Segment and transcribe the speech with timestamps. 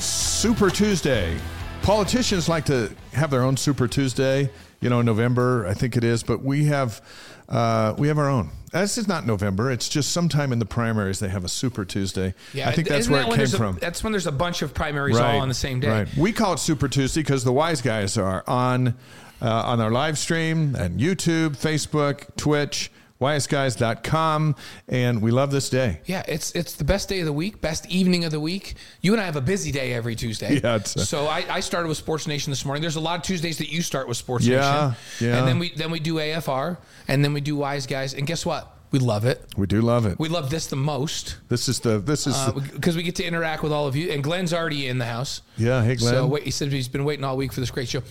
[0.00, 1.38] Super Tuesday.
[1.82, 4.50] Politicians like to have their own Super Tuesday,
[4.80, 7.00] you know, in November, I think it is, but we have
[7.48, 8.50] uh, we have our own.
[8.72, 9.70] This is not November.
[9.72, 12.34] It's just sometime in the primaries they have a Super Tuesday.
[12.54, 13.78] Yeah, I think that's where that it came a- from.
[13.80, 15.88] that's when there's a bunch of primaries all on the same day.
[15.88, 16.16] Right.
[16.16, 18.94] We call it Super Tuesday because the wise guys are on
[19.42, 24.56] uh, on our live stream and YouTube, Facebook, Twitch, wiseguys.com,
[24.88, 26.00] and we love this day.
[26.06, 28.74] Yeah, it's it's the best day of the week, best evening of the week.
[29.02, 30.60] You and I have a busy day every Tuesday.
[30.62, 32.80] Yeah, it's a- so I, I started with Sports Nation this morning.
[32.82, 35.28] There's a lot of Tuesdays that you start with Sports Yeah, Nation.
[35.30, 35.38] yeah.
[35.38, 36.76] And then we then we do AFR,
[37.08, 38.14] and then we do Wise Guys.
[38.14, 38.76] And guess what?
[38.90, 39.40] We love it.
[39.56, 40.18] We do love it.
[40.18, 43.24] We love this the most this is the this is uh, because we get to
[43.24, 44.10] interact with all of you.
[44.10, 45.42] And Glenn's already in the house.
[45.56, 45.82] yeah.
[45.84, 46.12] Hey, Glenn.
[46.12, 48.02] So wait, he said he's been waiting all week for this great show,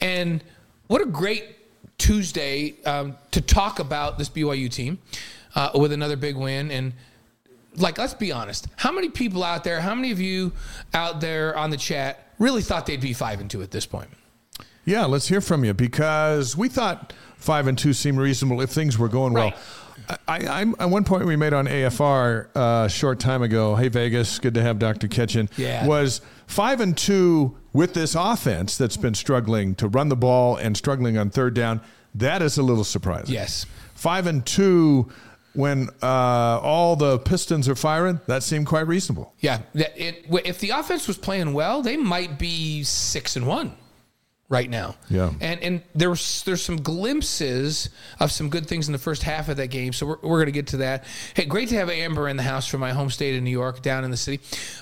[0.00, 0.42] and
[0.86, 1.44] what a great
[1.98, 4.98] Tuesday um, to talk about this BYU team
[5.54, 6.70] uh, with another big win.
[6.70, 6.94] And
[7.76, 10.52] like, let's be honest, how many people out there, how many of you
[10.94, 14.08] out there on the chat really thought they'd be five and two at this point?
[14.84, 18.96] Yeah, let's hear from you because we thought five and two seemed reasonable if things
[18.98, 19.50] were going well.
[19.50, 20.18] Right.
[20.26, 23.74] I, am at one point we made on AFR uh, a short time ago.
[23.74, 25.08] Hey Vegas, good to have Dr.
[25.08, 25.50] Kitchen.
[25.58, 25.86] Yeah.
[25.86, 30.76] was five and two with this offense that's been struggling to run the ball and
[30.76, 31.80] struggling on third down.
[32.16, 33.34] That is a little surprising.
[33.34, 33.64] Yes.
[33.94, 35.08] five and two
[35.54, 36.06] when uh,
[36.62, 38.20] all the Pistons are firing.
[38.26, 39.34] That seemed quite reasonable.
[39.40, 43.74] Yeah, it, if the offense was playing well, they might be six and one
[44.50, 44.96] right now.
[45.10, 45.30] Yeah.
[45.40, 49.56] and and there's there's some glimpses of some good things in the first half of
[49.58, 49.92] that game.
[49.92, 51.04] So we're, we're going to get to that.
[51.34, 53.82] Hey, great to have Amber in the house from my home state of New York,
[53.82, 54.40] down in the city.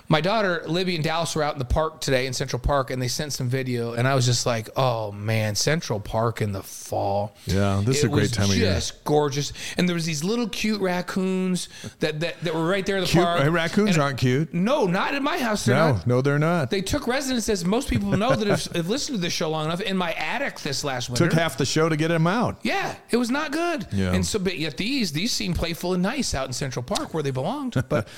[0.08, 3.00] My daughter Libby and Dallas were out in the park today in Central Park, and
[3.02, 6.62] they sent some video, and I was just like, oh man, Central Park in the
[6.62, 7.34] fall.
[7.46, 8.74] Yeah, this is a great time of year.
[8.74, 11.68] Just gorgeous, and there was these little cute raccoons
[12.00, 13.40] that that, that were right there in the Cute park.
[13.40, 14.54] hey, raccoons And- aren't cute.
[14.54, 15.66] no, not in my house.
[15.66, 16.06] No, not.
[16.06, 16.70] no, they're not.
[16.70, 19.66] They took residence, as most people know that have, have listened to this show long
[19.66, 21.24] enough, in my attic this last winter.
[21.28, 22.58] Took half the show to get him out.
[22.62, 23.86] yeah, it was not good.
[23.92, 24.12] Yeah.
[24.12, 27.22] And so, but yet these these seem playful and nice out in Central Park where
[27.22, 27.74] they belonged.
[27.88, 28.08] But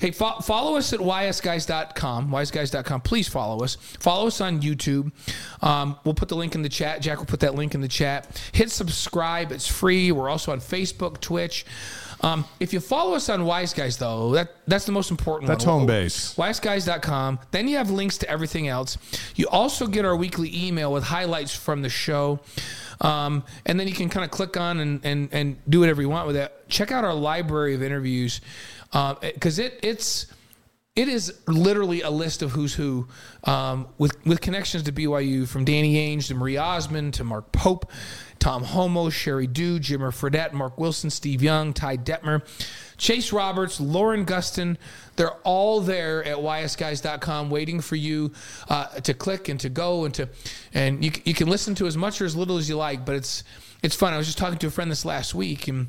[0.00, 3.00] hey, fo- follow us at ysguys.com, wiseguys.com.
[3.02, 3.76] Please follow us.
[4.00, 5.12] Follow us on YouTube.
[5.62, 7.00] Um, we'll put the link in the chat.
[7.00, 8.40] Jack will put that link in the chat.
[8.52, 9.52] Hit subscribe.
[9.52, 10.12] It's free.
[10.12, 11.64] We're also on Facebook, Twitch.
[12.24, 15.66] Um, if you follow us on Wise Guys, though, that that's the most important That's
[15.66, 15.80] one.
[15.80, 16.34] home base.
[16.36, 17.38] wiseguys.com.
[17.50, 18.96] Then you have links to everything else.
[19.34, 22.40] You also get our weekly email with highlights from the show.
[23.02, 26.08] Um, and then you can kind of click on and, and, and do whatever you
[26.08, 26.66] want with that.
[26.70, 28.40] Check out our library of interviews
[28.90, 30.26] because it it's
[30.96, 33.08] it is literally a list of who's who
[33.44, 37.90] um, with with connections to BYU from Danny Ainge to Marie Osmond to Mark Pope,
[38.38, 42.42] Tom Holmoe, Sheri Dew, Jimmer Fredette, Mark Wilson, Steve Young, Ty Detmer,
[42.96, 44.76] Chase Roberts, Lauren Gustin.
[45.16, 48.32] They're all there at ysguys.com waiting for you
[48.68, 50.28] uh, to click and to go and to
[50.72, 53.14] and you, you can listen to as much or as little as you like, but
[53.16, 53.44] it's
[53.82, 54.14] it's fun.
[54.14, 55.88] I was just talking to a friend this last week, and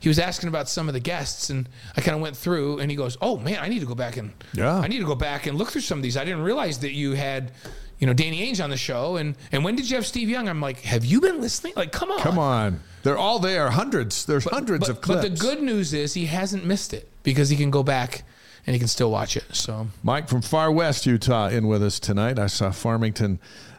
[0.00, 2.90] he was asking about some of the guests, and I kind of went through, and
[2.90, 4.76] he goes, "Oh man, I need to go back and Yeah.
[4.76, 6.16] I need to go back and look through some of these.
[6.16, 7.52] I didn't realize that you had."
[7.98, 10.48] You know Danny Ainge on the show, and and when did you have Steve Young?
[10.48, 11.72] I'm like, have you been listening?
[11.76, 12.80] Like, come on, Come on.
[13.02, 13.70] They're all there.
[13.70, 14.24] Hundreds.
[14.26, 15.22] There's hundreds But, of clips.
[15.22, 18.22] but the good news is he hasn't missed it because he can go back
[18.66, 19.44] and he can still watch it.
[19.52, 22.38] So Mike from far west Utah in with us tonight.
[22.38, 23.38] I saw Farmington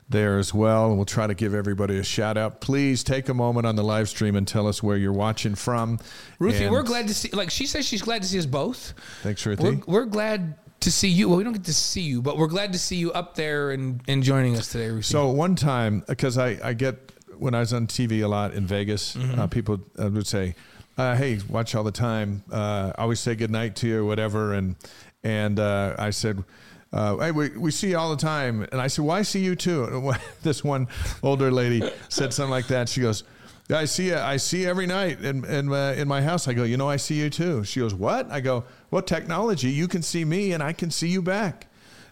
[0.10, 2.60] there as well, and we'll try to give everybody a shout out.
[2.62, 6.00] Please take a moment on the live stream and tell us where you're watching from.
[6.40, 7.30] Ruthie, And we're glad to see.
[7.30, 8.94] Like she says, she's glad to see us both.
[9.22, 9.64] Thanks, Ruthie.
[9.64, 11.28] We're, we're glad to see you.
[11.30, 13.72] Well, we don't get to see you, but we're glad to see you up there
[13.72, 15.02] and, and joining us today.
[15.02, 18.66] So one time, because I, I get when I was on TV a lot in
[18.66, 19.40] Vegas, Mm-hmm.
[19.40, 20.56] uh, people uh, would say,
[20.98, 22.44] uh, "Hey, watch all the time.
[22.52, 24.76] Uh, I always say good night to you, or whatever." And
[25.24, 26.44] and uh, I said.
[26.92, 29.56] Uh, hey, we, we see you all the time, and I said, "Why see you
[29.56, 30.88] too?" And this one
[31.22, 32.90] older lady said something like that.
[32.90, 33.24] She goes,
[33.70, 34.18] "Yeah, I see you.
[34.18, 36.90] I see you every night in in, uh, in my house." I go, "You know,
[36.90, 39.70] I see you too." She goes, "What?" I go, "What technology?
[39.70, 41.68] You can see me, and I can see you back."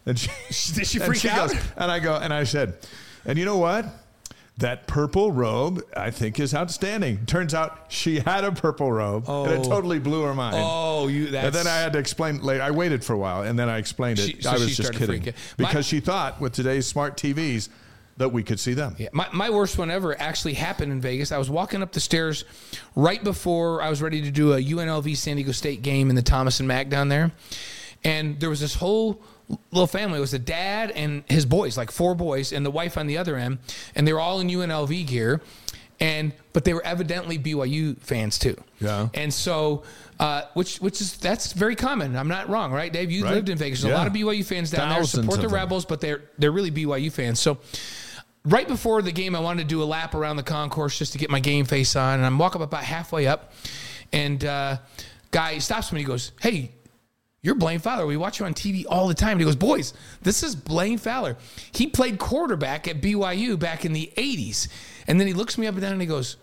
[0.06, 0.30] And she
[0.74, 1.50] Did she freak out?
[1.52, 2.78] goes- and I go, and I said,
[3.26, 3.86] and you know what?
[4.60, 7.28] that purple robe, I think, is outstanding.
[7.28, 9.70] Turns out she had a purple robe, and it Oh.
[9.70, 10.56] totally blew her mind.
[10.60, 11.28] Oh, you.
[11.28, 12.64] That's, And then I had to explain later.
[12.64, 14.24] I waited for a while, and then I explained it.
[14.38, 15.34] She- so I was just kidding freaking.
[15.60, 17.70] My- because she thought with today's smart TVs
[18.18, 18.96] that we could see them.
[18.98, 21.32] Yeah, my, my worst one ever actually happened in Vegas.
[21.32, 22.46] I was walking up the stairs
[22.96, 26.22] right before I was ready to do a UNLV San Diego State game in the
[26.24, 27.32] Thomas and Mack down there.
[28.04, 29.22] And there was this whole
[29.72, 30.18] little family.
[30.18, 33.18] It was the dad and his boys, like four boys, and the wife on the
[33.18, 33.60] other end.
[33.96, 35.42] And they were all in UNLV gear.
[36.00, 38.56] And but they were evidently BYU fans too.
[38.80, 39.10] Yeah.
[39.16, 39.82] And so
[40.20, 42.16] uh, which which is that's very common.
[42.16, 43.10] I'm not wrong, right, Dave?
[43.10, 43.34] You Right.
[43.34, 43.82] lived in Vegas.
[43.82, 43.98] There's Yeah.
[43.98, 45.24] a lot of BYU fans down Thousands there.
[45.24, 45.48] Support the.
[45.56, 47.40] Rebels, but they're they're really BYU fans.
[47.40, 47.58] So
[48.48, 51.18] right before the game, I wanted to do a lap around the concourse just to
[51.18, 52.16] get my game face on.
[52.16, 53.54] And I'm walking about halfway up,
[54.12, 54.78] and uh,
[55.32, 56.00] guy stops me.
[56.00, 56.72] and He goes, "Hey,
[57.42, 58.06] you're Blaine Fowler.
[58.06, 60.98] We watch you on TV all the time." And he goes, "Boys, this is Blaine
[60.98, 61.38] Fowler.
[61.74, 64.68] He played quarterback at BYU back in the '80s."
[65.08, 66.38] And then he looks me up and down and he goes.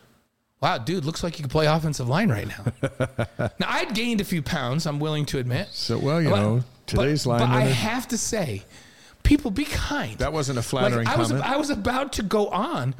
[0.61, 2.65] Wow, dude, looks like you can play offensive line right now.
[3.59, 5.69] now I'd gained a few pounds, I'm willing to admit.
[5.73, 7.51] So, well, you But- know, today's linemen.
[7.51, 8.63] But I have to say,
[9.25, 10.17] people be kind.
[10.19, 11.45] that wasn't a Like flattering I was, comment.
[11.49, 12.95] I was about to go on,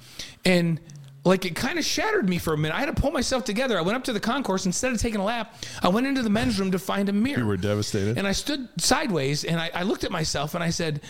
[0.45, 0.81] and
[1.25, 2.75] like it kind of shattered me for a minute.
[2.75, 3.79] I had to pull myself together.
[3.79, 5.55] I went up to the concourse instead of taking a lap.
[5.83, 7.39] I went into the men's room to find a mirror.
[7.39, 8.19] you were devastated.
[8.19, 11.01] And I stood sideways and I, I looked at myself and I said,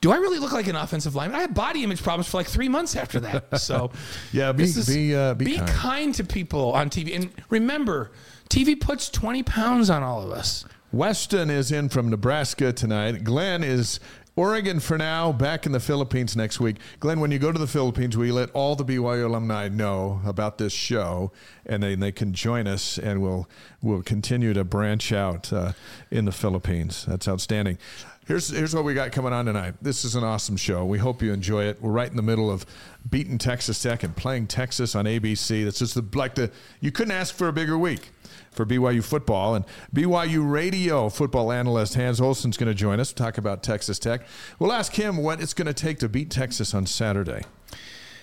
[0.00, 2.48] "Do I really look like an offensive lineman?" I had body image problems for like
[2.48, 3.58] three months after that.
[3.60, 3.92] So,
[4.32, 5.68] Yeah, be- is- be, uh, be kind.
[5.68, 7.14] kind to people on TV.
[7.14, 8.10] And remember,
[8.50, 10.64] TV puts twenty pounds on all of us.
[10.90, 13.22] Weston is in from Nebraska tonight.
[13.24, 13.98] Glenn is
[14.36, 16.78] Oregon for now, back in the Philippines next week.
[16.98, 20.58] Glenn, when you go to the Philippines, we let all the BYU alumni know about
[20.58, 21.30] this show,
[21.64, 23.48] and then they can join us, and we'll
[23.80, 25.72] we'll continue to branch out uh,
[26.10, 27.04] in the Philippines.
[27.06, 27.78] That's outstanding.
[28.26, 29.74] Here's here's what we got coming on tonight.
[29.80, 30.84] This is an awesome show.
[30.84, 31.80] We hope you enjoy it.
[31.80, 32.66] We're right in the middle of
[33.08, 35.62] beating Texas Tech and playing Texas on ABC.
[35.62, 36.50] That's just the, like the
[36.80, 38.10] you couldn't ask for a bigger week
[38.54, 39.54] for BYU football.
[39.54, 39.64] And
[39.94, 44.22] BYU radio football analyst Hans Olsen's going to join us, to talk about Texas Tech.
[44.58, 47.42] We'll ask him what it's going to take to beat Texas on Saturday.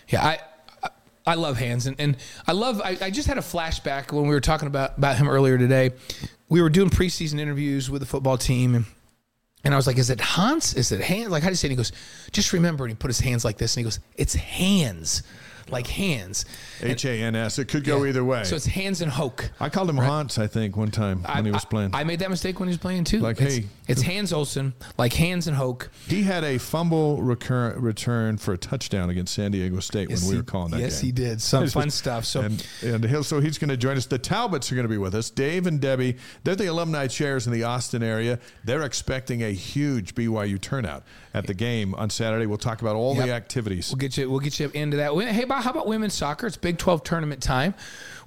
[0.07, 0.39] Yeah, I
[0.83, 0.89] I-
[1.24, 2.18] I love Hans and, and
[2.48, 5.30] I love I, I just had a flashback when we were talking about about him
[5.30, 5.92] earlier today.
[6.50, 8.86] We were doing preseason interviews with the football team and
[9.63, 10.74] and I was like, is it Hans?
[10.74, 11.30] Is it Hans?
[11.30, 11.69] Like, how do you say it?
[11.69, 11.92] And he goes,
[12.31, 12.83] just remember.
[12.86, 15.22] And he put his hands like this and he goes, it's hands,
[15.69, 16.45] like hands.
[16.83, 17.60] H A N S.
[17.60, 18.10] It could go Yeah.
[18.10, 18.44] either way.
[18.44, 19.51] So it's Hans and Hoke.
[19.60, 21.92] I called him Hans, I think, one time when he was playing.
[21.94, 23.19] I, made that mistake when he was playing too.
[23.19, 23.66] Like, it's, hey.
[23.88, 25.89] it's Hans Olsen, like Hans and Hoke.
[26.07, 30.38] he had a fumble recur- return for a touchdown against San Diego State when we
[30.38, 31.07] were calling that yes, game.
[31.07, 31.42] he did.
[31.42, 32.25] Some fun stuff.
[32.25, 34.06] So and and he'll, so he's going to join us.
[34.06, 35.30] The Talbots are going to be with us.
[35.30, 38.39] Dave and Debbie, they're the alumni chairs in the Austin area.
[38.63, 42.45] They're expecting a huge BYU turnout at the game on Saturday.
[42.45, 43.89] We'll talk about all the activities.
[43.92, 44.30] We'll get you.
[44.30, 45.13] We'll get you into that.
[45.31, 46.48] Hey, Bob, how about women's soccer?
[46.48, 47.73] It's Big Twelve tournament time,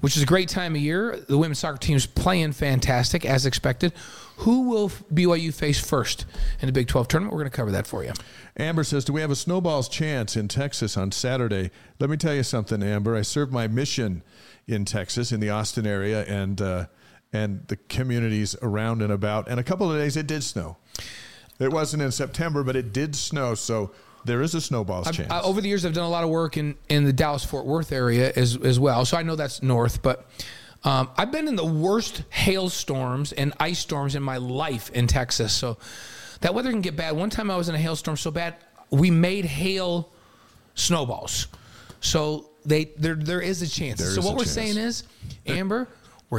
[0.00, 1.24] which is a great time of year.
[1.28, 3.92] The women's soccer team's playing fantastic as expected.
[4.38, 6.26] Who will BYU face first
[6.60, 7.32] in the Big Twelve tournament?
[7.32, 8.12] We're going to cover that for you.
[8.56, 11.70] Amber says, "Do we have a snowball's chance in Texas on Saturday?"
[12.00, 13.16] Let me tell you something, Amber.
[13.16, 14.22] I served my mission
[14.66, 16.86] in Texas, in the Austin area, and uh,
[17.32, 19.48] and the communities around and about.
[19.48, 20.76] And a couple of days it did snow.
[21.58, 23.54] It wasn't in September, but it did snow.
[23.54, 23.92] So
[24.24, 25.30] there is a snowball's chance.
[25.30, 27.66] Uh, over the years, I've done a lot of work in, in the Dallas Fort
[27.66, 29.04] Worth area as, as well.
[29.04, 30.26] So I know that's north, but
[30.84, 35.52] um, I've been in the worst hailstorms and ice storms in my life in Texas.
[35.52, 35.78] So
[36.40, 37.16] that weather can get bad.
[37.16, 38.56] One time I was in a hailstorm so bad,
[38.90, 40.10] we made hail
[40.74, 41.46] snowballs.
[42.00, 43.98] So they there there is a chance.
[43.98, 44.50] There so what we're chance.
[44.54, 45.04] saying is,
[45.46, 45.88] Amber,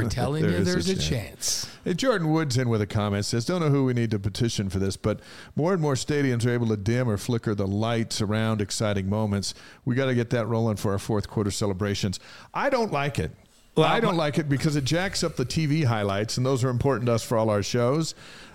[0.04, 1.08] we're telling There you is a there's a, chance.
[1.08, 1.70] chance.
[1.84, 4.68] Hey, Jordan Woods in with a comment says, Don't know who we need to petition
[4.70, 5.20] for this, but
[5.54, 9.54] more and more stadiums are able to dim or flicker the lights around exciting moments.
[9.84, 12.20] We got to get that rolling for our fourth quarter celebrations.
[12.54, 13.30] I don't like it.
[13.76, 16.70] Well, I don't like it because it jacks up the TV highlights, and those are
[16.70, 18.14] important to us for all our shows.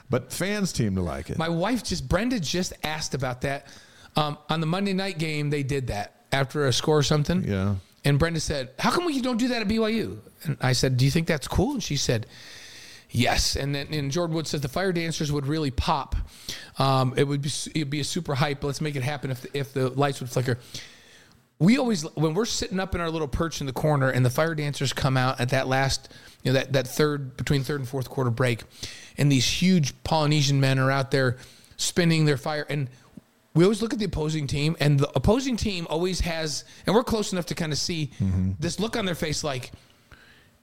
[0.10, 1.38] But fans seem to like it.
[1.38, 3.68] My wife just Brenda just asked about that
[4.16, 5.50] um, on the Monday night game.
[5.52, 7.44] They did that after a score or something.
[7.44, 7.76] yeah.
[8.04, 11.06] And Brenda said, "How come we don't do that at BYU?" And I said, "Do
[11.06, 12.26] you think that's cool?" And she said,
[13.10, 16.16] "Yes." And then and Jordan Wood says the fire dancers would really pop.
[16.80, 18.64] Um, it would be it'd be a super hype.
[18.64, 20.58] Let's make it happen if the, if the lights would flicker.
[21.60, 24.32] We always when we're sitting up in our little perch in the corner and the
[24.32, 26.10] fire dancers come out at that last
[26.42, 28.64] you know that that third between third and fourth quarter break,
[29.16, 31.38] and these huge Polynesian men are out there
[31.78, 32.90] spinning their fire and
[33.54, 37.04] we always look at the opposing team, and the opposing team always has, and we're
[37.04, 38.52] close enough to kind of see mm-hmm.
[38.60, 39.72] this look on their face like,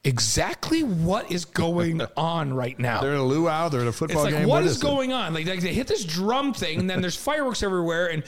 [0.04, 3.00] exactly what is going on right now.
[3.00, 3.68] They're in a luau.
[3.68, 4.48] They're in a It's football like game.
[4.48, 4.82] what is, it?
[4.82, 5.34] going on?
[5.34, 8.24] Like, like they hit this drum thing, and then there's fireworks everywhere, and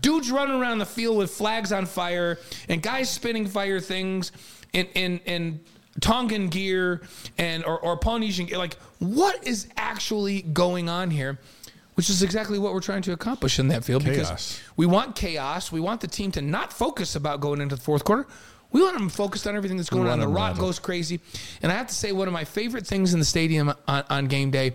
[0.00, 2.38] dudes running around the field with flags on fire,
[2.68, 4.32] and guys spinning fire things,
[4.72, 5.60] in in in
[6.00, 7.02] Tongan gear
[7.38, 8.58] and or, or Polynesian gear.
[8.58, 11.38] Like, what is actually going on here?
[12.00, 14.16] Which is exactly what we're trying to accomplish in that field Chaos.
[14.16, 15.70] because we want chaos.
[15.70, 18.26] We want the team to not focus about going into the fourth quarter.
[18.72, 20.18] We want them focused on everything that's going on.
[20.18, 21.20] The rock goes crazy.
[21.60, 24.28] And I have to say, one of my favorite things in the stadium on, on
[24.28, 24.72] game day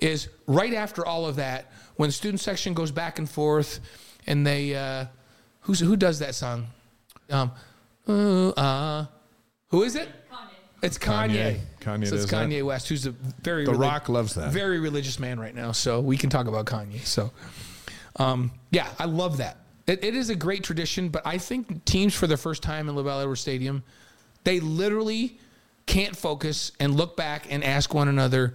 [0.00, 3.78] is right after all of that, when the student section goes back and forth,
[4.26, 5.04] and they uh,
[5.60, 6.66] who's who does that song?
[7.30, 7.52] Um,
[8.08, 9.06] uh, uh,
[9.68, 10.08] who is it?
[10.82, 11.30] It's Kanye.
[11.30, 11.60] Kanye.
[11.86, 12.48] Kanye so it's does that?
[12.48, 13.10] Kanye West, who's a
[13.42, 14.52] very The relig- Rock loves that.
[14.52, 15.72] very religious man right now.
[15.72, 17.04] So we can talk about Kanye.
[17.06, 17.30] So,
[18.16, 19.58] um, yeah, I love that.
[19.86, 22.94] It, it is a great tradition, but I think teams for the first time in
[22.96, 23.84] LaVell Edwards Stadium,
[24.44, 25.38] they literally
[25.86, 28.54] can't focus and look back and ask one another,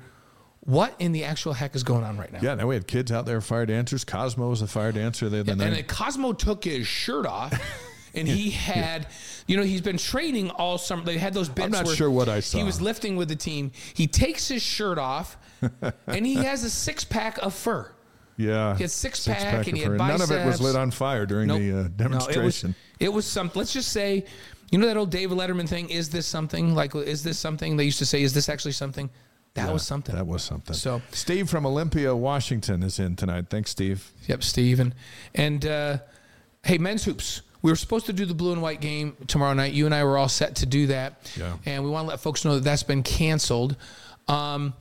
[0.62, 2.40] what in the actual heck is going on right now?
[2.42, 4.04] Yeah, now we had kids out there, fire dancers.
[4.04, 5.70] Cosmo was a fire dancer the other And night.
[5.72, 7.54] then Cosmo took his shirt off.
[8.14, 9.08] And he had,
[9.48, 11.04] you know, he's been training all summer.
[11.04, 11.70] They had those bits.
[11.72, 12.58] not where sure what I saw.
[12.58, 13.72] He was lifting with the team.
[13.94, 15.38] He takes his shirt off,
[16.08, 17.92] and he has a six pack of fur.
[18.38, 20.08] yeah, He had six pack and he of had her.
[20.08, 21.60] None of it was lit on fire during Nope.
[21.60, 22.76] the uh, No, demonstration.
[23.00, 23.60] it was, it was something.
[23.60, 24.26] Let's just say,
[24.72, 25.90] you know that old David Letterman thing.
[25.90, 26.74] Is this something?
[26.76, 27.78] Like, is this something?
[27.78, 29.10] They used to say, is this actually something?
[29.54, 30.16] That was something.
[30.16, 30.74] That was something.
[30.76, 33.48] So- Steve from Olympia, Washington, is in tonight.
[33.50, 34.10] Thanks, Steve.
[34.28, 34.80] Yep, Steve.
[34.80, 34.96] And,
[35.36, 35.98] and uh,
[36.64, 37.42] hey, men's hoops.
[37.62, 39.74] We were supposed to do the blue and white game tomorrow night.
[39.74, 41.32] You and I were all set to do that.
[41.38, 41.58] Yeah.
[41.66, 43.76] And we want to let folks know that that's been canceled.
[44.28, 44.74] Um,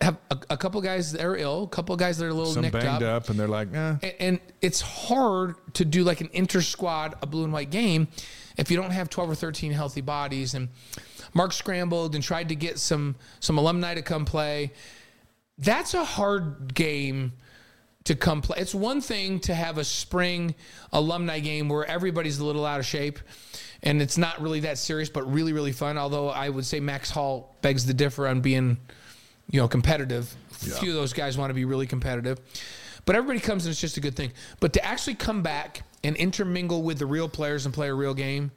[0.00, 2.52] have, a, a couple guys that are ill, a couple guys that are a little
[2.52, 3.24] Some nicked banged up.
[3.24, 3.30] up.
[3.30, 3.96] and they're like, eh.
[4.02, 8.08] And, and it's hard to do like an inter squad, a blue and white game,
[8.56, 10.54] if you don't have 12 or 13 healthy bodies.
[10.54, 10.68] And
[11.34, 14.72] Mark scrambled and tried to get some some alumni to come play.
[15.58, 17.32] That's a hard game
[18.06, 18.58] to come play.
[18.58, 20.54] It's one thing to have a spring
[20.92, 23.18] alumni game where everybody's a little out of shape
[23.82, 25.98] and it's not really that serious, but really, really fun.
[25.98, 28.78] Although I would say Max Hall begs the differ on being,
[29.50, 30.34] you know, competitive.
[30.50, 32.40] Few of those guys want to be really competitive.
[33.04, 34.32] But everybody comes and it's just a good thing.
[34.58, 38.14] But to actually come back and intermingle with the real players and play a real
[38.14, 38.50] game,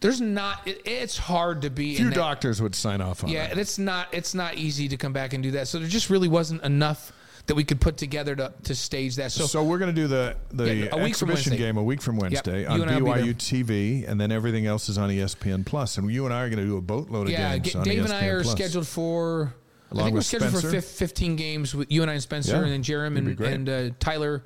[0.00, 0.66] there's not.
[0.66, 1.96] It, it's hard to be.
[1.96, 3.52] Few doctors would sign off on yeah, it.
[3.52, 5.68] and it's not it's not easy to come back and do that.
[5.68, 7.12] So there just really wasn't enough
[7.46, 9.32] that we could put together to, to stage that.
[9.32, 11.82] So, So, we're going to do the the Yeah, a week from exhibition game a
[11.82, 14.88] week from Wednesday on You and I will be BYU TV, and then everything else
[14.88, 15.98] is on ESPN Plus.
[15.98, 18.04] And you and I are going to do a boatload of yeah, games on Dave
[18.04, 18.54] and I are Plus.
[18.54, 19.54] scheduled for.
[19.90, 20.80] I think we're scheduled for Spencer?
[20.80, 23.68] fif- 15 games with you and I and Spencer, Yeah, and then Jerem and, and
[23.68, 24.42] uh, Tyler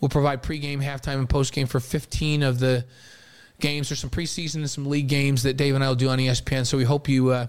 [0.00, 2.84] will provide pregame, halftime, and postgame for 15 of the
[3.60, 3.88] games.
[3.88, 6.66] There's some preseason and some league games that Dave and I will do on ESPN.
[6.66, 7.28] So we hope you.
[7.28, 7.46] Uh,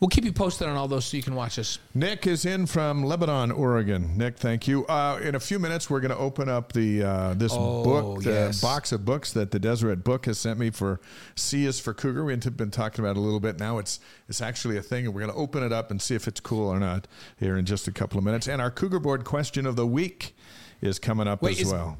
[0.00, 1.78] we'll keep you posted on all those so you can watch us.
[1.94, 4.16] Nick is in from Lebanon, Oregon.
[4.16, 4.86] Nick, thank you.
[4.86, 8.22] Uh, in a few minutes, we're going to open up the uh, this Oh, book,
[8.22, 8.60] the yes.
[8.60, 11.00] box of books that the Deseret Book has sent me for
[11.34, 12.24] C is for Cougar.
[12.24, 13.58] We've been talking about it a little bit.
[13.58, 16.14] Now it's it's actually a thing, and we're going to open it up and see
[16.14, 17.06] if it's cool or not
[17.38, 18.46] here in just a couple of minutes.
[18.48, 20.36] And our Cougar Board question of the week
[20.80, 21.98] is coming up Wait, as is- well.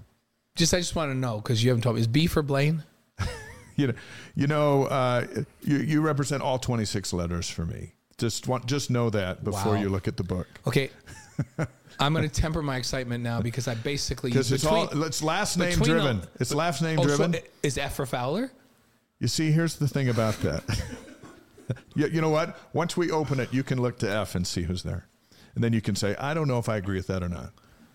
[0.57, 2.01] Just I just want to know because you haven't told me.
[2.01, 2.83] Is B for Blaine?
[3.83, 3.95] You know,
[4.35, 5.25] you know, uh,
[5.63, 7.93] you you represent all twenty six letters for me.
[8.19, 9.81] Just want just know that before Wow.
[9.81, 10.49] you look at the book.
[10.67, 10.91] Okay.
[12.01, 15.57] I'm going to temper my excitement now because I basically Because it's all it's last
[15.59, 16.23] name driven.
[16.41, 17.37] it's last name Oh, driven.
[17.37, 18.51] i- is F for Fowler?
[19.21, 20.63] You see, here's the thing about that.
[21.95, 22.59] you, you know what?
[22.73, 25.07] Once we open it, you can look to F and see who's there.
[25.55, 27.53] And then you can say, I don't know if I agree with that or not.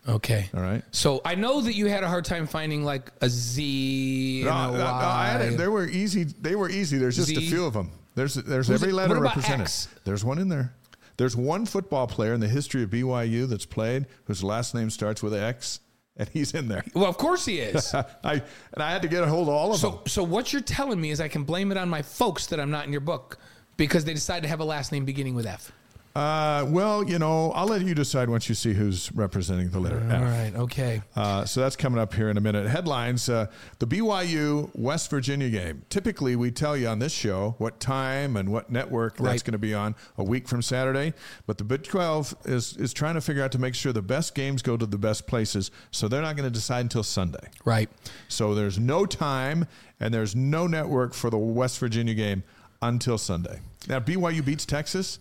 [0.07, 0.49] Okay.
[0.53, 0.83] All right.
[0.91, 4.71] So I know that you had a hard time finding like a Z No, a
[4.71, 5.47] no, no, I had Y.
[5.47, 5.57] it.
[5.57, 6.23] They were easy.
[6.25, 6.97] They were easy.
[6.97, 7.49] There's just a Z.
[7.49, 7.91] few of them.
[8.15, 9.61] There's there's Who's every it- letter what about represented.
[9.61, 9.87] X?
[10.03, 10.73] There's one in there.
[11.17, 15.21] There's one football player in the history of BYU that's played whose last name starts
[15.23, 15.79] with X,
[16.17, 16.83] and he's in there.
[16.95, 17.93] Well, of course he is.
[18.23, 18.33] I
[18.73, 19.91] and I had to get a hold of all of them.
[19.91, 22.59] so so what you're telling me is I can blame it on my folks that
[22.59, 23.37] I'm not in your book
[23.77, 25.71] because they decided to have a last name beginning with F.
[26.15, 29.97] Uh, well, you know, I'll let you decide once you see who's representing the letter
[29.97, 30.13] F.
[30.13, 30.51] All right.
[30.55, 31.01] Okay.
[31.15, 32.67] Uh, so that's coming up here in a minute.
[32.67, 33.47] Headlines uh,
[33.79, 35.81] The BYU West Virginia game.
[35.89, 39.57] Typically, we tell you on this show what time and what network that's going to
[39.57, 41.13] be on a week from Saturday.
[41.47, 44.35] But the Big 12 is, is trying to figure out to make sure the best
[44.35, 45.71] games go to the best places.
[45.89, 47.49] So they're not going to decide until Sunday.
[47.65, 47.89] Right.
[48.27, 49.65] So there's no time
[49.99, 52.43] and there's no network for the West Virginia game
[52.83, 53.61] until Sunday.
[53.87, 55.17] Now, BYU beats Texas.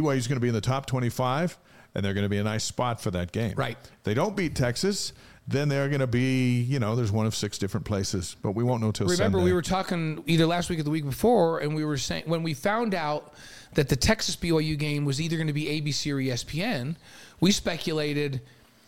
[0.00, 1.58] BYU is going to be in the top 25,
[1.94, 3.54] and they're going to be a nice spot for that game.
[3.56, 3.78] Right.
[4.04, 5.12] They don't beat Texas.
[5.46, 8.64] then they're going to be, you know, there's one of six different places, but we
[8.64, 9.44] won't know till Remember, Sunday.
[9.44, 12.42] we were talking either last week or the week before, and we were saying when
[12.42, 13.34] we found out
[13.74, 16.96] that the Texas BYU game was either going to be ABC or ESPN,
[17.40, 18.40] we speculated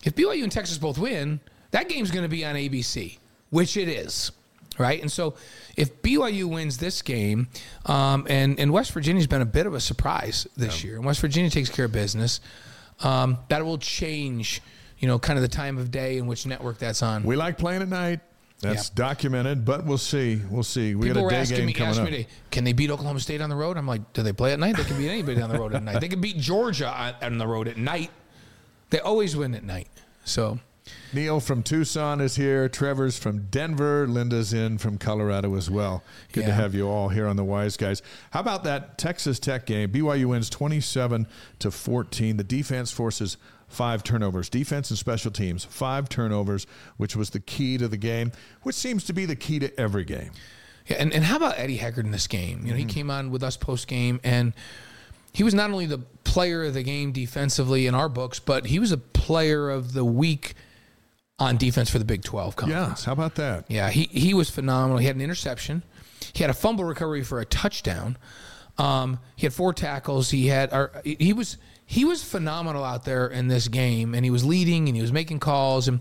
[0.04, 1.40] if BYU and Texas both win,
[1.72, 3.18] that game's going to be on ABC,
[3.50, 4.30] which it is,
[4.78, 5.00] right?
[5.00, 5.34] And so
[5.76, 7.48] if BYU wins this game,
[7.86, 11.20] um, and and West Virginia's been a bit of a surprise this year, and West
[11.20, 12.40] Virginia takes care of business,
[13.00, 14.62] um, that will change,
[14.98, 17.22] you know, kind of the time of day in which network that's on.
[17.24, 18.20] We like playing at night.
[18.60, 20.40] That's documented, but we'll see.
[20.50, 20.94] We'll see.
[20.94, 22.10] We People got a day asking game me, coming asking up.
[22.12, 23.76] me, can they beat Oklahoma State on the road?
[23.76, 24.78] I'm like, do they play at night?
[24.78, 26.00] They can beat anybody on the road at night.
[26.00, 28.10] They can beat Georgia on, on the road at night.
[28.88, 29.88] They always win at night.
[30.24, 30.58] So
[31.12, 32.68] Neil from Tucson is here.
[32.68, 34.06] Trevor's from Denver.
[34.06, 36.02] Linda's in from Colorado as well.
[36.32, 38.02] Good to have you all here on the Wise Guys.
[38.30, 39.90] How about that Texas Tech game?
[39.90, 41.26] BYU wins 27
[41.60, 42.36] to 14.
[42.36, 43.36] The defense forces
[43.68, 44.48] five turnovers.
[44.48, 46.66] Defense and special teams, five turnovers,
[46.96, 48.30] which was the key to the game,
[48.62, 50.30] which seems to be the key to every game.
[50.86, 52.60] Yeah, and, and how about Eddie Heckard in this game?
[52.60, 52.88] You know, Mm-hmm.
[52.88, 54.52] he came on with us post game, and
[55.32, 58.78] he was not only the player of the game defensively in our books, but he
[58.78, 60.54] was a player of the week
[61.38, 62.88] on defense for the Big 12 conference.
[62.88, 63.64] Yes, how about that?
[63.68, 64.98] Yeah, he, he was phenomenal.
[64.98, 65.82] He had an interception.
[66.32, 68.16] He had a fumble recovery for a touchdown.
[68.78, 70.30] Um, he had four tackles.
[70.30, 74.30] He had or, he was he was phenomenal out there in this game, and he
[74.30, 76.00] was leading and he was making calls and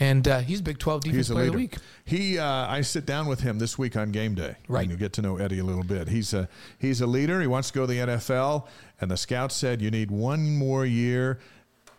[0.00, 1.76] and uh, he's a Big Twelve defense He's a player of the week.
[2.04, 4.54] He, uh, I sit down with him this week on game day.
[4.68, 4.82] Right.
[4.82, 6.08] And you get to know Eddie a little bit.
[6.08, 6.48] He's a
[6.78, 7.40] he's a leader.
[7.40, 8.68] He wants to go to the NFL,
[9.00, 11.40] and the scouts said you need one more year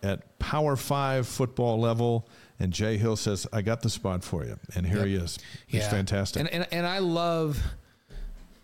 [0.02, 2.28] at Power Five football level.
[2.60, 5.40] And Jay Hill says, "I got the spot for you," and here he is.
[5.66, 6.42] He's fantastic.
[6.42, 7.62] And, and and I love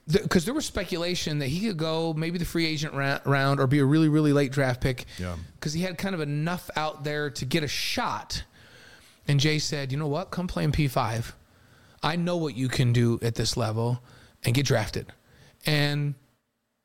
[0.08, 3.68] because there was speculation that he could go maybe the free agent ra- round or
[3.68, 5.06] be a really really late draft pick.
[5.18, 5.38] Yeah.
[5.54, 8.44] Because he had kind of enough out there to get a shot.
[9.30, 10.30] And Jay said, "You know what?
[10.30, 11.34] Come play in P five.
[12.04, 14.02] I know what you can do at this level,
[14.44, 15.12] and get drafted.
[15.66, 16.16] And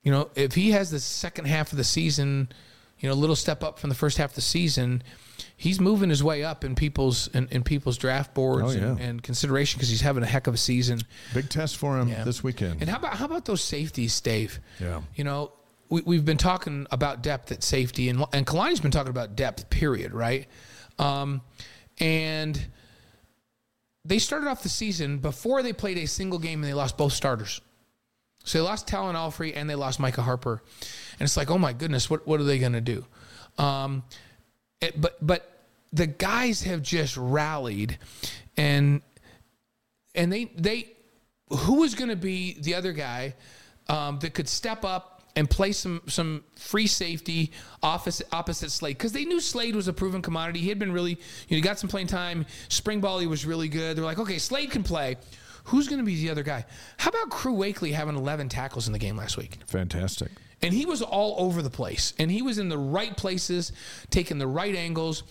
[0.05, 2.49] you know, if he has the second half of the season,
[3.01, 5.03] you know, a little step up from the first half of the season."
[5.63, 8.87] He's moving his way up in people's in, in people's draft boards Oh, yeah.
[8.93, 11.01] and, and consideration because he's having a heck of a season.
[11.35, 12.25] Big test for him Yeah.
[12.25, 12.81] this weekend.
[12.81, 14.59] And how about how about those safeties, Dave?
[14.81, 15.03] Yeah.
[15.17, 15.53] You know,
[15.91, 19.69] we, we've been talking about depth at safety, and and Kalani's been talking about depth.
[19.69, 20.15] Period.
[20.15, 20.49] Right.
[20.99, 21.43] Um,
[21.99, 22.59] and
[24.07, 27.13] they started off the season before they played a single game, and they lost both
[27.13, 27.61] starters.
[28.45, 30.63] So they lost Talan Alfrey and they lost Micah Harper,
[31.19, 33.05] and it's like, oh my goodness, what what are they going to do?
[33.59, 34.05] Um,
[34.81, 35.47] it- but but
[35.93, 37.99] the guys have just rallied,
[38.57, 39.03] and
[40.15, 40.93] and they they
[41.49, 43.35] who is going to be the other guy
[43.89, 47.51] um, that could step up and play some some free safety
[47.83, 50.61] opposite opposite Slade because they knew Slade was a proven commodity.
[50.61, 51.17] He had been really you
[51.51, 52.47] know he got some playing time.
[52.69, 53.97] Spring ball he was really good.
[53.97, 55.17] They're like, okay, Slade can play.
[55.65, 56.65] Who's going to be the other guy?
[56.97, 59.59] How about Crew Wakley having 11 tackles in the game last week?
[59.67, 60.31] Fantastic.
[60.63, 62.13] And he was all over the place.
[62.19, 63.73] And he was in the right places,
[64.11, 65.23] taking the right angles.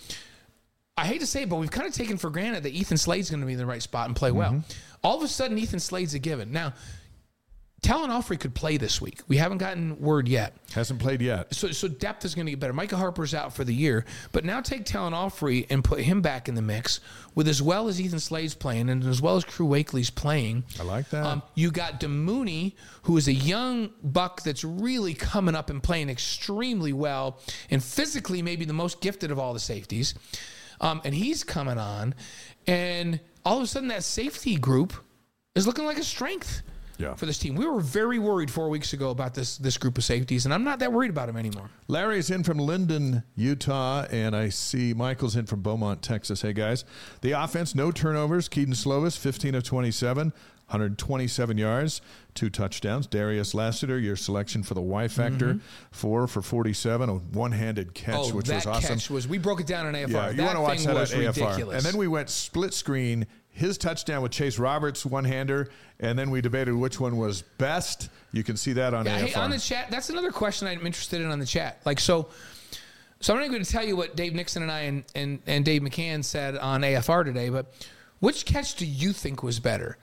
[0.98, 3.30] I hate to say it, but we've kind of taken for granted that Ethan Slade's
[3.30, 4.52] going to be in the right spot and play well.
[4.52, 4.98] Mm-hmm.
[5.04, 6.52] All of a sudden, Ethan Slade's a given.
[6.52, 6.74] Now,
[7.82, 9.22] Talan Alfrey could play this week.
[9.28, 10.56] We haven't gotten word yet.
[10.74, 11.54] Hasn't played yet.
[11.54, 12.74] So, so depth is going to get better.
[12.74, 16.50] Micah Harper's out for the year, but now take Talan Alfrey and put him back
[16.50, 17.00] in the mix
[17.36, 20.64] with as well as Ethan Slade's playing and as well as Crew Wakley's playing.
[20.80, 21.26] I like that.
[21.26, 26.10] Um, you got Damuni, who is a young buck that's really coming up and playing
[26.10, 27.40] extremely well,
[27.70, 30.16] and physically maybe the most gifted of all the safeties.
[30.82, 32.16] Um, and he's coming on,
[32.68, 34.94] and all of a sudden that safety group
[35.56, 36.62] is looking like a strength
[37.00, 37.16] Yeah.
[37.16, 37.56] for this team.
[37.56, 40.66] We were very worried four weeks ago about this this group of safeties, and I'm
[40.66, 41.70] not that worried about them anymore.
[41.88, 46.42] Larry's in from Linden, Utah, and I see Michael's in from Beaumont, Texas.
[46.42, 46.84] Hey, guys.
[47.22, 48.50] The offense, no turnovers.
[48.50, 50.34] Kedon Slovis, 15 of 27,
[50.70, 52.02] 127 yards,
[52.36, 53.08] two touchdowns.
[53.08, 55.60] Darius Lassiter, your selection for the Y Factor, mm-hmm.
[55.90, 58.98] four for 47, a one handed catch, oh, which was awesome.
[58.98, 59.28] catch was.
[59.28, 60.12] We broke it down in AFR.
[60.12, 61.28] Yeah, you want to watch that was AFR.
[61.28, 61.78] ridiculous.
[61.78, 66.30] And then we went split screen, his touchdown with Chase Roberts, one hander, and then
[66.30, 68.10] we debated which one was best.
[68.32, 69.26] You can see that on Yeah, AFR.
[69.28, 71.80] hey, on the chat, that's another question I'm interested in on the chat.
[71.86, 72.30] Like, so,
[73.20, 75.66] so I'm not going to tell you what Dave Nixon and I and, and, and
[75.66, 77.74] Dave McCann said on AFR today, but
[78.20, 79.98] which catch do you think was better?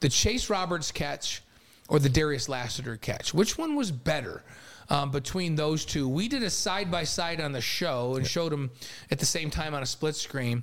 [0.00, 1.42] The Chase Roberts catch
[1.88, 3.34] or the Darius Lassiter catch?
[3.34, 4.42] Which one was better
[4.88, 6.08] um, between those two?
[6.08, 8.70] We did a side by side on the show and showed them
[9.10, 10.62] at the same time on a split screen.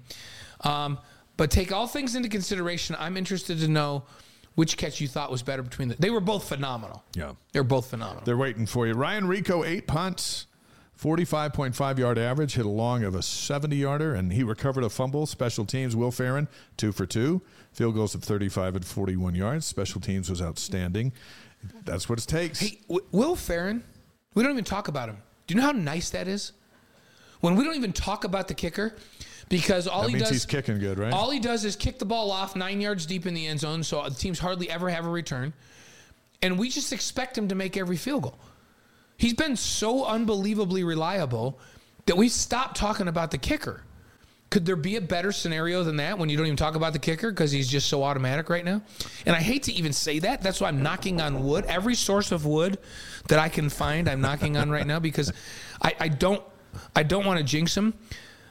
[0.62, 0.97] Um,
[1.38, 2.95] but take all things into consideration.
[3.00, 4.04] I'm interested to know
[4.56, 5.95] which catch you thought was better between the.
[6.00, 7.04] They were both phenomenal.
[7.15, 7.34] yeah.
[7.54, 8.23] They're both phenomenal.
[8.26, 8.93] They're waiting for you.
[8.93, 10.47] Ryan Rehkow, eight punts,
[11.00, 15.26] 45.5 yard average, hit a long of a 70 yarder, and he recovered a fumble.
[15.26, 17.41] Special teams, Will Ferrin, two for two.
[17.71, 19.65] Field goals of 35 and 41 yards.
[19.65, 21.13] Special teams was outstanding.
[21.86, 22.60] That's what it takes.
[22.60, 23.84] Hey, w- Will Ferrin,
[24.34, 25.17] we don't even talk about him.
[25.45, 26.54] Do you know how nice that is?
[27.41, 28.95] When we don't even talk about the kicker,
[29.49, 31.13] because all that he does he's kicking good, right?
[31.13, 33.83] all he does is kick the ball off nine yards deep in the end zone,
[33.83, 35.53] so the teams hardly ever have a return,
[36.41, 38.39] and we just expect him to make every field goal.
[39.17, 41.60] He's been so unbelievably reliable
[42.05, 43.83] that we stopped talking about the kicker.
[44.49, 46.99] Could there be a better scenario than that when you don't even talk about the
[46.99, 48.81] kicker because he's just so automatic right now?
[49.25, 50.41] And I hate to even say that.
[50.41, 51.65] That's why I'm knocking on wood.
[51.65, 52.77] Every source of wood
[53.27, 55.33] that I can find, I'm knocking on right now because
[55.81, 56.41] I, I don't
[56.95, 57.93] I don't want to jinx him.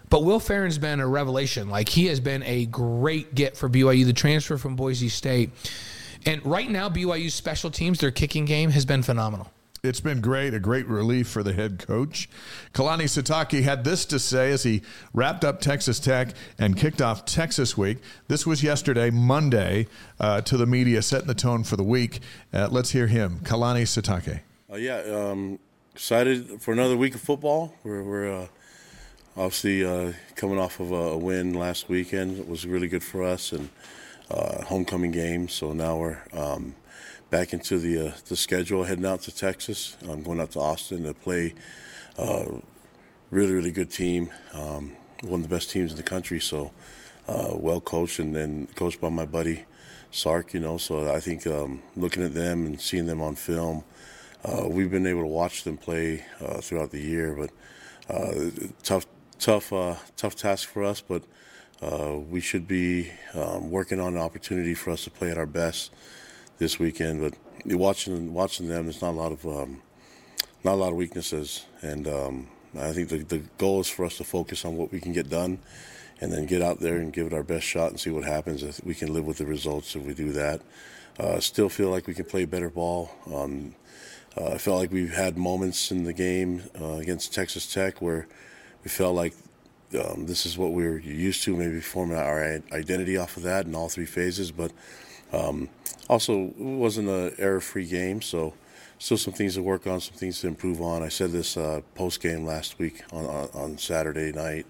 [0.09, 1.69] But Will Ferrin's been a revelation.
[1.69, 4.05] Like he has been a great get for BYU.
[4.05, 5.51] The transfer from Boise State,
[6.25, 9.51] and right now BYU's special teams, their kicking game has been phenomenal.
[9.83, 12.29] It's been great, a great relief for the head coach.
[12.73, 14.83] Kalani Sitake had this to say as he
[15.14, 17.99] wrapped up Texas Tech and kicked off Texas Week.
[18.27, 19.87] This was yesterday, Monday,
[20.19, 22.21] uh, to the media, setting the tone for the week.
[22.53, 23.40] Uh, let's hear him.
[23.45, 24.40] Kalani Sitake.
[24.73, 25.59] Uh, yeah, um,
[25.95, 27.75] excited for another week of football.
[27.85, 28.47] We're, we're uh,
[29.37, 32.46] obviously uh, coming off of a win last weekend.
[32.49, 33.68] Was really good for us and
[34.31, 35.49] uh, homecoming game.
[35.49, 36.75] So now we're um,
[37.31, 39.96] back into the uh, the schedule, heading out to Texas.
[40.09, 41.55] I'm going out to Austin to play
[42.18, 42.46] a
[43.31, 46.40] really really good team, um, one of the best teams in the country.
[46.40, 46.72] So
[47.29, 49.64] uh, well coached and then coached by my buddy
[50.11, 50.55] Sark.
[50.55, 53.85] You know, so I think um, looking at them and seeing them on film,
[54.44, 57.51] uh, we've been able to watch them play uh, throughout the year, but.
[58.09, 58.51] Uh,
[58.85, 59.05] tough,
[59.38, 61.22] tough, uh, tough task for us, but
[61.83, 65.46] uh, we should be um, working on an opportunity for us to play at our
[65.46, 65.92] best
[66.59, 67.20] this weekend.
[67.20, 67.35] But
[67.77, 69.83] watching watching them, there's not a lot of um,
[70.64, 74.16] not a lot of weaknesses, and um, I think the, the goal is for us
[74.18, 75.59] to focus on what we can get done,
[76.20, 78.81] and then get out there and give it our best shot and see what happens.
[78.83, 80.62] We can live with the results if we do that.
[81.18, 83.11] Uh, still feel like we can play better ball.
[83.33, 83.75] Um,
[84.37, 88.29] uh, I felt like we've had moments in the game uh, against Texas Tech where
[88.87, 89.35] we felt like
[90.01, 93.66] um, this is what we were used to, maybe forming our identity off of that
[93.66, 94.53] in all three phases.
[94.53, 94.70] But
[95.33, 95.68] um,
[96.09, 98.55] also, it wasn't an error-free game, so
[99.01, 101.03] still some things to work on, some things to improve on.
[101.03, 104.66] I said this uh, post game last week on, on, on Saturday night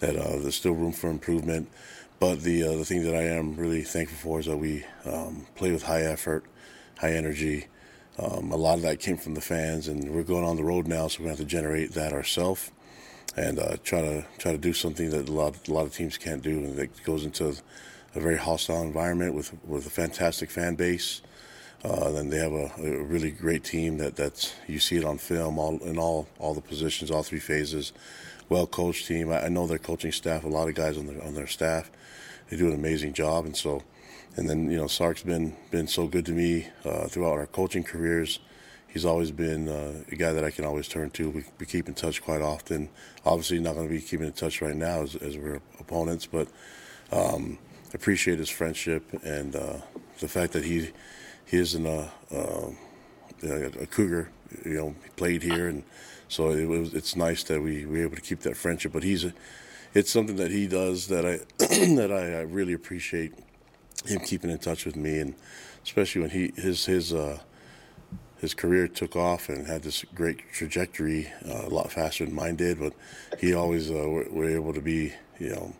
[0.00, 1.70] that uh, there's still room for improvement.
[2.20, 5.46] But the uh, the thing that I am really thankful for is that we um,
[5.54, 6.44] play with high effort,
[6.98, 7.68] high energy.
[8.18, 10.86] Um, a lot of that came from the fans, and we're going on the road
[10.86, 12.70] now, so we're going to have to generate that ourselves
[13.36, 16.16] and uh, try to try to do something that a lot a lot of teams
[16.18, 17.54] can't do, and that goes into
[18.14, 21.20] a very hostile environment with with a fantastic fan base.
[21.84, 25.18] Uh, then they have a, a, really great team that that's you see it on
[25.18, 27.92] film all in all all the positions, all three phases.
[28.48, 29.30] Well coached team.
[29.30, 30.44] I, I know their coaching staff.
[30.44, 31.90] A lot of guys on their on their staff.
[32.48, 33.82] They do an amazing job, and so
[34.36, 37.84] and then you know Sark's been been so good to me uh, throughout our coaching
[37.84, 38.38] careers.
[38.96, 41.28] He's always been uh, a guy that I can always turn to.
[41.28, 42.88] We, we keep in touch quite often.
[43.26, 46.48] Obviously, not going to be keeping in touch right now as, as we're opponents, but
[47.12, 47.58] um,
[47.92, 49.80] appreciate his friendship and uh,
[50.20, 50.92] the fact that he
[51.44, 52.70] he isn't a, uh,
[53.42, 54.30] a Cougar.
[54.64, 55.84] You know, he played here, and
[56.28, 56.94] so it was.
[56.94, 58.94] It's nice that we, we were able to keep that friendship.
[58.94, 59.34] But he's a,
[59.92, 61.40] it's something that he does that I
[61.96, 63.34] that I, I really appreciate
[64.06, 65.34] him keeping in touch with me, and
[65.84, 67.40] especially when he his his uh,
[68.38, 72.56] his career took off and had this great trajectory uh, a lot faster than mine
[72.56, 72.78] did.
[72.78, 72.92] But
[73.38, 73.94] he always uh,
[74.30, 75.76] were, able to be you know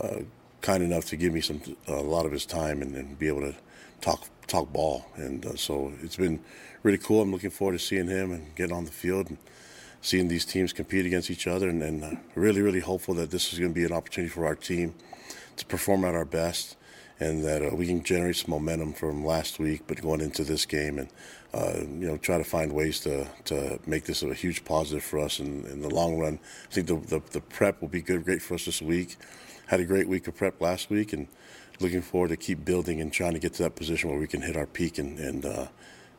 [0.00, 0.20] uh,
[0.60, 3.42] kind enough to give me some a lot of his time and, and be able
[3.42, 3.54] to
[4.00, 6.40] talk talk ball, and uh, so it's been
[6.82, 7.22] really cool.
[7.22, 9.30] I'm looking forward to seeing him and getting on the field.
[9.30, 9.38] And,
[10.04, 13.52] Seeing these teams compete against each other, and, and uh, really, really hopeful that this
[13.52, 14.94] is going to be an opportunity for our team
[15.56, 16.76] to perform at our best
[17.20, 20.66] and that uh, we can generate some momentum from last week, but going into this
[20.66, 21.08] game and
[21.54, 25.18] uh, you know try to find ways to, to make this a huge positive for
[25.18, 26.38] us in, in the long run.
[26.70, 29.16] I think the, the, the prep will be good, great for us this week.
[29.66, 31.28] Had a great week of prep last week, and
[31.80, 34.42] looking forward to keep building and trying to get to that position where we can
[34.42, 35.66] hit our peak and, and uh,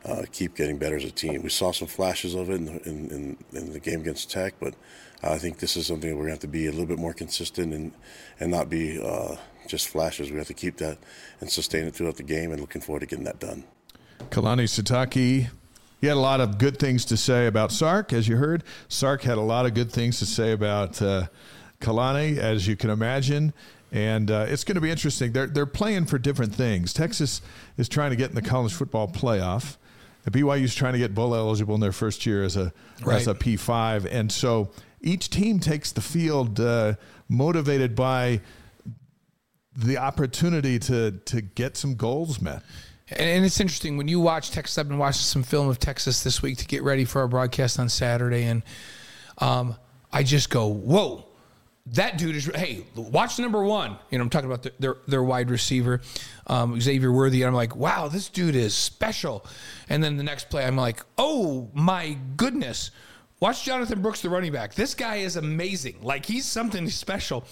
[0.04, 1.42] uh, keep getting better as a team.
[1.42, 4.74] We saw some flashes of it in, in, in, the game against Tech, but
[5.22, 7.14] I think this is something we're going to have to be a little bit more
[7.14, 7.92] consistent and
[8.38, 10.30] and not be uh, just flashes.
[10.30, 10.98] We have to keep that
[11.40, 13.64] and sustain it throughout the game, and looking forward to getting that done.
[14.30, 15.48] Kalani Sitake,
[16.00, 18.62] he had a lot of good things to say about Sark, as you heard.
[18.88, 21.26] Sark had a lot of good things to say about uh,
[21.80, 23.52] Kalani, as you can imagine.
[23.92, 25.32] And uh, it's going to be interesting.
[25.32, 26.92] They're, they're playing for different things.
[26.92, 27.40] Texas
[27.76, 29.76] is trying to get in the college football playoff.
[30.24, 32.72] The BYU's trying to get bowl eligible in their first year as a
[33.04, 33.16] Right.
[33.20, 34.70] as a P five, and so
[35.02, 36.94] each team takes the field uh,
[37.28, 38.40] motivated by
[39.76, 42.62] the opportunity to to get some goals met.
[43.10, 44.78] And, it's interesting when you watch Texas.
[44.78, 47.78] I've been watching some film of Texas this week to get ready for our broadcast
[47.78, 48.62] on Saturday, and
[49.38, 49.76] um,
[50.12, 51.26] I just go, "Whoa,
[51.86, 53.98] that dude is." Hey, watch number one.
[54.10, 56.00] You know, I'm talking about the, their their wide receiver,
[56.46, 57.42] um, Xavier Worthy.
[57.42, 59.44] And I'm like, "Wow, this dude is special."
[59.90, 62.90] And then the next play, I'm like, "Oh my goodness."
[63.40, 64.74] Watch Jonathan Brooks, the running back.
[64.74, 65.96] This guy is amazing.
[66.00, 67.44] Like he's something special.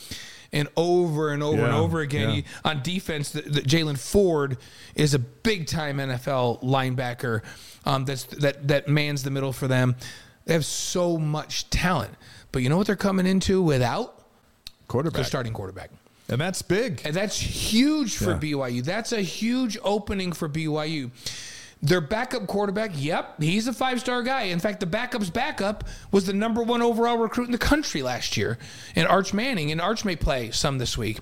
[0.54, 2.34] And over and over and over again, yeah.
[2.36, 4.58] you, on defense, the, the Jaylan Ford
[4.94, 7.40] is a big time NFL linebacker
[7.86, 9.96] um, that's that that mans the middle for them.
[10.44, 12.12] They have so much talent,
[12.52, 14.24] but you know what they're coming into without their
[14.88, 15.90] Quarterback, starting quarterback,
[16.28, 17.00] and that's big.
[17.06, 18.38] and that's huge for Yeah.
[18.38, 18.84] BYU.
[18.84, 21.10] That's a huge opening for BYU.
[21.84, 24.42] Their backup quarterback, yep, he's a five star guy.
[24.42, 28.36] In fact, the backup's backup was the number one overall recruit in the country last
[28.36, 28.56] year,
[28.94, 29.72] and Arch Manning.
[29.72, 31.18] And Arch may play some this week.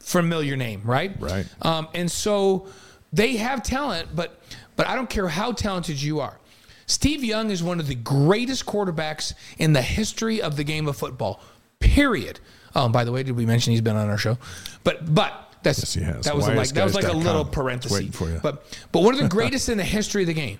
[0.00, 1.12] Familiar name, right?
[1.20, 1.46] Right.
[1.60, 2.68] Um, and so
[3.12, 4.40] they have talent, but
[4.76, 6.38] but I don't care how talented you are.
[6.86, 10.96] Steve Young is one of the greatest quarterbacks in the history of the game of
[10.96, 11.42] football.
[11.80, 12.40] Period.
[12.74, 14.38] Oh, by the way, did we mention he's been on our show?
[14.84, 16.24] But but that's Yes, he has.
[16.24, 18.14] that was a, like that was like a little parenthesis.
[18.14, 18.40] for you.
[18.42, 20.58] But but one of the greatest in the history of the game.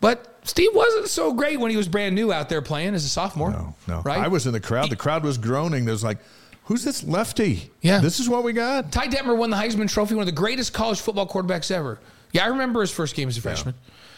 [0.00, 3.08] But Steve wasn't so great when he was brand new out there playing as a
[3.08, 3.50] sophomore.
[3.50, 4.02] No, no.
[4.02, 4.18] Right?
[4.18, 4.90] I was in the crowd.
[4.90, 5.86] The crowd was groaning.
[5.86, 6.18] There's like,
[6.64, 7.70] who's this lefty?
[7.80, 8.00] Yeah.
[8.00, 8.92] This is what we got.
[8.92, 11.98] Ty Detmer won the Heisman Trophy, one of the greatest college football quarterbacks ever.
[12.32, 13.74] Yeah, I remember his first game as a freshman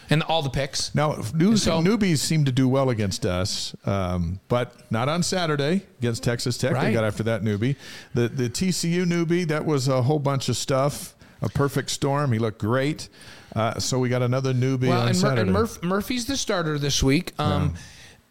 [0.09, 0.93] and all the picks.
[0.95, 5.83] Now, news, So- newbies seem to do well against us, um, but not on Saturday
[5.99, 6.73] against Texas Tech.
[6.79, 7.75] They got after that newbie.
[8.13, 11.13] The the TCU newbie that was a whole bunch of stuff.
[11.41, 12.33] A perfect storm.
[12.33, 13.07] He looked great.
[13.55, 15.41] Uh, so we got another newbie Well, on and, Saturday.
[15.43, 17.73] and Murph, Murphy's the starter this week, um,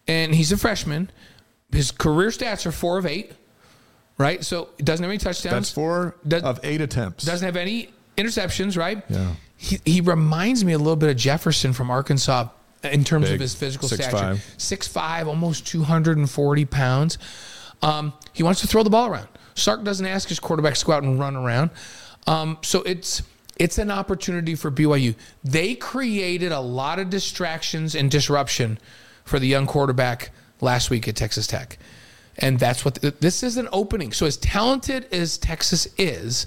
[0.06, 1.10] and he's a freshman.
[1.72, 3.32] His career stats are four of eight,
[4.18, 4.44] right?
[4.44, 5.52] So he doesn't have any touchdowns.
[5.54, 7.24] That's four Does- of eight attempts.
[7.24, 9.02] doesn't have any interceptions, right?
[9.08, 9.32] Yeah.
[9.60, 12.48] He, he reminds me a little bit of Jefferson from Arkansas
[12.84, 13.92] in terms of his physical 6'5".
[13.92, 14.38] stature.
[14.56, 17.18] Six five, almost 240 pounds.
[17.82, 19.28] Um, he wants to throw the ball around.
[19.56, 21.70] Sark doesn't ask his quarterbacks to go out and run around.
[22.28, 23.22] Um, so it's
[23.56, 25.16] it's an opportunity for BYU.
[25.42, 28.78] They created a lot of distractions and disruption
[29.24, 31.78] for the young quarterback last week at Texas Tech.
[32.38, 34.12] And that's what this is an opening.
[34.12, 36.46] So as talented as Texas is,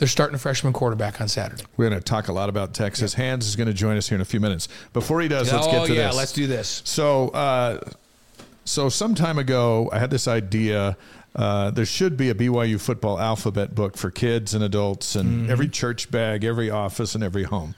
[0.00, 1.62] they're starting a freshman quarterback on Saturday.
[1.76, 3.14] We're going to talk a lot about Texas.
[3.14, 4.66] Hands is going to join us here in a few minutes.
[4.92, 6.16] Before he does, let's oh get to yeah, this.
[6.16, 6.82] let's do this.
[6.84, 7.80] So, uh,
[8.64, 10.96] so some time ago, I had this idea.
[11.36, 15.50] Uh, there should be a BYU football alphabet book for kids and adults, and Mm-hmm.
[15.50, 17.74] every church bag, every office, and every home.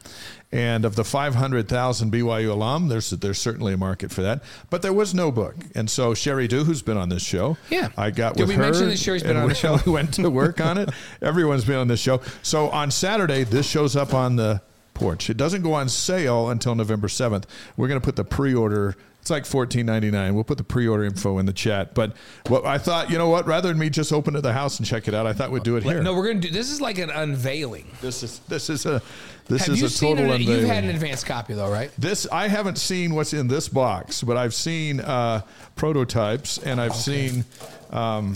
[0.53, 4.43] And of the 500,000 BYU alum, there's there's certainly a market for that.
[4.69, 7.89] But there was no book, and so Sheri Dew, who's been on this show, Yeah.
[7.97, 8.63] I got Did with we her.
[8.63, 9.79] mention that Sheri's been on we, the show?
[9.87, 10.91] We went to work on it.
[11.23, 12.21] Everyone's been on this show.
[12.43, 14.61] So on Saturday, this shows up on the
[14.93, 15.31] porch.
[15.31, 17.45] It doesn't go on sale until November 7th.
[17.79, 18.95] We're going to put the pre-order.
[19.23, 20.35] It's like fourteen ninety nine.
[20.35, 21.95] We'll put the pre-order info in the chat.
[21.95, 22.17] But
[22.49, 23.47] what I thought, you know what?
[23.47, 25.63] Rather than me just open to the house and check it out, I thought we'd
[25.63, 26.03] do it here.
[26.03, 26.73] No, we're gonna do this.
[26.73, 27.87] Is like an unveiling.
[28.01, 29.01] This is this is a
[29.47, 30.41] this Have is you a seen total it?
[30.41, 30.61] unveiling.
[30.63, 31.93] You've had an advanced copy though, right?
[31.97, 35.43] This I haven't seen what's in this box, but I've seen uh,
[35.77, 37.45] prototypes and I've seen.
[37.91, 38.35] Um,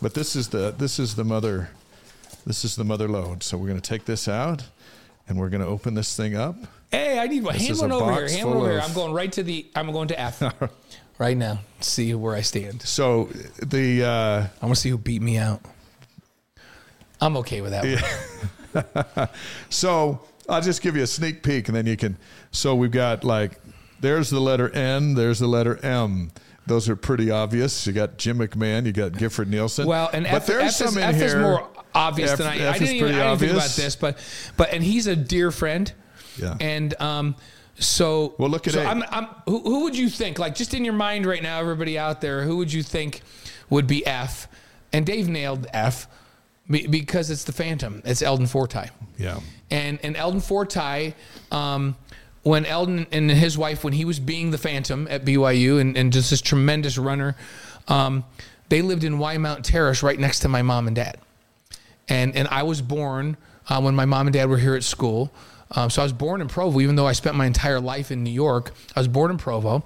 [0.00, 1.68] but this is the this is the mother,
[2.46, 3.42] this is the mother load.
[3.42, 4.64] So we're going to take this out,
[5.28, 6.56] and we're going to open this thing up.
[6.90, 7.54] Hey, I need one.
[7.54, 8.28] Hand one over here.
[8.28, 8.80] Hand one over here.
[8.80, 9.66] I'm going right to the.
[9.76, 10.42] I'm going to F
[11.18, 11.60] right now.
[11.80, 12.82] See where I stand.
[12.82, 13.24] So
[13.62, 15.60] the uh, I want to see who beat me out.
[17.20, 17.84] I'm okay with that.
[18.72, 19.28] one.
[19.68, 22.16] so I'll just give you a sneak peek, and then you can.
[22.50, 23.60] So we've got like
[24.00, 26.32] there's the letter N, there's the letter M.
[26.66, 27.86] Those are pretty obvious.
[27.86, 29.86] You got Jim McMahon, you got Gifford Nielsen.
[29.86, 32.46] Well, and but F, there's F, some is, in F is more obvious F- than
[32.46, 32.58] I.
[32.58, 34.18] F I didn't, even, I didn't think about this, but
[34.56, 35.92] but and he's a dear friend.
[36.36, 36.56] Yeah.
[36.60, 37.36] And um,
[37.78, 38.82] so Well, look at so.
[38.82, 40.38] I'm, I'm, who, who would you think?
[40.38, 43.22] Like just in your mind right now, everybody out there, who would you think
[43.68, 44.48] would be F?
[44.92, 46.08] And Dave nailed F
[46.68, 48.02] because it's the Phantom.
[48.04, 48.90] It's Eldon Fortie.
[49.18, 49.40] Yeah.
[49.70, 51.14] And and Eldon Fortie,
[51.50, 51.96] um,
[52.42, 56.12] when Eldon and his wife, when he was being the Phantom at BYU and, and
[56.12, 57.36] just this tremendous runner,
[57.88, 58.24] um,
[58.68, 61.18] they lived in Wymount Terrace right next to my mom and dad.
[62.08, 63.36] And and I was born
[63.68, 65.32] uh, when my mom and dad were here at school.
[65.72, 68.24] Um, so I was born in Provo, even though I spent my entire life in
[68.24, 68.72] New York.
[68.96, 69.84] I was born in Provo.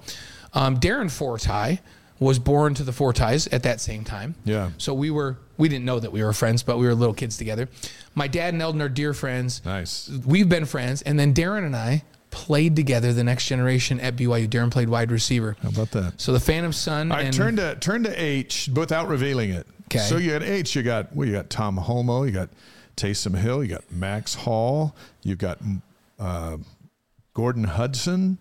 [0.55, 1.81] Um, Darren Fortie
[2.19, 4.35] was born to the Fortis at that same time.
[4.45, 4.71] Yeah.
[4.79, 7.37] So we were we didn't know that we were friends, but we were little kids
[7.37, 7.69] together.
[8.15, 9.65] My dad and Eldon are dear friends.
[9.65, 10.11] Nice.
[10.25, 14.49] We've been friends, and then Darren and I played together the next generation at BYU.
[14.49, 15.57] Darren played wide receiver.
[15.63, 16.21] How about that?
[16.21, 19.67] So the Phantom Son I and turn to turn to H without revealing it.
[19.87, 19.99] Okay.
[20.01, 20.75] So you got H.
[20.75, 22.25] You got well, you got Tom Holmoe.
[22.25, 22.49] You got
[22.97, 23.63] Taysom Hill.
[23.63, 24.97] You got Max Hall.
[25.23, 25.59] you've got
[26.19, 26.59] uh,
[27.35, 28.39] Gordon Hudson.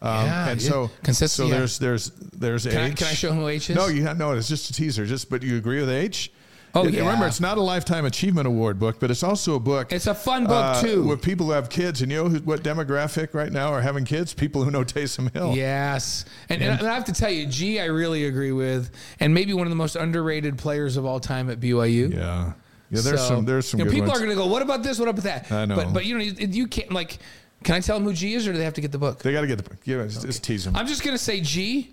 [0.00, 0.68] Um, Yeah, and yeah.
[0.68, 1.58] so, Consistency, so yeah.
[1.58, 2.96] there's there's there's Can I, H.
[2.96, 3.76] can I show him who H is?
[3.76, 4.32] No, you have, no.
[4.32, 5.04] It's just a teaser.
[5.06, 6.30] Just but you agree with H.
[6.74, 9.92] Oh, And Remember, it's not a lifetime achievement award book, but it's also a book.
[9.92, 11.02] It's a fun book, uh, too.
[11.02, 12.02] with people who have kids.
[12.02, 14.34] And you know who, what demographic right now are having kids?
[14.34, 15.56] People who know Taysom Hill.
[15.56, 19.54] Yes, and, and, I have to tell you, G, I really agree with, and maybe
[19.54, 22.14] one of the most underrated players of all time at BYU.
[22.14, 22.52] yeah,
[22.90, 23.00] yeah.
[23.00, 24.20] There's So, some there's some you know, people ones.
[24.20, 24.98] are going to go, "What about this?
[24.98, 25.76] What about that?" I know.
[25.76, 27.18] but but you know, you, you can't like.
[27.64, 29.18] Can I tell them who G is, or do they have to get the book?
[29.20, 29.78] they got to get the book.
[29.84, 30.04] yeah.
[30.04, 30.76] Just, just tease them.
[30.76, 31.92] I'm just going to say G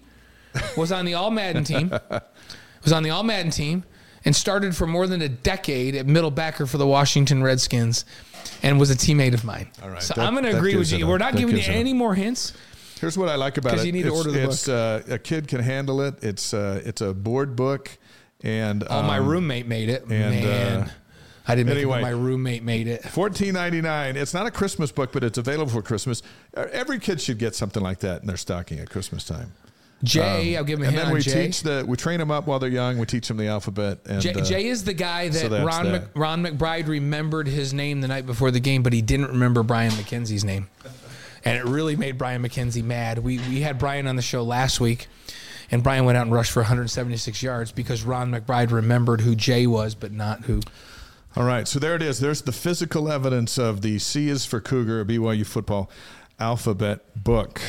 [0.77, 1.89] was on the All Madden team.
[2.83, 3.83] was on the All Madden team
[4.25, 8.05] and started for more than a decade at middle backer for the Washington Redskins,
[8.63, 9.69] and was a teammate of mine.
[9.83, 11.07] All right, so that- I'm going to agree with you.
[11.07, 12.53] We're not that giving you any more hints.
[12.99, 13.71] Here's what I like about it.
[13.73, 16.23] Because you need to order the it's, Uh, a kid can handle it.
[16.23, 17.89] It's uh, it's a board book,
[18.43, 20.01] and Oh, my um, roommate made it.
[20.03, 20.87] and, Man, uh,
[21.47, 21.99] I didn't make anyway.
[21.99, 23.03] it, my roommate made it.
[23.03, 24.15] Fourteen ninety nine.
[24.17, 26.21] It's not a Christmas book, but it's available for Christmas.
[26.55, 29.51] Uh, Every kid should get something like that in their stocking at Christmas time.
[30.03, 31.45] Jay, I'll give him a Um, And then we Jay.
[31.47, 32.97] teach the we train them up while they're young.
[32.97, 33.99] We teach them the alphabet.
[34.05, 35.91] And Jay, uh, Jay is the guy that, so Ron.
[35.91, 39.63] Mc, Ron McBride remembered his name the night before the game, but he didn't remember
[39.63, 40.67] Brian McKenzie's name.
[41.45, 43.19] And it really made Brian McKenzie mad.
[43.19, 45.07] We, we had Brian on the show last week,
[45.71, 49.67] and Brian went out and rushed for 176 yards because Ron McBride remembered who Jay
[49.67, 50.61] was, but not who.
[51.35, 52.19] All right, so there it is.
[52.19, 55.89] There's the physical evidence of the C is for Cougar, a BYU football
[56.39, 57.61] alphabet book.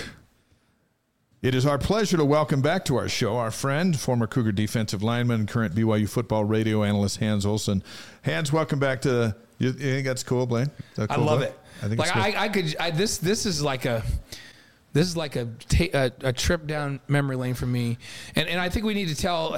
[1.42, 5.02] It is our pleasure to welcome back to our show our friend, former Cougar defensive
[5.02, 7.82] lineman, and current BYU football radio analyst Hans Olsen.
[8.24, 9.37] Hans, welcome back to.
[9.59, 10.70] You, you think that's cool, Blaine?
[10.96, 11.48] That a I cool love book?
[11.48, 11.59] it.
[11.82, 12.16] I think like.
[12.16, 14.02] I, I could I, this this is like a
[14.96, 17.98] this is like a, ta- a a trip down memory lane for me,
[18.35, 19.56] and and I think we need to tell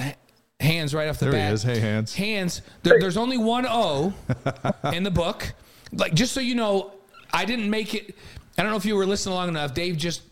[0.60, 1.52] Hans right off the There he bat.
[1.54, 1.62] is.
[1.62, 2.14] Hey, Hans.
[2.14, 2.62] Hands.
[2.82, 4.12] There, there's only one O
[4.92, 5.52] in the book.
[5.92, 6.92] Like just so you know,
[7.32, 8.14] I didn't make it.
[8.58, 9.72] I don't know if you were listening long enough.
[9.74, 10.22] Dave just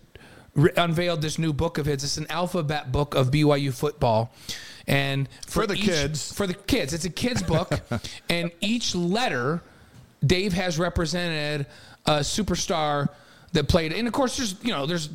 [0.55, 2.03] re- unveiled this new book of his.
[2.03, 4.33] It's an alphabet book of BYU football.
[4.89, 6.33] And For the each- kids.
[6.33, 7.71] for the kids, it's a kids book,
[8.29, 9.63] and each letter
[10.25, 11.67] Dave has represented
[12.07, 13.09] a superstar
[13.57, 13.93] that played.
[13.93, 15.11] And of course, there's you know there's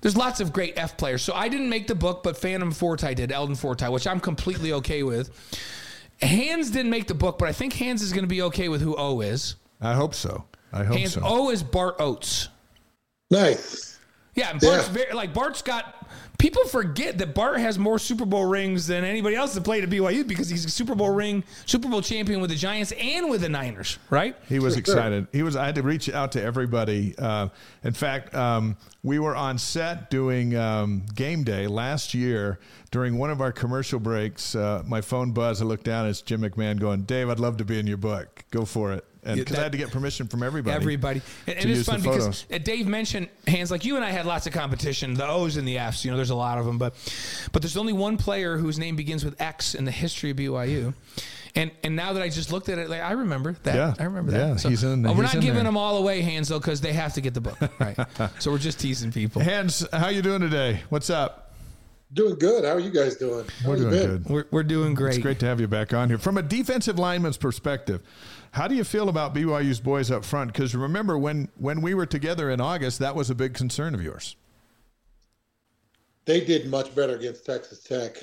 [0.00, 1.22] there's lots of great F players.
[1.22, 4.72] So I didn't make the book, but Phantom Fortie did, Eldon Fortie, which I'm completely
[4.72, 5.30] okay with.
[6.20, 8.80] Hans didn't make the book, but I think Hans is going to be okay with
[8.80, 9.56] who O is.
[9.80, 10.44] I hope so.
[10.72, 11.22] I hope Hans so.
[11.24, 12.48] O is Bart Oates.
[13.30, 13.98] Nice.
[14.34, 14.92] Yeah, and Bart's Yeah.
[14.94, 16.01] very like Bart's got.
[16.42, 19.90] People forget that Bart has more Super Bowl rings than anybody else that played at
[19.90, 23.42] BYU because he's a Super Bowl ring, Super Bowl champion with the Giants and with
[23.42, 24.34] the Niners, right?
[24.48, 25.28] He was excited.
[25.30, 25.54] He was.
[25.54, 27.14] I had to reach out to everybody.
[27.16, 27.50] Uh,
[27.84, 32.58] in fact, um, we were on set doing um, game day last year.
[32.90, 35.62] During one of our commercial breaks, uh, my phone buzzed.
[35.62, 36.08] I looked down.
[36.08, 38.44] It's Jim McMahon going, "Dave, I'd love to be in your book.
[38.50, 40.74] Go for it." And Yeah, because I had to get permission from everybody.
[40.74, 44.26] Everybody, and, and it's fun because uh, Dave mentioned Hans like you and I had
[44.26, 46.04] lots of competition, the O's and the F's.
[46.04, 46.94] You know, there's a lot of them, but
[47.52, 50.92] but there's only one player whose name begins with X in the history of BYU.
[51.54, 53.74] And and now that I just looked at it, like I remember that.
[53.74, 53.94] Yeah.
[53.98, 54.60] I remember Yeah, that.
[54.60, 55.64] So, he's in- uh, we're he's not giving there.
[55.64, 57.96] them all away, Hans though, because they have to get the book, right?
[58.40, 59.40] so we're just teasing people.
[59.42, 60.80] Hans, how you doing today?
[60.88, 61.50] What's up?
[62.14, 62.64] Doing good.
[62.64, 63.46] How are you guys doing?
[63.62, 64.24] How We're doing good.
[64.28, 65.14] We're we're doing great.
[65.14, 66.18] It's great to have you back on here.
[66.18, 68.02] From a defensive lineman's perspective,
[68.52, 70.52] how do you feel about BYU's boys up front?
[70.52, 74.02] Because remember, when, when we were together in August, that was a big concern of
[74.02, 74.36] yours.
[76.26, 78.18] They did much better against Texas Tech.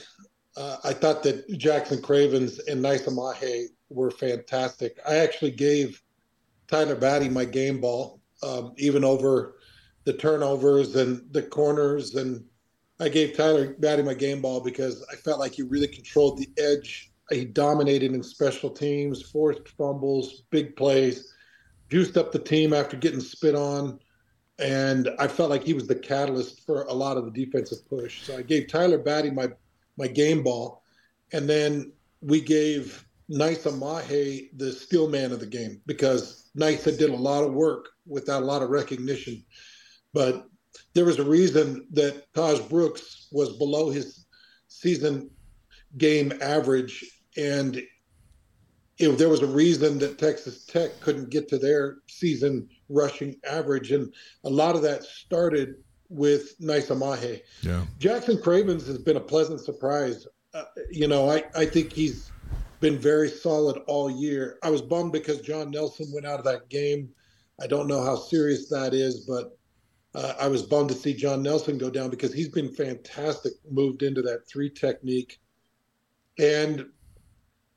[0.56, 5.00] Uh, I thought that Jackson Cravens and Naisa Mahe were fantastic.
[5.08, 6.02] I actually gave
[6.68, 9.56] Tyler Batty my game ball, um, even over
[10.04, 12.14] the turnovers and the corners.
[12.14, 12.46] And
[13.00, 16.50] I gave Tyler Batty my game ball because I felt like he really controlled the
[16.60, 17.09] edge.
[17.32, 21.34] He dominated in special teams, forced fumbles, big plays,
[21.90, 24.00] juiced up the team after getting spit on.
[24.58, 28.24] And I felt like he was the catalyst for a lot of the defensive push.
[28.24, 29.50] So I gave Tyler Batty my
[29.98, 30.82] my game ball,
[31.34, 37.10] and then we gave Naisa Mahe the steel man of the game because Naisa did
[37.10, 39.44] a lot of work without a lot of recognition.
[40.14, 40.48] But
[40.94, 44.26] there was a reason that Tahj Brooks was below his
[44.68, 45.30] season
[45.98, 47.82] game average, and
[48.98, 53.92] if there was a reason that Texas Tech couldn't get to their season rushing average,
[53.92, 54.14] and
[54.44, 55.76] a lot of that started
[56.10, 57.42] with Naisa Mahe.
[57.62, 57.86] Yeah.
[57.98, 60.28] Jackson Cravens has been a pleasant surprise.
[60.54, 62.32] Uh, you know, I, I think he's
[62.80, 64.58] been very solid all year.
[64.64, 67.10] I was bummed because John Nelson went out of that game.
[67.62, 69.58] I don't know how serious that is, but
[70.16, 74.02] uh, I was bummed to see John Nelson go down because he's been fantastic, moved
[74.02, 75.40] into that three technique.
[76.40, 76.88] And,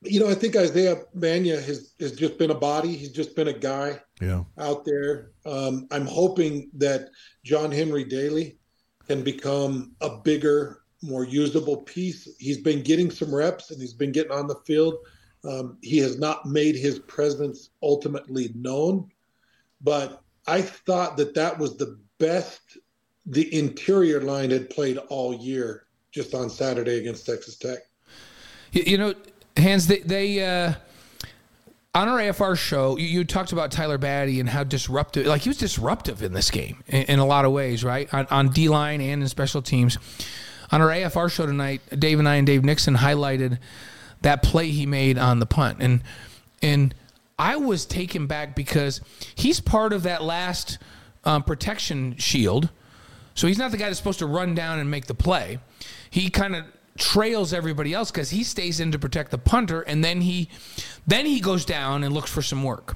[0.05, 2.95] you know, I think Isaiah Bagnah has, has just been a body.
[2.95, 4.43] He's just been a guy Yeah.
[4.57, 5.31] out there.
[5.45, 7.09] Um, I'm hoping that
[7.43, 8.57] John Henry Daley
[9.07, 12.27] can become a bigger, more usable piece.
[12.39, 14.95] He's been getting some reps and he's been getting on the field.
[15.43, 19.09] Um, he has not made his presence ultimately known,
[19.81, 22.77] but I thought that that was the best
[23.25, 27.79] the interior line had played all year just on Saturday against Texas Tech.
[28.71, 29.13] You, you know,
[29.57, 30.73] Hans, they, they uh,
[31.95, 35.49] on our AFR show, you, you talked about Tyler Batty and how disruptive, like he
[35.49, 38.11] was disruptive in this game in, in a lot of ways, right?
[38.13, 39.97] On, on D line and in special teams.
[40.71, 43.59] On our AFR show tonight, Dave and I and Dave Nixon highlighted
[44.21, 46.01] that play he made on the punt, and
[46.63, 46.95] and
[47.37, 49.01] I was taken back because
[49.35, 50.79] he's part of that last
[51.25, 52.69] um, protection shield.
[53.35, 55.59] So he's not the guy that's supposed to run down and make the play.
[56.09, 56.65] He kind of
[56.97, 60.49] trails everybody else because he stays in to protect the punter, and then he
[61.07, 62.95] then he goes down and looks for some work.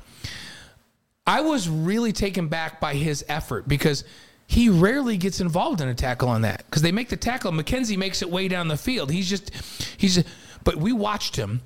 [1.26, 4.04] I was really taken back by his effort because
[4.48, 7.52] he rarely gets involved in a tackle on that because they make the tackle.
[7.52, 9.12] McKenzie makes it way down the field.
[9.12, 9.52] He's just
[9.98, 10.24] he's
[10.64, 11.62] but we watched him,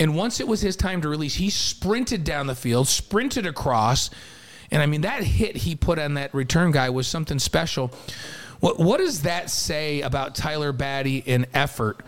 [0.00, 4.10] and once it was his time to release, he sprinted down the field, sprinted across,
[4.70, 7.92] and I mean that hit he put on that return guy was something special.
[8.60, 12.00] What what does that say about Tyler Batty in effort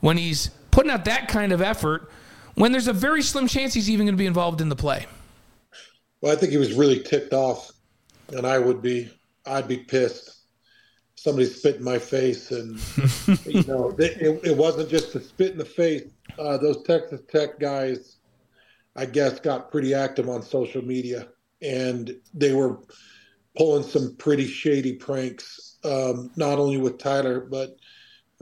[0.00, 2.10] when he's putting out that kind of effort
[2.54, 5.06] when there's a very slim chance he's even going to be involved in the play?
[6.20, 7.72] Well, I think he was really ticked off,
[8.28, 9.10] and I would be.
[9.44, 10.38] I'd be pissed.
[11.16, 12.80] Somebody spit in my face, and
[13.46, 16.04] you know, it, it wasn't just a spit in the face.
[16.38, 18.16] Uh, those Texas Tech guys,
[18.96, 21.28] I guess, got pretty active on social media,
[21.60, 22.78] and they were
[23.56, 27.76] pulling some pretty shady pranks, um, not only with Tyler, but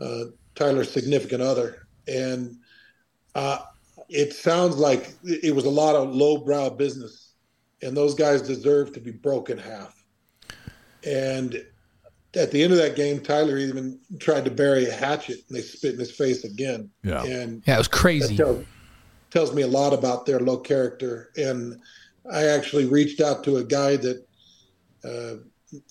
[0.00, 0.24] uh,
[0.54, 2.56] Tyler's significant other, and
[3.34, 3.58] uh,
[4.08, 7.34] it sounds like it was a lot of lowbrow business,
[7.82, 9.94] and those guys deserve to be broken half.
[11.06, 11.64] And
[12.34, 15.62] at the end of that game, Tyler even tried to bury a hatchet, and they
[15.62, 16.90] spit in his face again.
[17.02, 17.24] Yeah.
[17.24, 18.36] And Yeah, it was crazy.
[18.36, 18.64] that tells,
[19.30, 21.30] tells me a lot about their low character.
[21.36, 21.80] And
[22.30, 24.26] I actually reached out to a guy that
[25.04, 25.42] uh,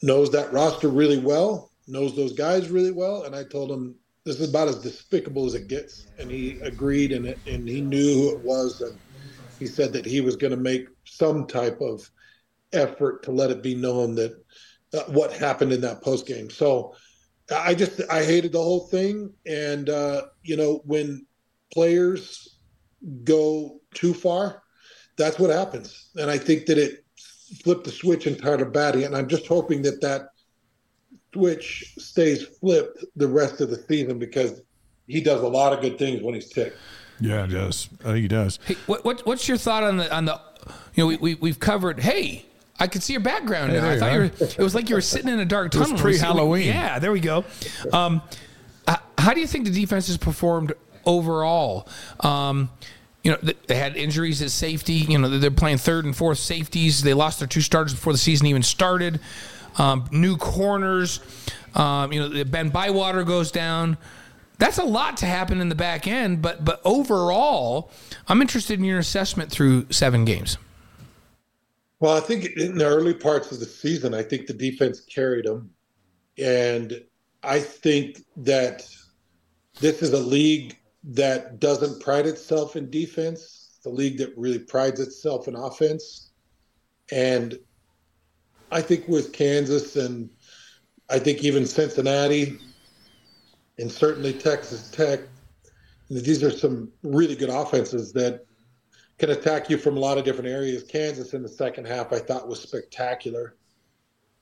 [0.02, 4.40] knows that roster really well, knows those guys really well, and I told him this
[4.40, 6.08] is about as despicable as it gets.
[6.20, 9.00] And he agreed, and and he knew who it was, and
[9.58, 12.10] he said that he was going to make some type of
[12.74, 14.34] effort to let it be known that
[14.94, 16.50] uh, what happened in that post game.
[16.50, 16.96] So
[17.54, 21.26] I just I hated the whole thing, and uh, you know when
[21.74, 22.58] players
[23.24, 24.62] go too far,
[25.18, 26.10] that's what happens.
[26.16, 27.06] And I think that it
[27.64, 30.30] flipped the switch and in Tyler Batty, and I'm just hoping that that
[31.34, 34.62] switch stays flipped the rest of the season because
[35.08, 36.78] he does a lot of good things when he's ticked.
[37.20, 37.90] Yeah, it does.
[38.02, 38.60] I think he does.
[38.66, 40.40] Hey, what, what what's your thought on the on the
[40.94, 42.46] you know we, we we've covered hey
[42.80, 43.90] I could see your background now.
[43.90, 46.02] I thought you were it was like you were sitting in a dark was tunnel.
[46.02, 46.68] pre-Halloween.
[46.68, 47.44] Yeah, there we go.
[47.92, 48.22] Um,
[49.18, 50.74] how do you think the defense has performed
[51.06, 51.88] overall?
[52.22, 52.70] Um,
[53.24, 54.94] you know, they had injuries at safety.
[54.94, 57.02] You know, they're playing third and fourth safeties.
[57.02, 59.20] They lost their two starters before the season even started.
[59.78, 61.20] Um, new corners.
[61.76, 63.98] Um, you know, Ben Bywater goes down.
[64.58, 67.92] That's a lot to happen in the back end, but but overall,
[68.28, 70.58] I'm interested in your assessment through seven games.
[72.00, 75.46] Well, I think in the early parts of the season, I think the defense carried
[75.46, 75.70] them.
[76.38, 77.02] And
[77.44, 78.88] I think that
[79.80, 85.00] this is a league that doesn't pride itself in defense, the league that really prides
[85.00, 86.32] itself in offense.
[87.12, 87.58] And
[88.72, 90.30] I think with Kansas and
[91.10, 92.60] I think even Cincinnati
[93.80, 95.22] and certainly Texas Tech,
[96.10, 98.46] these are some really good offenses that
[99.18, 100.84] can attack you from a lot of different areas.
[100.84, 103.56] Kansas in the second half, I thought was spectacular.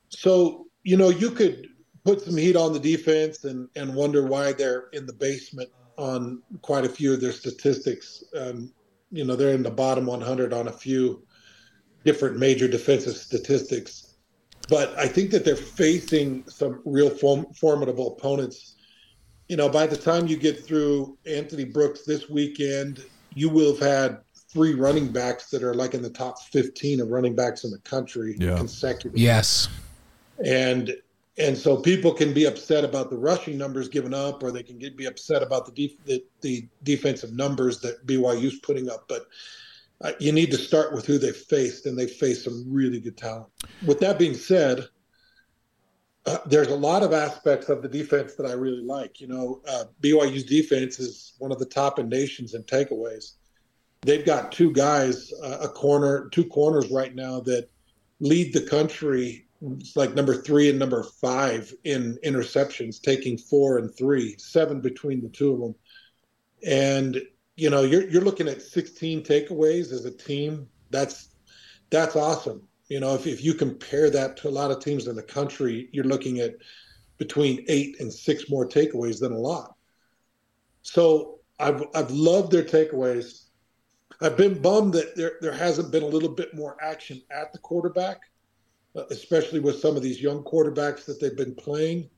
[0.09, 1.67] So, you know, you could
[2.03, 6.41] put some heat on the defense and, and wonder why they're in the basement on
[6.61, 8.23] quite a few of their statistics.
[8.35, 8.71] Um,
[9.11, 11.23] you know, they're in the bottom 100 on a few
[12.05, 14.15] different major defensive statistics.
[14.69, 18.75] But I think that they're facing some real form, formidable opponents.
[19.47, 23.79] You know, by the time you get through Anthony Brooks this weekend, you will have
[23.79, 24.17] had
[24.49, 27.79] three running backs that are like in the top 15 of running backs in the
[27.79, 28.57] country Yeah.
[28.57, 29.21] consecutively.
[29.21, 29.67] Yes.
[30.43, 30.95] And
[31.38, 34.79] and so people can be upset about the rushing numbers given up, or they can
[34.79, 39.07] get, be upset about the, def, the, the defensive numbers that BYU's putting up.
[39.07, 39.27] But
[40.01, 43.17] uh, you need to start with who they faced, and they faced some really good
[43.17, 43.47] talent.
[43.85, 44.88] With that being said,
[46.25, 49.21] uh, there's a lot of aspects of the defense that I really like.
[49.21, 53.33] You know, uh, BYU's defense is one of the top in nations in takeaways.
[54.01, 57.69] They've got two guys, uh, a corner, two corners right now that
[58.19, 59.46] lead the country
[59.95, 65.29] like number three and number five in interceptions, taking four and three, seven between the
[65.29, 65.75] two of them.
[66.65, 67.21] And
[67.55, 70.67] you know, you're you're looking at 16 takeaways as a team.
[70.91, 71.29] That's
[71.89, 72.61] that's awesome.
[72.89, 75.89] You know, if if you compare that to a lot of teams in the country,
[75.91, 76.55] you're looking at
[77.17, 79.75] between eight and six more takeaways than a lot.
[80.83, 83.45] So I've I've loved their takeaways.
[84.21, 87.59] I've been bummed that there there hasn't been a little bit more action at the
[87.59, 88.21] quarterback
[89.09, 92.09] especially with some of these young quarterbacks that they've been playing.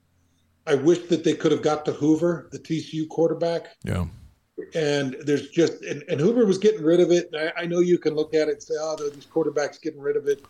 [0.68, 3.68] I wish that they could have got to Hoover, the TCU quarterback.
[3.84, 4.06] Yeah.
[4.76, 7.30] And there's just and, and Hoover was getting rid of it.
[7.34, 10.18] I, I, know you can look at it and say, "Oh, these quarterbacks getting rid
[10.18, 10.44] of it."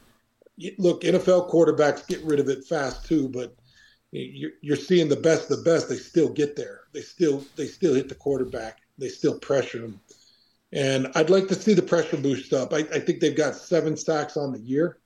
[0.80, 3.56] Look, NFL quarterbacks get rid of it fast too, but
[4.12, 5.90] you're, you're seeing the best, the best.
[5.90, 6.82] They still get there.
[6.92, 8.80] They still they still hit the quarterback.
[8.98, 10.00] They still pressure him.
[10.74, 12.74] And I'd like to see the pressure boost up.
[12.74, 14.98] I, I think they've got seven sacks on the year.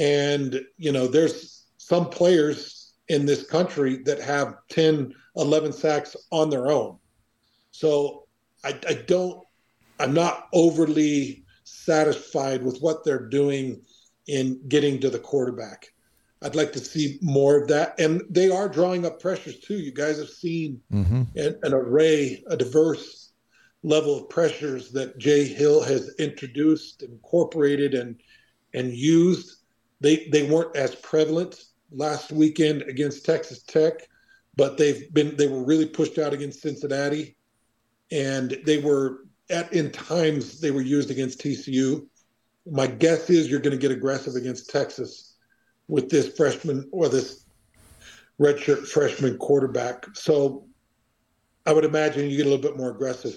[0.00, 6.48] And, you know, there's some players in this country that have 10, 11 sacks on
[6.48, 6.96] their own.
[7.70, 8.26] So
[8.64, 9.44] I, I don't,
[9.98, 13.82] I'm not overly satisfied with what they're doing
[14.26, 15.86] in getting to the quarterback.
[16.42, 18.00] I'd like to see more of that.
[18.00, 19.74] And they are drawing up pressures too.
[19.74, 21.22] You guys have seen mm-hmm.
[21.36, 23.32] an, an, array, a diverse
[23.82, 28.18] level of pressures that Jay Hill has introduced, incorporated, and
[28.72, 29.56] and used.
[30.00, 34.08] They they weren't as prevalent last weekend against Texas Tech,
[34.56, 37.36] but they've been they were really pushed out against Cincinnati,
[38.10, 42.06] and they were at in times they were used against TCU.
[42.70, 45.36] My guess is you're going to get aggressive against Texas
[45.88, 47.44] with this freshman or this
[48.40, 50.06] redshirt freshman quarterback.
[50.14, 50.66] So
[51.66, 53.36] I would imagine you get a little bit more aggressive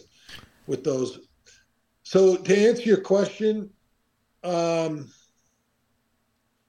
[0.68, 1.20] with those.
[2.04, 3.70] So to answer your question,
[4.44, 5.10] um,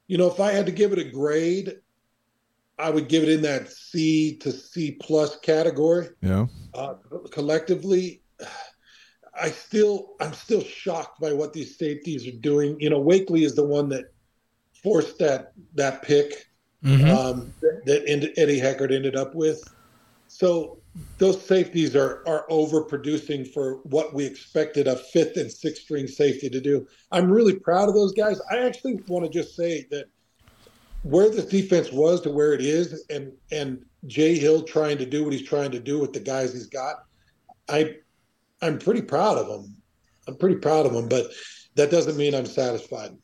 [0.07, 1.77] you know, if I had to give it a grade,
[2.79, 6.09] I would give it in that C to C plus category.
[6.21, 6.47] Yeah.
[6.75, 6.95] Uh,
[7.31, 8.23] collectively,
[9.41, 12.77] I still, I'm still shocked by what these safeties are doing.
[12.81, 14.13] You know, Wakley is the one that
[14.83, 16.49] forced that that pick
[16.85, 17.09] mm-hmm.
[17.11, 19.63] um, that, that Eddie Heckard ended up with.
[20.29, 20.79] So
[21.19, 26.49] those safeties are are overproducing for what we expected a fifth and sixth string safety
[26.49, 26.87] to do.
[27.11, 28.41] I'm really proud of those guys.
[28.51, 30.07] I actually want to just say that
[31.03, 35.25] where this defense was to where it is, and and Jay Hill trying to do
[35.25, 37.05] what he's trying to do with the guys he's got,
[37.69, 37.97] I
[38.63, 39.75] I'm pretty proud of him.
[40.27, 41.27] I'm pretty proud of him, but
[41.75, 43.17] that doesn't mean I'm satisfied.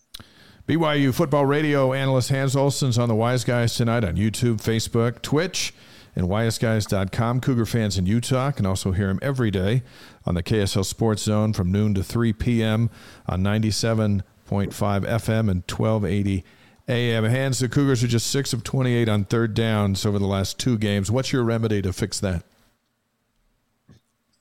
[0.67, 5.73] BYU football radio analyst Hans Olsen's on the Wise Guys tonight on YouTube, Facebook, Twitch
[6.15, 7.41] and wiseguys.com.
[7.41, 9.83] Cougar fans in Utah can also hear him every day
[10.25, 12.91] on the KSL Sports Zone from noon to 3 p.m.
[13.27, 16.45] on 97.5 FM and 1280
[16.89, 17.25] AM.
[17.25, 20.77] Hans the Cougars are just 6 of 28 on third downs over the last two
[20.77, 21.11] games.
[21.11, 22.43] What's your remedy to fix that?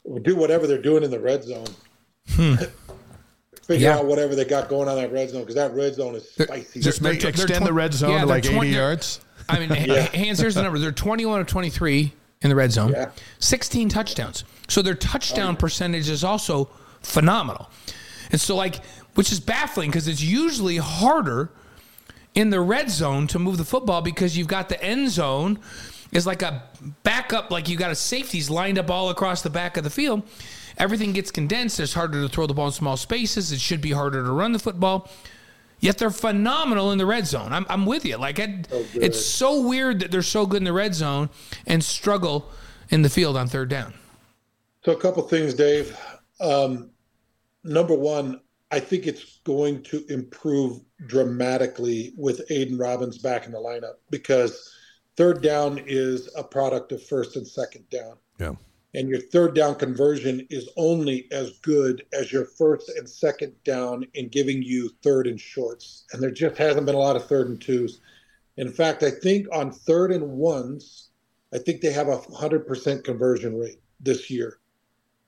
[0.04, 1.68] We'll do whatever they're doing in the red zone.
[2.30, 2.56] Hmm.
[3.70, 3.98] Figure yeah.
[3.98, 6.80] out whatever they got going on that red zone because that red zone is spicy.
[6.80, 9.20] Just make, extend tw- the red zone yeah, to like 20, 80 yards.
[9.50, 10.04] I mean, yeah.
[10.04, 10.80] Hans, here's the number.
[10.80, 13.12] They're 21 of 23 in the red zone, yeah.
[13.40, 14.44] 16 touchdowns.
[14.68, 16.70] So their touchdown oh, percentage is also
[17.02, 17.70] phenomenal.
[18.32, 18.84] And so, like,
[19.16, 21.52] which is baffling because it's usually harder
[22.36, 25.60] in the red zone to move the football because you've got the end zone
[26.12, 26.64] is like a
[27.04, 30.24] backup, like you got a safeties lined up all across the back of the field.
[30.78, 31.80] Everything gets condensed.
[31.80, 33.52] It's harder to throw the ball in small spaces.
[33.52, 35.10] It should be harder to run the football.
[35.80, 37.54] Yet they're phenomenal in the red zone.
[37.54, 38.18] I'm, I'm with you.
[38.18, 41.30] Like it's so weird that they're so good in the red zone
[41.66, 42.52] and struggle
[42.90, 43.94] in the field on third down.
[44.84, 45.98] So a couple things, Dave.
[46.42, 46.90] Um,
[47.64, 53.58] number one, I think it's going to improve dramatically with Aidan Robbins back in the
[53.58, 54.74] lineup because
[55.16, 58.16] third down is a product of first and second down.
[58.40, 58.54] Yeah
[58.94, 64.06] and your third down conversion is only as good as your first and second down
[64.16, 66.06] in giving you third and shorts.
[66.12, 68.02] And there just hasn't been a lot of third and twos.
[68.58, 71.10] In fact, I think on third and ones,
[71.54, 74.60] I think they have a 100% conversion rate this year.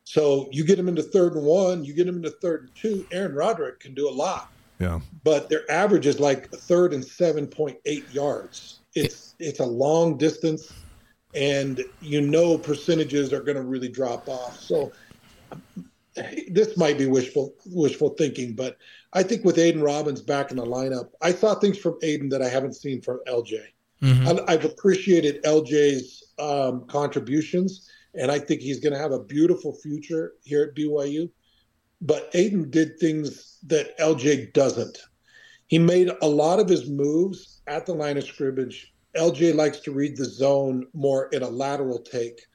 [0.03, 3.07] So you get them into third and one, you get them into third and two.
[3.11, 4.51] Aaron Roderick can do a lot.
[4.79, 4.99] Yeah.
[5.23, 8.79] But their average is like third and 7.8 yards.
[8.95, 10.73] it's it's a long distance,
[11.33, 14.57] and you know percentages are going to really drop off.
[14.57, 14.91] So
[16.49, 18.77] this might be wishful wishful thinking, but
[19.13, 22.41] I think with Aidan Robbins back in the lineup, I saw things from Aidan that
[22.41, 23.61] I haven't seen from LJ.
[24.01, 24.39] Mm-hmm.
[24.47, 30.33] I've appreciated LJ's um, contributions, and I think he's going to have a beautiful future
[30.43, 31.29] here at BYU.
[32.01, 34.97] But Aidan did things that LJ doesn't.
[35.67, 38.90] He made a lot of his moves at the line of scrimmage.
[39.15, 42.45] LJ likes to read the zone more in a lateral take.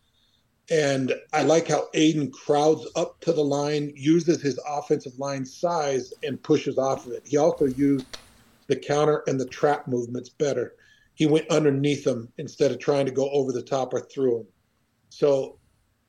[0.71, 6.13] And I like how Aidan crowds up to the line, uses his offensive line size,
[6.25, 7.23] and pushes off of it.
[7.25, 8.19] He also used
[8.67, 10.75] the counter and the trap movements better.
[11.15, 14.47] He went underneath them instead of trying to go over the top or through them.
[15.11, 15.59] So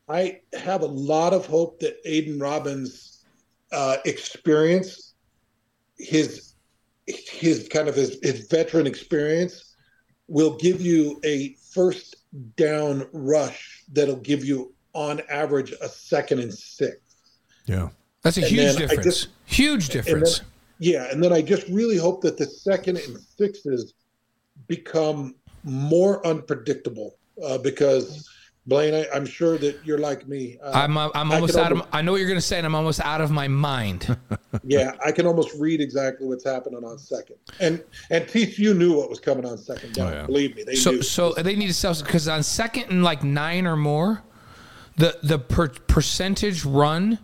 [0.09, 3.23] I have a lot of hope that Aidan Robbins'
[3.71, 5.13] uh, experience,
[5.97, 6.53] his
[7.05, 9.66] his kind of his, his veteran experience,
[10.27, 12.17] will give you a first
[12.55, 16.97] down rush that'll give you on average a second and six.
[17.65, 17.89] Yeah.
[18.23, 19.03] That's a and huge difference.
[19.03, 20.39] Just, huge difference.
[20.39, 21.11] And then, yeah.
[21.11, 23.93] And then I just really hope that the second and sixes
[24.67, 28.27] become more unpredictable uh, because
[28.67, 30.57] Blaine, I, am sure that you're like me.
[30.61, 31.87] Uh, I'm I'm almost out of.
[31.93, 34.17] I know what you're going to say, and I'm almost out of my mind.
[34.63, 39.09] yeah, I can almost read exactly what's happening on second, and and TCU knew what
[39.09, 40.11] was coming on second down.
[40.11, 40.25] Oh, yeah.
[40.25, 41.01] Believe me, they so, knew.
[41.01, 44.21] So they need to sell because on second and like nine or more,
[44.97, 47.19] the the per, percentage run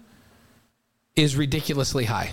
[1.17, 2.31] is ridiculously high.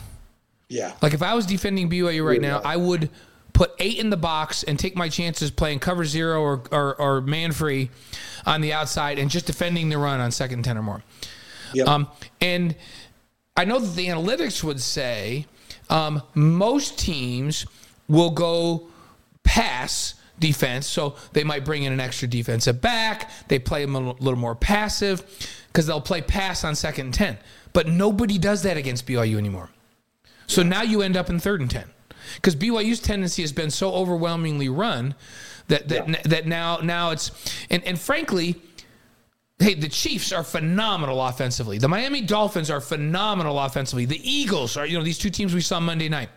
[0.68, 0.92] Yeah.
[1.02, 3.11] Like if I was defending BYU right now, I would
[3.53, 7.20] put eight in the box and take my chances playing cover zero or, or, or
[7.20, 7.90] man free
[8.46, 11.03] on the outside and just defending the run on second 10 or more.
[11.74, 11.88] Yep.
[11.88, 12.09] Um,
[12.40, 12.74] and
[13.57, 15.46] I know that the analytics would say
[15.88, 17.66] um, most teams
[18.09, 18.88] will go
[19.42, 20.86] pass defense.
[20.86, 23.30] So they might bring in an extra defensive back.
[23.48, 25.22] They play them a little more passive
[25.68, 27.38] because they'll play pass on second and 10.
[27.72, 29.70] But nobody does that against BYU anymore.
[30.46, 31.84] So now you end up in third and 10
[32.36, 35.14] because BYU's tendency has been so overwhelmingly run
[35.68, 36.22] that that yeah.
[36.24, 37.30] that now now it's
[37.70, 38.60] and and frankly.
[39.62, 41.76] Hey, the Chiefs are phenomenal offensively.
[41.76, 44.06] The Miami Dolphins are phenomenal offensively.
[44.06, 46.30] The Eagles are, you know, these two teams we saw Monday night.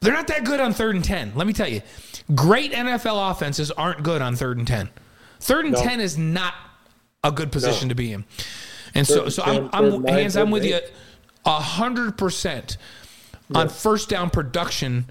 [0.00, 1.34] They're not that good on third and 10.
[1.36, 1.82] Let me tell you,
[2.34, 4.88] great NFL offenses aren't good on third and 10.
[5.40, 5.82] Third and no.
[5.82, 6.54] 10 is not
[7.22, 7.90] a good position no.
[7.90, 8.24] to be in.
[8.94, 10.70] And third so, so 10, I'm, I'm Hans, I'm with eight.
[10.70, 10.80] you
[11.46, 12.76] 100%
[13.50, 13.60] yeah.
[13.60, 15.06] on first down production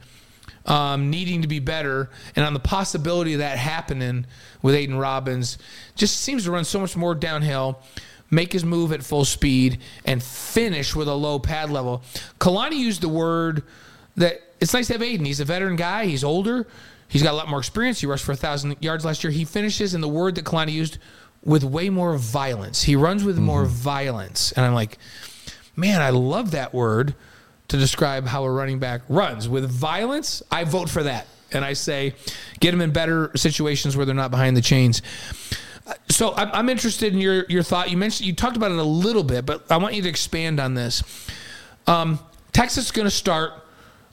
[0.66, 4.26] um, needing to be better and on the possibility of that happening
[4.62, 5.58] with Aidan Robbins.
[5.96, 7.82] Just seems to run so much more downhill,
[8.30, 12.04] make his move at full speed, and finish with a low pad level.
[12.40, 13.64] Kalani used the word
[14.16, 15.26] that it's nice to have Aidan.
[15.26, 16.68] He's a veteran guy, he's older,
[17.08, 18.00] he's got a lot more experience.
[18.02, 19.32] He rushed for 1,000 yards last year.
[19.32, 20.98] He finishes, in the word that Kalani used,
[21.44, 22.84] with way more violence.
[22.84, 23.46] He runs with mm-hmm.
[23.46, 24.52] more violence.
[24.52, 24.98] And I'm like,
[25.76, 27.16] man, I love that word
[27.70, 29.48] to describe how a running back runs.
[29.48, 31.28] With violence, I vote for that.
[31.52, 32.14] And I say,
[32.60, 35.02] get them in better situations where they're not behind the chains.
[36.10, 37.90] So I'm, interested in your, your thought.
[37.90, 40.60] You mentioned, you talked about it a little bit, but I want you to expand
[40.60, 41.02] on this.
[41.88, 42.20] Um,
[42.52, 43.54] Texas is going to start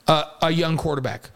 [0.07, 1.31] uh, a young quarterback.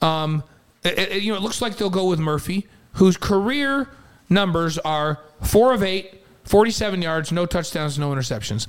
[0.00, 0.42] Um,
[0.82, 3.88] it, it, you know, it looks like they'll go with Murphy, whose career
[4.28, 8.66] numbers are four of eight, 47 yards, no touchdowns, no interceptions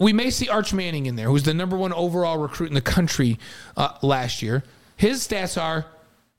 [0.00, 2.80] we may see Arch Manning in there, who's the number one overall recruit in the
[2.80, 3.38] country
[3.76, 4.64] uh, last year.
[4.96, 5.86] His stats are,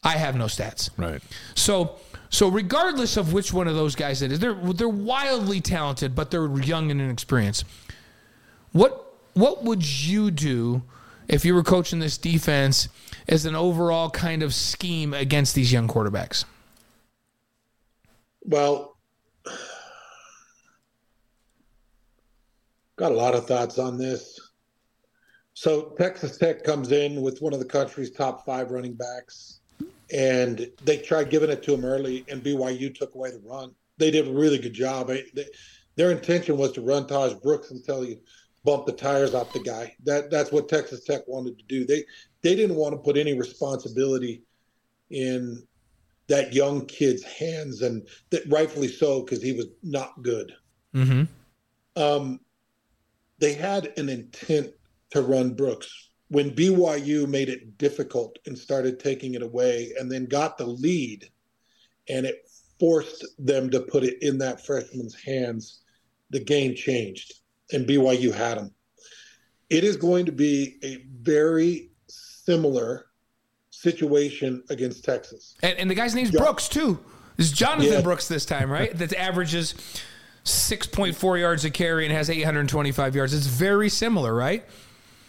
[0.04, 0.90] I have no stats.
[0.98, 1.22] Right.
[1.56, 1.98] So,
[2.30, 6.32] so regardless of which one of those guys it is, they're they're wildly talented, but
[6.32, 7.66] they're young and inexperienced.
[8.72, 10.82] What what would you do
[11.28, 12.90] if you were coaching this defense
[13.28, 16.46] as an overall kind of scheme against these young quarterbacks?
[18.44, 18.98] Well,
[23.02, 24.40] Got a lot of thoughts on this.
[25.56, 29.62] So Texas Tech comes in with one of the country's top five running backs,
[30.14, 33.74] and they tried giving it to him early, and BYU took away the run.
[33.98, 35.08] They did a really good job.
[35.08, 35.26] They,
[35.96, 38.20] their intention was to run Tahj Brooks until he
[38.64, 39.96] bumped the tires off the guy.
[40.04, 41.88] That that's what Texas Tech wanted to do.
[41.88, 42.04] They
[42.44, 44.44] they didn't want to put any responsibility
[45.10, 45.68] in
[46.28, 50.54] that young kid's hands, and that rightfully so because he was not good.
[50.94, 51.24] Mm-hmm.
[52.00, 52.40] Um,
[53.42, 54.70] they had an intent
[55.10, 56.10] to run Brooks.
[56.30, 61.30] When BYU made it difficult and started taking it away and then got the lead,
[62.08, 62.48] and it
[62.80, 65.82] forced them to put it in that freshman's hands,
[66.30, 67.34] the game changed
[67.74, 68.74] and BYU had them.
[69.70, 73.08] It is going to be a very similar
[73.70, 75.56] situation against Texas.
[75.64, 76.42] And, and the guy's name's yeah.
[76.42, 77.00] Brooks too.
[77.38, 78.02] It's Jonathan yeah.
[78.02, 78.96] Brooks this time, right?
[78.98, 79.76] that averages
[80.46, 83.34] 6.4 yards a carry and has 825 yards.
[83.34, 84.66] It's very similar, right?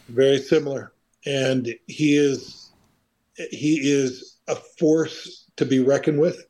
[0.09, 0.93] Very similar.
[1.27, 2.71] And he is
[3.51, 6.47] he is a force to be reckoned with.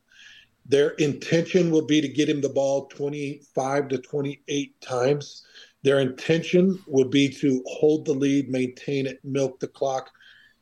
[0.65, 5.45] Their intention will be to get him the ball 25 to 28 times.
[5.83, 10.09] Their intention will be to hold the lead, maintain it, milk the clock,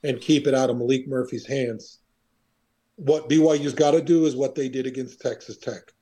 [0.03, 1.99] and keep it out of Maalik Murphy's hands.
[2.95, 5.93] What BYU's got to do is what they did against Texas Tech.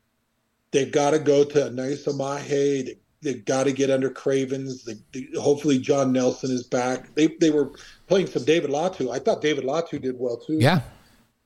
[0.72, 2.84] They've got to go to Naisa Mahe.
[2.84, 4.84] They, they've got to get under Cravens.
[4.84, 7.14] They, they, hopefully, John Nelson is back.
[7.16, 7.72] They, they were
[8.08, 9.12] playing some David Latu.
[9.12, 10.58] I thought David Latu did well too.
[10.60, 10.82] Yeah.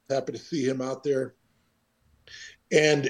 [0.09, 1.35] Happy to see him out there.
[2.71, 3.09] And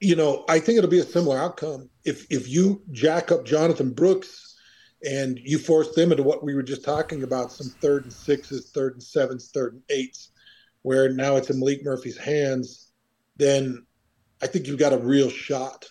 [0.00, 3.92] you know, I think it'll be a similar outcome if if you jack up Jonathan
[3.92, 4.56] Brooks
[5.04, 8.70] and you force them into what we were just talking about, some third and sixes,
[8.70, 10.30] third and sevens, third and eights,
[10.82, 12.92] where now it's in Maalik Murphy's hands,
[13.36, 13.84] then
[14.42, 15.86] I think you've got a real shot.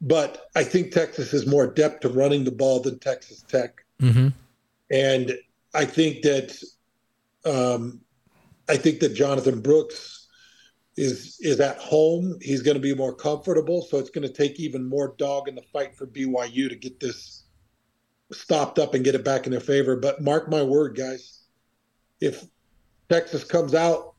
[0.00, 4.28] But I think Texas is more adept to running the ball than Texas Tech, mm-hmm.
[4.90, 5.38] and
[5.74, 6.56] I think that
[7.44, 8.00] um,
[8.66, 10.26] I think that Jonathan Brooks
[10.96, 12.38] is is at home.
[12.40, 15.54] He's going to be more comfortable, so it's going to take even more dog in
[15.54, 17.44] the fight for BYU to get this
[18.32, 19.96] stopped up and get it back in their favor.
[19.96, 21.40] But mark my word, guys,
[22.20, 22.44] if
[23.10, 24.09] Texas comes out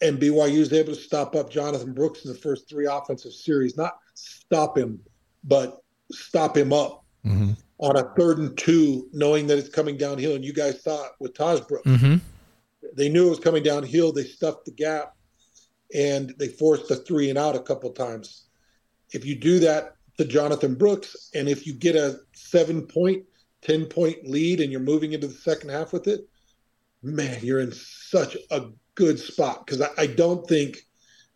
[0.00, 3.76] and BYU is able to stop up Jonathan Brooks in the first three offensive series,
[3.76, 5.00] not stop him,
[5.44, 5.82] but
[6.12, 7.52] stop him up mm-hmm.
[7.78, 10.34] on a third and two, knowing that it's coming downhill.
[10.34, 11.86] And you guys saw it with Tahj Brooks.
[11.86, 12.16] Mm-hmm.
[12.94, 14.12] They knew it was coming downhill.
[14.12, 15.16] They stuffed the gap
[15.94, 18.44] and they forced the three and out a couple times.
[19.12, 23.24] If you do that to Jonathan Brooks, and if you get a seven point,
[23.62, 26.28] 10 point lead and you're moving into the second half with it,
[27.02, 28.68] man, you're in such a
[28.98, 29.64] good spot.
[29.64, 30.78] Because I, I, don't think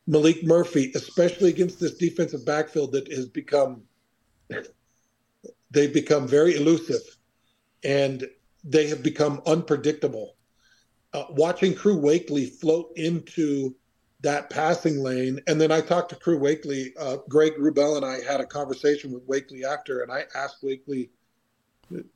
[0.08, 3.82] Maalik Murphy, especially against this defensive backfield that has become,
[5.70, 7.02] they've become very elusive
[7.84, 8.28] and
[8.64, 10.34] they have become unpredictable.
[11.14, 13.76] Uh, watching Crew Wakley float into
[14.22, 15.40] that passing lane.
[15.46, 16.90] And then I talked to Crew Wakley.
[16.98, 21.10] Uh, Greg Wrubell and I had a conversation with Wakley after, and I asked Wakley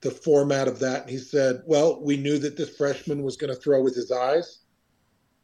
[0.00, 1.02] the format of that.
[1.02, 4.10] And he said, Well, we knew that this freshman was going to throw with his
[4.10, 4.60] eyes.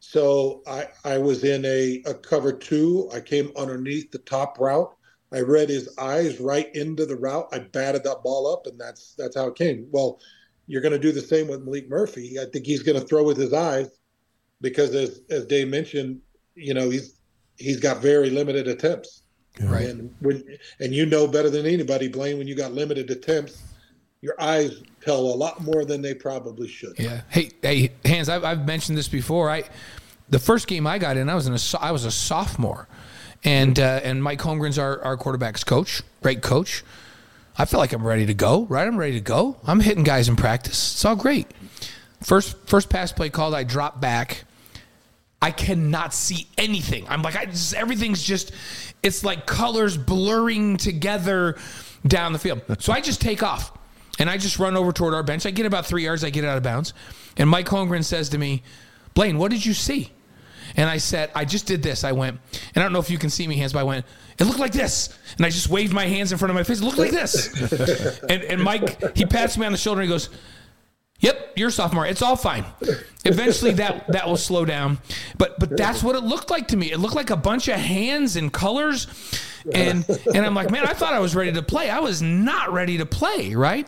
[0.05, 3.09] So I, I was in a, a cover two.
[3.15, 4.93] I came underneath the top route.
[5.33, 7.47] I read his eyes right into the route.
[7.53, 9.87] I batted that ball up, and that's that's how it came.
[9.93, 10.19] Well,
[10.67, 12.37] you're going to do the same with Maalik Murphy.
[12.41, 13.91] I think he's going to throw with his eyes
[14.61, 16.21] because, as as Dave mentioned,
[16.57, 17.21] you know he's
[17.57, 19.23] he's got very limited attempts.
[19.61, 19.87] Right.
[19.87, 20.43] And when
[20.81, 23.63] and you know better than anybody, Blaine, when you got limited attempts,
[24.21, 26.99] your eyes tell a lot more than they probably should.
[26.99, 27.23] Yeah.
[27.29, 29.51] Hey, hey, Hans, I've, I've mentioned this before.
[29.51, 29.65] I
[30.29, 32.89] the first game I got in, I was in a I was a sophomore,
[33.45, 36.85] and uh, and Mike Holmgren's our our quarterbacks coach, great coach.
[37.59, 38.65] I feel like I'm ready to go.
[38.65, 39.59] Right, I'm ready to go.
[39.65, 40.95] I'm hitting guys in practice.
[40.95, 41.49] It's all great.
[42.23, 44.45] First first pass play called, I drop back
[45.43, 47.05] I cannot see anything.
[47.09, 48.53] I'm like, I just, everything's just,
[49.03, 51.59] it's like colors blurring together
[52.07, 52.63] down the field.
[52.79, 53.77] So I just take off
[54.19, 55.47] and I just run over toward our bench.
[55.47, 56.95] I get about three yards, I get out of bounds.
[57.37, 58.63] And Mike Holmgren says to me,
[59.15, 60.11] Blaine, what did you see?
[60.77, 62.05] And I said, I just did this.
[62.05, 62.39] I went,
[62.75, 64.07] and I don't know if you can see me Hans, but I went,
[64.39, 65.17] it looked like this.
[65.37, 66.81] And I just waved my hands in front of my face.
[66.81, 68.21] It looked like this.
[68.23, 70.31] and, and Mike, he pats me on the shoulder and he goes,
[71.23, 72.05] Yep, you're a sophomore.
[72.05, 72.65] It's all fine.
[73.25, 74.99] Eventually that that will slow down.
[75.39, 76.91] But but that's what it looked like to me.
[76.91, 79.07] It looked like a bunch of hands and colors.
[79.75, 81.89] And and I'm like, man, I thought I was ready to play.
[81.89, 83.87] I was not ready to play, right?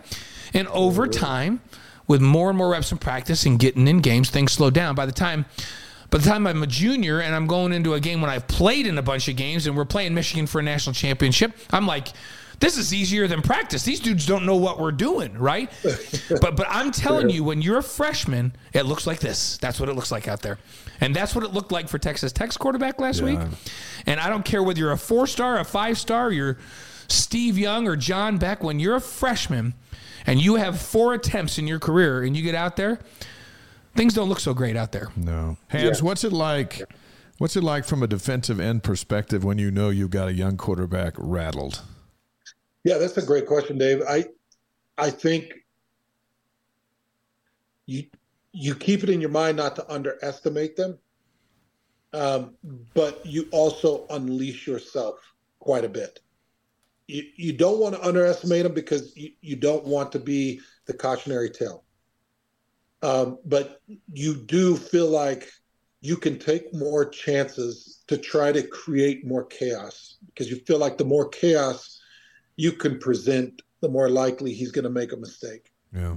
[0.52, 1.60] And over time,
[2.06, 4.94] with more and more reps and practice and getting in games, things slow down.
[4.94, 5.46] By the time
[6.10, 8.86] by the time I'm a junior and I'm going into a game when I've played
[8.86, 12.08] in a bunch of games and we're playing Michigan for a national championship, I'm like,
[12.60, 13.82] this is easier than practice.
[13.82, 15.72] These dudes don't know what we're doing, right?
[16.40, 19.58] but but I'm telling you, when you're a freshman, it looks like this.
[19.58, 20.58] That's what it looks like out there.
[21.00, 23.26] And that's what it looked like for Texas Tech's quarterback last yeah.
[23.26, 23.58] week.
[24.06, 26.58] And I don't care whether you're a four star, a five star, you're
[27.08, 29.74] Steve Young or John Beck, when you're a freshman
[30.26, 33.00] and you have four attempts in your career and you get out there,
[33.94, 35.08] things don't look so great out there.
[35.16, 35.56] No.
[35.68, 36.04] Hans, yeah.
[36.04, 36.82] what's it like?
[37.38, 40.56] What's it like from a defensive end perspective when you know you've got a young
[40.56, 41.82] quarterback rattled?
[42.84, 44.02] Yeah, that's a great question, Dave.
[44.08, 44.26] I
[44.96, 45.52] I think
[47.86, 48.04] you
[48.54, 50.96] you keep it in your mind not to underestimate them,
[52.12, 52.54] um,
[52.94, 55.16] but you also unleash yourself
[55.58, 56.20] quite a bit.
[57.08, 60.94] You you don't want to underestimate them because you, you don't want to be the
[60.94, 61.84] cautionary tale.
[63.02, 63.82] Um, but
[64.12, 65.50] you do feel like
[66.00, 70.96] you can take more chances to try to create more chaos because you feel like
[70.96, 72.00] the more chaos
[72.56, 75.72] you can present, the more likely he's going to make a mistake.
[75.92, 76.16] Yeah.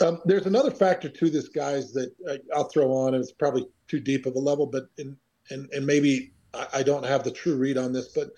[0.00, 3.66] Um, there's another factor to this, guys, that I, will throw on, and it's probably
[3.88, 5.16] too deep of a level, but in,
[5.50, 8.30] and and maybe I, I don't have the true read on this, but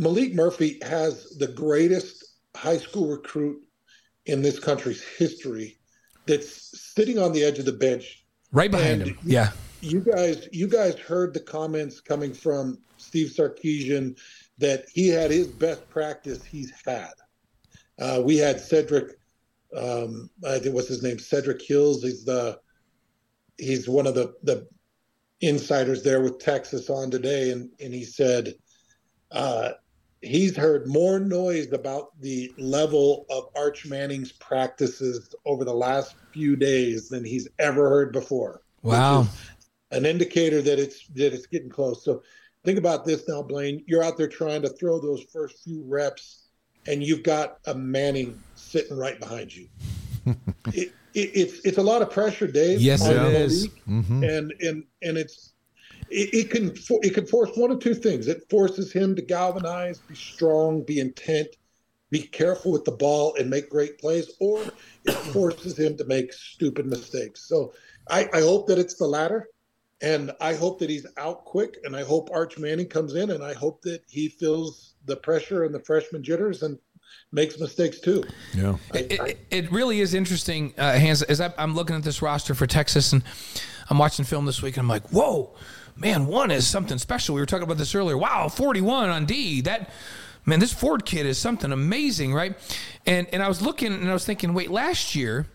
[0.00, 2.24] Maalik Murphy has the greatest
[2.56, 3.62] high school recruit
[4.26, 5.78] in this country's history
[6.26, 8.24] that's sitting on the edge of the bench.
[8.52, 9.18] Right behind and him.
[9.24, 9.50] Yeah.
[9.80, 14.18] You guys you guys heard the comments coming from Steve Sarkisian
[14.58, 17.12] that he had his best practice he's had.
[17.98, 19.18] Uh, we had Cedric
[19.76, 21.18] um, I think what's his name?
[21.18, 22.02] Cedric Hills.
[22.02, 22.58] He's the
[23.58, 24.68] he's one of the the
[25.40, 28.54] insiders there with Texas on today, and and he said
[29.32, 29.70] uh,
[30.20, 36.56] he's heard more noise about the level of Arch Manning's practices over the last few
[36.56, 38.62] days than he's ever heard before.
[38.82, 39.26] Wow.
[39.90, 42.04] An indicator that it's that it's getting close.
[42.04, 42.22] So
[42.64, 43.82] think about this now, Blaine.
[43.86, 46.43] You're out there trying to throw those first few reps,
[46.86, 49.68] and you've got a Manning sitting right behind you.
[50.72, 52.80] it, it, it's it's a lot of pressure, Dave.
[52.80, 53.68] Yes, it is.
[53.88, 54.24] Mm-hmm.
[54.24, 55.52] And and and it's
[56.10, 58.28] it, it, can it can force one of two things.
[58.28, 61.48] It forces him to galvanize, be strong, be intent,
[62.10, 64.62] be careful with the ball, and make great plays, or
[65.04, 67.48] it forces him to make stupid mistakes.
[67.48, 67.72] So
[68.08, 69.48] I, I hope that it's the latter.
[70.02, 73.42] And I hope that he's out quick, and I hope Arch Manning comes in, and
[73.42, 76.78] I hope that he feels the pressure and the freshman jitters and
[77.32, 78.24] makes mistakes too.
[78.54, 80.74] Yeah, it, it, it really is interesting.
[80.78, 83.22] Uh, Hans, as I, I'm looking at this roster for Texas, and
[83.90, 85.54] I'm watching film this week, and I'm like, whoa
[85.96, 87.34] man, one is something special.
[87.34, 88.18] We were talking about this earlier.
[88.18, 89.60] Wow, 41 on D.
[89.60, 89.90] That
[90.44, 92.56] man, this Ford kid is something amazing, right?
[93.06, 95.46] And and I was looking and I was thinking, wait, last year,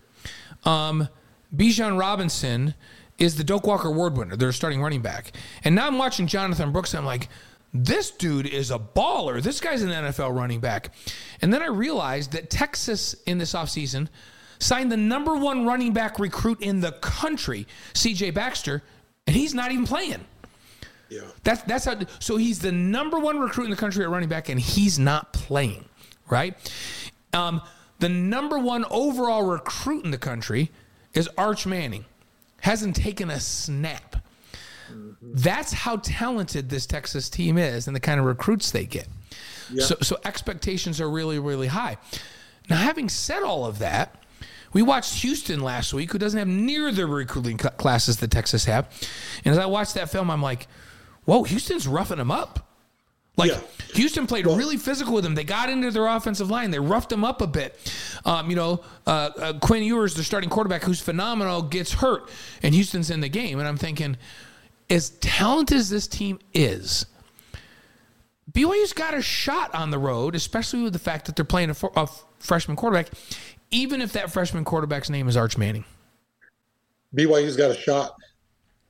[0.64, 1.08] um,
[1.54, 2.74] Bijan Robinson
[3.18, 4.36] is the Doak Walker Award winner.
[4.36, 5.32] They're starting running back.
[5.62, 7.28] And now I'm watching Jonathan Brooks and I'm like,
[7.72, 9.42] this dude is a baller.
[9.42, 10.92] This guy's an NFL running back.
[11.40, 14.08] And then I realized that Texas in this offseason
[14.58, 18.82] signed the number one running back recruit in the country, CJ Baxter,
[19.26, 20.24] and he's not even playing.
[21.08, 21.22] Yeah.
[21.42, 21.96] That's that's how.
[22.20, 25.32] So he's the number one recruit in the country at running back, and he's not
[25.32, 25.84] playing,
[26.28, 26.54] right?
[27.32, 27.60] Um,
[27.98, 30.70] the number one overall recruit in the country
[31.12, 32.04] is Arch Manning.
[32.60, 34.16] Hasn't taken a snap.
[34.90, 35.32] Mm-hmm.
[35.34, 39.08] That's how talented this Texas team is, and the kind of recruits they get.
[39.78, 41.96] So, so expectations are really, really high.
[42.68, 44.20] Now, having said all of that,
[44.72, 48.88] we watched Houston last week, who doesn't have near the recruiting classes that Texas have.
[49.44, 50.68] And as I watched that film, I'm like,
[51.24, 52.66] whoa, Houston's roughing them up.
[53.36, 53.60] Like yeah.
[53.94, 55.34] Houston played well, really physical with them.
[55.34, 56.70] They got into their offensive line.
[56.70, 57.78] They roughed them up a bit.
[58.24, 62.28] Um, you know, uh, uh, Quinn Ewers, the starting quarterback, who's phenomenal, gets hurt,
[62.62, 63.58] and Houston's in the game.
[63.58, 64.16] And I'm thinking,
[64.90, 67.06] as talented as this team is,
[68.50, 71.76] BYU's got a shot on the road, especially with the fact that they're playing a,
[71.96, 72.08] a
[72.40, 73.10] freshman quarterback
[73.70, 75.84] even if that freshman quarterback's name is Arch Manning.
[77.14, 78.14] BYU's got a shot.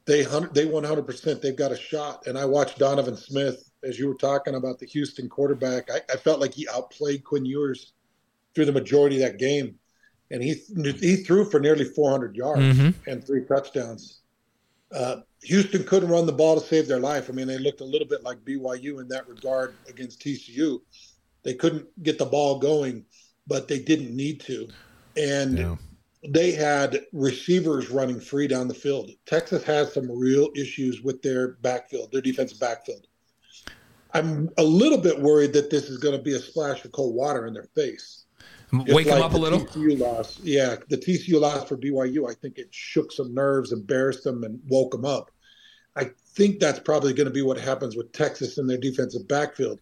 [0.07, 1.43] They they 100 percent.
[1.43, 2.27] They've got a shot.
[2.27, 5.91] And I watched Donovan Smith as you were talking about the Houston quarterback.
[5.91, 7.93] I, I felt like he outplayed Quinn Ewers
[8.55, 9.79] through the majority of that game,
[10.31, 13.11] and he he threw for nearly 400 yards mm-hmm.
[13.11, 14.20] and three touchdowns.
[14.95, 17.29] Uh, Houston couldn't run the ball to save their life.
[17.29, 20.81] I mean, they looked a little bit like BYU in that regard against TCU.
[21.43, 23.07] They couldn't get the ball going
[23.51, 24.69] but they didn't need to.
[25.17, 25.77] And yeah.
[26.27, 29.11] they had receivers running free down the field.
[29.27, 33.09] Texas has some real issues with their backfield, their defensive backfield.
[34.15, 37.15] I'm a little bit worried that this is going to be a splash of cold
[37.15, 38.20] water in their face.
[38.73, 39.61] Just Wake like them up a little.
[39.61, 42.31] TCU loss, yeah, the TCU loss for BYU.
[42.31, 45.31] I think it shook some nerves, embarrassed them, and woke them up.
[45.97, 49.81] I think that's probably going to be what happens with Texas in their defensive backfield.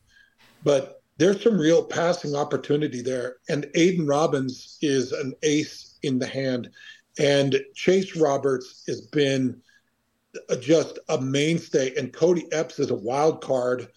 [0.65, 3.37] But there's some real passing opportunity there.
[3.49, 6.71] And Aidan Robbins is an ace in the hand.
[7.19, 9.61] And Chase Roberts has been
[10.61, 11.95] just a mainstay.
[11.97, 13.89] And Cody Epps is a wild card.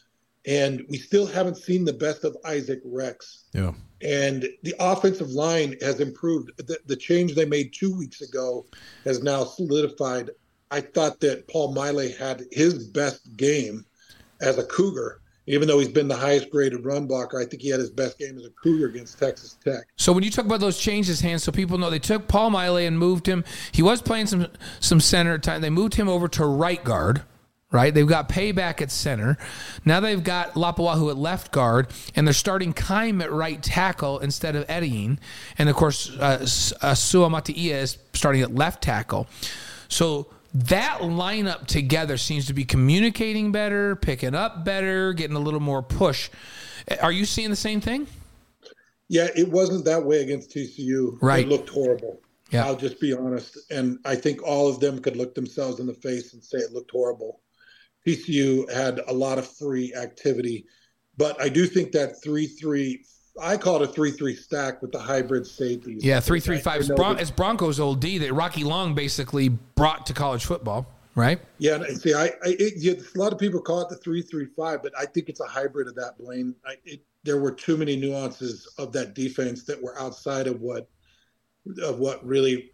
[0.45, 3.45] And we still haven't seen the best of Isaac Rex.
[3.53, 3.73] Yeah.
[4.01, 6.51] And the offensive line has improved.
[6.57, 8.65] The, the change they made two weeks ago
[9.05, 10.31] has now solidified.
[10.71, 13.85] I thought that Paul Maile had his best game
[14.41, 17.69] as a Cougar even though he's been the highest graded run blocker, I think he
[17.69, 19.83] had his best game as a Cougar against Texas Tech.
[19.97, 22.77] So when you talk about those changes, Hans, so people know they took Paul Maile
[22.77, 23.43] and moved him.
[23.71, 24.47] He was playing some
[24.79, 25.61] some center time.
[25.61, 27.23] They moved him over to right guard.
[27.71, 29.37] Right, they've got Pay back at center.
[29.85, 34.57] Now they've got Lapuaho at left guard, and they're starting Keim at right tackle instead
[34.57, 35.19] of Etienne.
[35.57, 36.45] And of course, uh,
[36.81, 39.27] uh, is starting at left tackle.
[39.87, 45.61] So that lineup together seems to be communicating better, picking up better, getting a little
[45.61, 46.29] more push.
[47.01, 48.05] Are you seeing the same thing?
[49.07, 51.17] Yeah, it wasn't that way against TCU.
[51.21, 51.45] Right.
[51.45, 52.21] It looked horrible.
[52.51, 52.65] Yeah.
[52.65, 53.57] I'll just be honest.
[53.69, 56.73] And I think all of them could look themselves in the face and say it
[56.73, 57.39] looked horrible.
[58.05, 60.65] TCU had a lot of free activity,
[61.17, 63.03] but I do think that 3 3,
[63.41, 66.03] I call it a 3 3 stack with the hybrid safeties.
[66.03, 66.83] Yeah, three three five.
[66.83, 71.39] I know Bron- Broncos old D that Rocky Long basically brought to college football, right?
[71.59, 74.21] Yeah, and see, I, I it, yeah, a lot of people call it the three
[74.21, 76.17] three five, but I think it's a hybrid of that.
[76.17, 80.61] Blaine, I, it, there were too many nuances of that defense that were outside of
[80.61, 80.89] what
[81.83, 82.71] of what really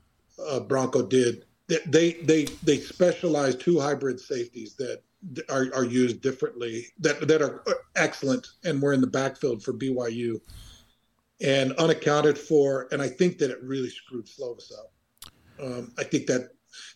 [0.49, 1.45] uh, Bronco did.
[1.67, 5.01] They, they they they specialize two hybrid safeties that
[5.49, 7.63] are, are used differently that that are
[7.95, 10.39] excellent and were in the backfield for BYU
[11.41, 12.87] and unaccounted for.
[12.91, 14.91] And I think that it really screwed Slovis up.
[15.61, 16.49] Um, I think that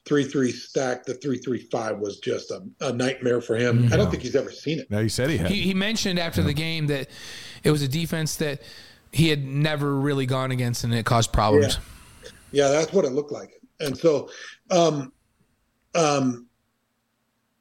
[0.05, 3.89] three three stack, the three three five was just a, a nightmare for him.
[3.91, 4.89] I don't think he's ever seen it.
[4.89, 5.51] Now he said he had.
[5.51, 7.09] He, he mentioned after the game that
[7.63, 8.61] it was a defense that
[9.11, 11.77] he had never really gone against and it caused problems.
[12.51, 13.61] Yeah, that's what it looked like.
[13.79, 14.29] And so,
[14.69, 15.11] um,
[15.95, 16.47] um,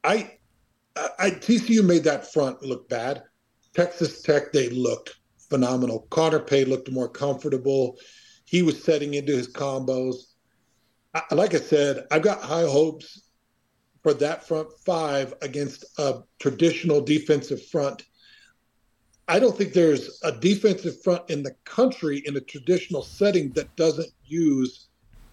[0.03, 0.37] I,
[0.95, 3.23] I, TCU made that front look bad.
[3.73, 5.15] Texas Tech, they looked
[5.49, 6.07] phenomenal.
[6.09, 7.97] Connor Pay looked more comfortable.
[8.45, 10.15] He was setting into his combos.
[11.13, 13.29] I, like I said, I've got high hopes
[14.03, 18.03] for that front five against a traditional defensive front.
[19.27, 23.73] I don't think there's a defensive front in the country in a traditional setting that
[23.75, 24.87] doesn't use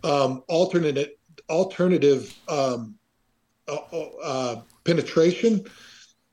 [0.05, 2.95] um, alternate alternative um,
[3.67, 3.77] uh,
[4.23, 5.67] uh, penetration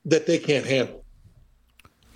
[0.06, 1.03] that they can't handle.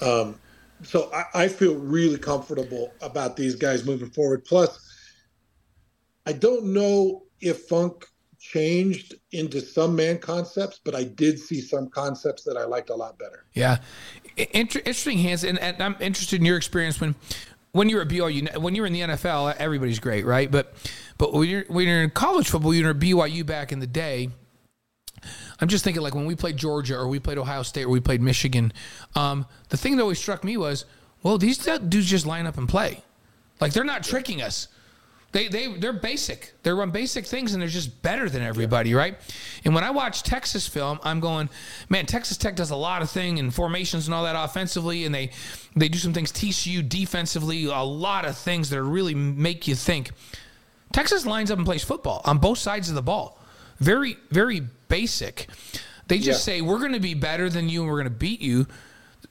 [0.01, 0.39] Um,
[0.83, 4.45] so I, I feel really comfortable about these guys moving forward.
[4.45, 4.79] Plus,
[6.25, 8.05] I don't know if Funk
[8.39, 12.95] changed into some man concepts, but I did see some concepts that I liked a
[12.95, 13.45] lot better.
[13.53, 13.79] Yeah,
[14.37, 17.15] Inter- interesting Hans, and, and I'm interested in your experience when
[17.73, 18.57] when you're at BYU.
[18.57, 20.49] When you're in the NFL, everybody's great, right?
[20.49, 20.73] But
[21.17, 24.29] but when you're when you're in college football, you're at BYU back in the day.
[25.59, 27.99] I'm just thinking like when we played Georgia or we played Ohio State or we
[27.99, 28.73] played Michigan.
[29.15, 30.85] Um, the thing that always struck me was,
[31.23, 33.03] well, these dudes just line up and play,
[33.59, 34.67] like they're not tricking us.
[35.31, 36.53] They they they're basic.
[36.63, 39.15] They run basic things and they're just better than everybody, right?
[39.63, 41.49] And when I watch Texas film, I'm going,
[41.87, 45.13] man, Texas Tech does a lot of thing and formations and all that offensively, and
[45.13, 45.29] they
[45.75, 50.11] they do some things TCU defensively, a lot of things that really make you think.
[50.91, 53.39] Texas lines up and plays football on both sides of the ball.
[53.77, 55.47] Very very basic.
[56.07, 56.53] They just Yeah.
[56.55, 58.67] say we're going to be better than you and we're going to beat you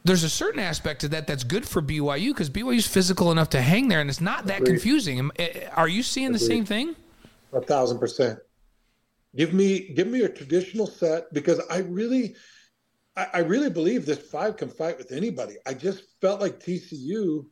[0.04, 3.60] there's a certain aspect to that that's good for BYU because BYU's physical enough to
[3.60, 5.30] hang there, and it's not that confusing.
[5.36, 6.94] Eh, Are you seeing the same thing?
[7.52, 8.38] A thousand percent.
[9.36, 12.36] Give me give me a traditional set because I really
[13.16, 15.56] I, I really believe this five can fight with anybody.
[15.66, 17.44] I just felt like TCU.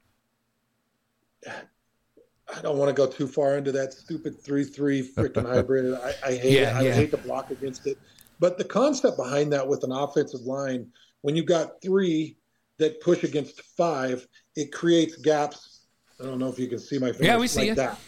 [2.54, 5.94] I don't want to go too far into that stupid three three freaking hybrid.
[6.02, 6.80] I, I hate Yeah, it.
[6.80, 6.94] I yeah.
[6.94, 7.98] hate to block against it.
[8.38, 10.86] But the concept behind that with an offensive line,
[11.22, 12.36] when you've got three
[12.78, 15.86] that push against five, it creates gaps.
[16.20, 17.76] I don't know if you can see my fingers Yeah, we see like it.
[17.76, 17.98] that.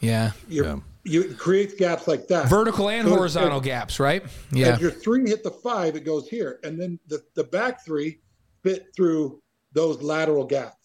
[0.00, 0.78] Yeah, You're, Yeah.
[1.04, 2.48] You it creates gaps like that.
[2.50, 4.22] vertical and So if- horizontal gaps, right?
[4.52, 7.84] Yeah, If your three hit the five, it goes here, and then the the back
[7.84, 8.20] three
[8.62, 9.40] fit through
[9.72, 10.77] those lateral gaps,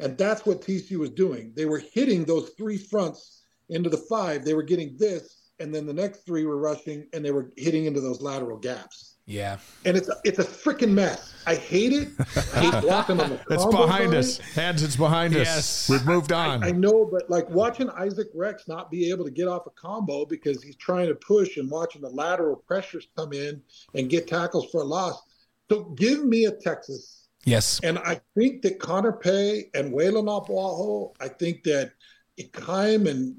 [0.00, 1.52] and that's what TCU was doing.
[1.56, 4.44] They were hitting those three fronts into the five.
[4.44, 7.86] They were getting this, and then the next three were rushing, and they were hitting
[7.86, 9.16] into those lateral gaps.
[9.26, 9.56] yeah.
[9.86, 11.32] And it's a, it's a freaking mess.
[11.46, 12.08] I hate it.
[12.54, 14.38] I hate blocking on the It's behind on us.
[14.54, 15.56] Hans, it's behind Yes.
[15.58, 15.88] us.
[15.88, 16.62] We've moved on.
[16.64, 20.26] I know, but like watching Isaac Rex not be able to get off a combo
[20.26, 23.62] because he's trying to push and watching the lateral pressures come in
[23.94, 25.22] and get tackles for a loss.
[25.70, 27.23] So give me a Texas.
[27.44, 27.80] Yes.
[27.82, 31.92] And I think that Connor Pay and Weylin Lapuaho, I think that
[32.40, 33.36] Ikaim and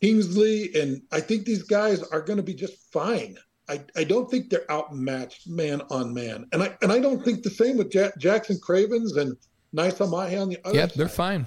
[0.00, 3.36] Kingsley, and I think these guys are going to be just fine.
[3.68, 6.46] I, I don't think they're outmatched man on man.
[6.52, 9.36] And I and I don't think the same with ja- Jackson Cravens and
[9.72, 11.46] Mahe on the other Yep, they're fine.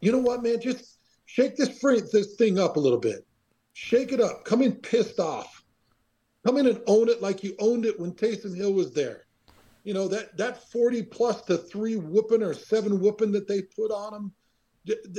[0.00, 0.60] you know what, man?
[0.60, 3.24] Just shake this free, this thing up a little bit.
[3.74, 4.44] Shake it up.
[4.44, 5.62] Come in pissed off.
[6.44, 9.25] Come in and own it like you owned it when Taysom Hill was there.
[9.86, 13.92] You know that that forty plus to three whooping or seven whooping that they put
[13.92, 14.32] on them.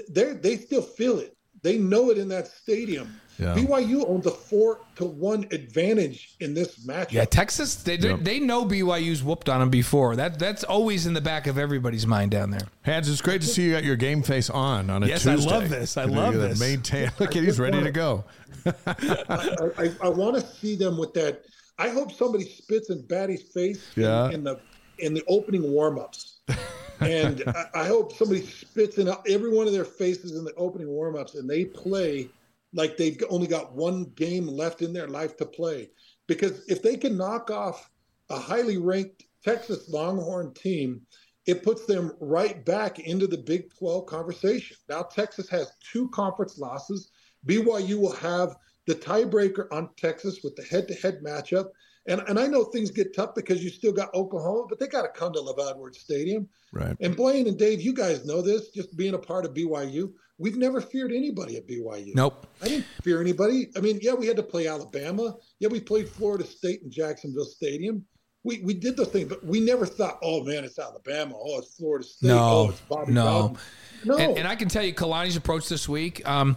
[0.10, 1.38] They they still feel it.
[1.64, 3.20] They know it in that stadium.
[3.40, 3.56] Yeah.
[3.56, 7.12] BYU owns a four to one advantage in this matchup.
[7.12, 8.20] Yeah, Texas, they, they- Yep.
[8.24, 10.16] they know BYU's whooped on them before.
[10.16, 12.68] That That's always in the back of everybody's mind down there.
[12.84, 15.36] Hans, it's great to see you got your game face on on a Yes, I
[15.36, 15.96] love this.
[15.98, 16.60] I You love you this.
[16.60, 17.12] Maintain.
[17.20, 18.26] Look at he's ready to go.
[18.86, 21.44] I, I, I want to see them with that.
[21.80, 24.30] I hope somebody spits in Batty's face in- Yeah.
[24.30, 24.60] in, the
[25.00, 26.38] in the opening warmups.
[27.02, 30.88] and I, I hope somebody spits in every one of their faces in the opening
[30.88, 32.30] warmups and they play
[32.74, 35.90] like they've only got one game left in their life to play.
[36.28, 37.90] Because if they can knock off
[38.30, 41.02] a highly ranked Texas Longhorn team,
[41.46, 44.76] it puts them right back into the Big 12 conversation.
[44.90, 47.10] Now, Texas has two conference losses.
[47.46, 48.58] BYU will have
[48.88, 51.68] the tiebreaker on Texas with the head to head matchup.
[52.08, 55.02] And, and I know things get tough because you still got Oklahoma, but they got
[55.02, 56.48] to come to LaVell Edwards Stadium.
[56.72, 56.96] Right.
[57.02, 60.14] And Blaine and Dave, you guys know this, just being a part of BYU.
[60.38, 62.16] We've never feared anybody at BYU.
[62.16, 62.48] Nope.
[62.62, 63.68] I didn't fear anybody.
[63.76, 65.36] I mean, yeah, we had to play Alabama.
[65.60, 68.06] Yeah, we played Florida State in Jacksonville Stadium.
[68.44, 71.36] We we did those things, but we never thought, oh man, it's Alabama.
[71.36, 72.28] Oh, it's Florida State.
[72.28, 73.24] No, oh, it's Bobby no.
[73.26, 73.58] Bowden.
[74.06, 74.18] No.
[74.18, 76.26] And, and I can tell you, Kalani's approach this week.
[76.30, 76.56] Um,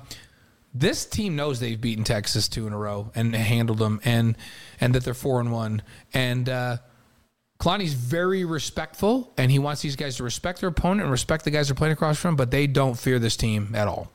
[0.72, 4.36] this team knows they've beaten Texas two in a row and handled them, and
[4.80, 5.82] and that they're four and one.
[6.14, 6.78] And uh,
[7.58, 11.50] Kalani's very respectful, and he wants these guys to respect their opponent and respect the
[11.50, 12.36] guys they're playing across from.
[12.36, 14.10] But they don't fear this team at all.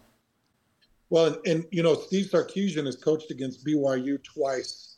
[1.10, 4.98] Well, and, you know, Steve Sarkisian has coached against BYU twice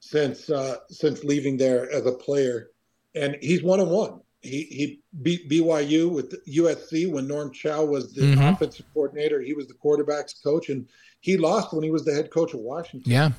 [0.00, 2.70] since uh, since leaving there as a player,
[3.14, 4.20] and he's one and one.
[4.42, 8.52] He he beat BYU with USC when Norm Chow was the Mhm.
[8.52, 9.40] offensive coordinator.
[9.40, 10.88] He was the quarterbacks coach, and
[11.20, 13.10] he lost when he was the head coach of Washington.
[13.10, 13.30] Yeah,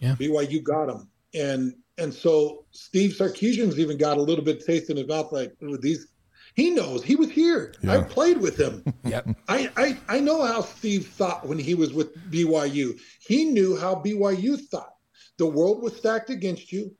[0.00, 0.16] yeah.
[0.18, 4.96] BYU got him, and and so Steve Sarkisian's even got a little bit taste in
[4.96, 6.06] his mouth, like "Ooh, these.
[6.54, 7.74] He knows he was here.
[7.86, 8.82] I played with him.
[9.04, 9.28] yep.
[9.46, 12.98] I, I I know how Steve thought when he was with BYU.
[13.20, 14.94] He knew how BYU thought.
[15.36, 16.96] The world was stacked against you.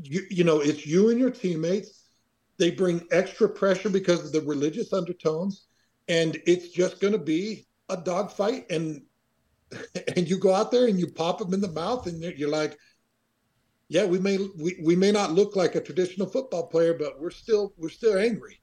[0.00, 2.01] You, you know, it's you and your teammates.
[2.58, 5.66] They bring extra pressure because of the religious undertones,
[6.08, 8.70] and it's just going to be a dogfight.
[8.70, 9.02] And
[10.16, 12.78] and you go out there and you pop them in the mouth, and you're- like,
[13.88, 17.30] yeah, we may we, we may not look like a traditional football player, but we're
[17.30, 18.61] still we're still angry.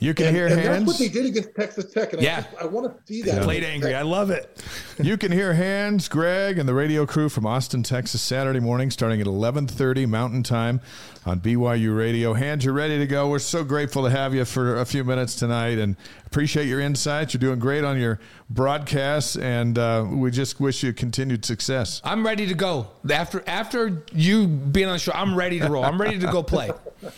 [0.00, 0.86] You can And, hear and that's Hans.
[0.86, 2.38] what they did against Texas Tech, and Yeah.
[2.38, 3.42] I, just, I want to see that.
[3.42, 3.94] Played angry.
[3.94, 4.62] I love it.
[5.02, 9.20] You can hear Hans, Greg, and the radio crew from Austin, Texas, Saturday morning, starting
[9.20, 10.80] at 11:30 Mountain Time
[11.26, 12.32] on BYU Radio.
[12.34, 13.28] Hans, you're ready to go.
[13.28, 17.34] We're so grateful to have you for a few minutes tonight, and appreciate your insights.
[17.34, 22.00] You're doing great on your broadcasts, and uh, we just wish you continued success.
[22.04, 22.86] I'm ready to go.
[23.10, 25.84] After after you being on the show, I'm ready to roll.
[25.84, 26.70] I'm ready to go play.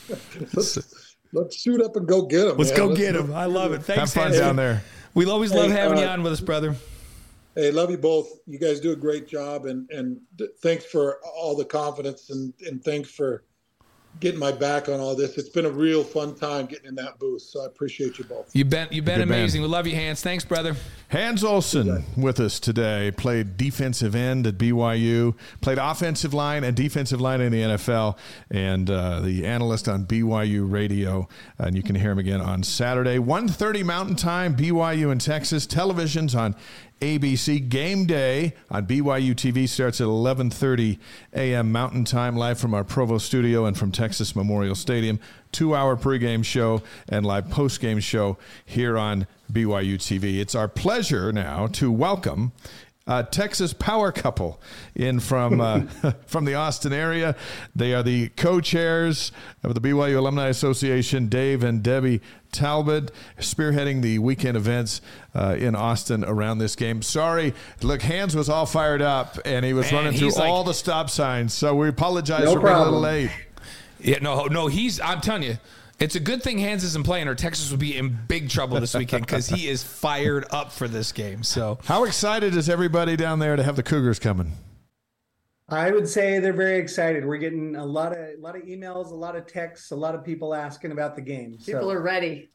[1.36, 2.56] let's, let's shoot up and go get them.
[2.56, 2.76] Let's man.
[2.78, 3.32] go Let's- get them.
[3.34, 3.82] I love it.
[3.82, 4.38] Thanks, Have fun Hans.
[4.38, 4.82] down there.
[5.14, 6.76] We always love Hey, having uh, you on with us, brother.
[7.54, 8.28] Hey, love you both.
[8.46, 12.52] You guys do a great job, and and th- thanks for all the confidence, and
[12.66, 13.44] and thanks for
[14.20, 15.36] getting my back on all this.
[15.38, 18.50] It's been a real fun time getting in that booth, so I appreciate you both.
[18.54, 19.38] You've been you've been Good man.
[19.40, 19.62] amazing.
[19.62, 20.22] We love you, Hans.
[20.22, 20.76] Thanks, brother.
[21.10, 23.12] Hans Olsen with us today.
[23.16, 25.34] Played defensive end at BYU.
[25.60, 28.16] Played offensive line and defensive line in the NFL.
[28.50, 31.28] And uh, the analyst on BYU Radio.
[31.58, 35.66] And you can hear him again on Saturday, 1.30 Mountain Time, BYU in Texas.
[35.66, 36.56] Televisions on
[37.00, 37.68] ABC.
[37.68, 40.98] Game day on BYU TV starts at 11:30
[41.34, 41.70] a.m.
[41.70, 45.20] Mountain Time, live from our Provo studio and from Texas Memorial Stadium.
[45.52, 50.40] Two-hour pregame show and live postgame show here on BYU TV.
[50.40, 52.52] It's our pleasure now to welcome.
[53.08, 54.60] A Texas power couple
[54.96, 55.82] in from uh,
[56.26, 57.36] from the Austin area.
[57.76, 59.30] They are the co-chairs
[59.62, 65.00] of the BYU Alumni Association, Dave and Debbie Talbot, spearheading the weekend events
[65.36, 67.00] uh, in Austin around this game.
[67.00, 70.64] Sorry, look, Hans was all fired up and he was Man, running through like- all
[70.64, 71.54] the stop signs.
[71.54, 73.30] So we apologize No for being a little late.
[74.00, 74.98] Yeah, no, no, he's.
[75.00, 75.58] I'm telling you,
[75.98, 78.94] it's a good thing Hans isn't playing, or Texas would be in big trouble this
[78.94, 81.42] weekend because he is fired up for this game.
[81.42, 84.52] So How excited is everybody down there to have the Cougars coming?
[85.68, 87.24] I would say they're very excited.
[87.24, 90.14] We're getting a lot of a lot of emails, a lot of texts, a lot
[90.14, 91.58] of people asking about the game.
[91.58, 92.50] So, People are ready.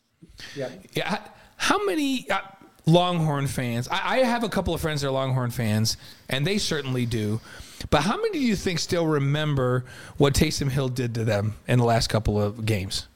[0.56, 0.70] yeah.
[0.94, 1.20] Yeah.
[1.58, 2.40] How many uh,
[2.86, 3.88] Longhorn fans?
[3.90, 5.98] I, I have a couple of friends that are Longhorn fans,
[6.30, 7.42] and they certainly do.
[7.90, 9.84] But how many do you think still remember
[10.18, 13.08] what Taysom Hill did to them in the last couple of games?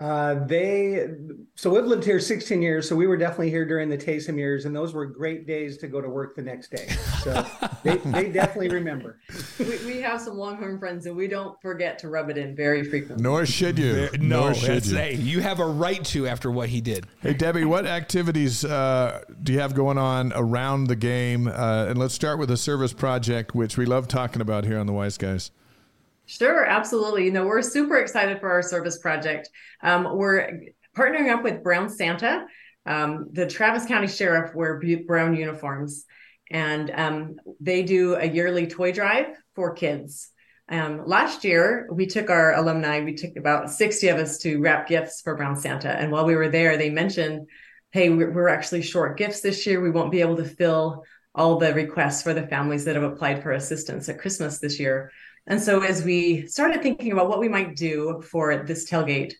[0.00, 1.06] Uh, they
[1.54, 4.64] so we've lived here 16 years, so we were definitely here during the Taysom years,
[4.64, 6.88] and those were great days to go to work the next day.
[7.22, 7.46] So
[7.84, 9.20] they, they definitely remember.
[9.56, 12.82] We, we have some Longhorn friends, and we don't forget to rub it in very
[12.82, 13.22] frequently.
[13.22, 14.10] Nor should you.
[14.18, 14.96] No, Nor should you.
[14.96, 17.06] hey, you have a right to after what he did.
[17.20, 21.46] Hey, Debbie, what activities uh, do you have going on around the game?
[21.46, 24.86] Uh, and let's start with the service project, which we love talking about here on
[24.86, 25.52] the Wise Guys.
[26.26, 27.24] Sure, absolutely.
[27.26, 29.50] You know, we're super excited for our service project.
[29.82, 30.62] Um, we're
[30.96, 32.46] partnering up with Brown Santa.
[32.86, 36.04] Um, the Travis County Sheriff wear brown uniforms,
[36.50, 40.30] and um, they do a yearly toy drive for kids.
[40.68, 44.88] Um, last year, we took our alumni, we took about 60 of us to wrap
[44.88, 45.90] gifts for Brown Santa.
[45.90, 47.48] And while we were there, they mentioned,
[47.90, 49.80] hey, we're, we're actually short gifts this year.
[49.80, 53.42] We won't be able to fill all the requests for the families that have applied
[53.42, 55.10] for assistance at Christmas this year.
[55.46, 59.34] And so, as we started thinking about what we might do for this tailgate,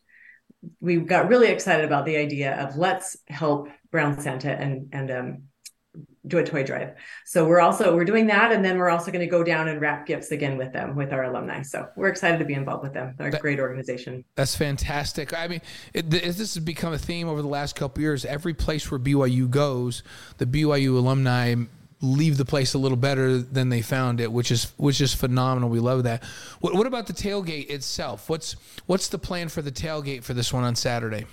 [0.81, 5.43] we got really excited about the idea of let's help Brown Santa and and um,
[6.27, 6.95] do a toy drive.
[7.25, 9.81] So we're also we're doing that, and then we're also going to go down and
[9.81, 11.63] wrap gifts again with them with our alumni.
[11.63, 13.15] So we're excited to be involved with them.
[13.17, 14.25] They're a That- great organization.
[14.35, 15.33] That's fantastic.
[15.33, 15.61] I mean,
[15.95, 18.25] it, th- this has become a theme over the last couple years.
[18.27, 20.03] Every place where BYU goes,
[20.39, 21.55] the BYU alumni
[22.01, 25.69] leave the place a little better than they found it, which is which is phenomenal.
[25.69, 26.23] We love that.
[26.61, 28.29] What, what about the tailgate itself?
[28.29, 28.57] What's
[28.87, 31.27] what's the plan for the tailgate for this one on Saturday?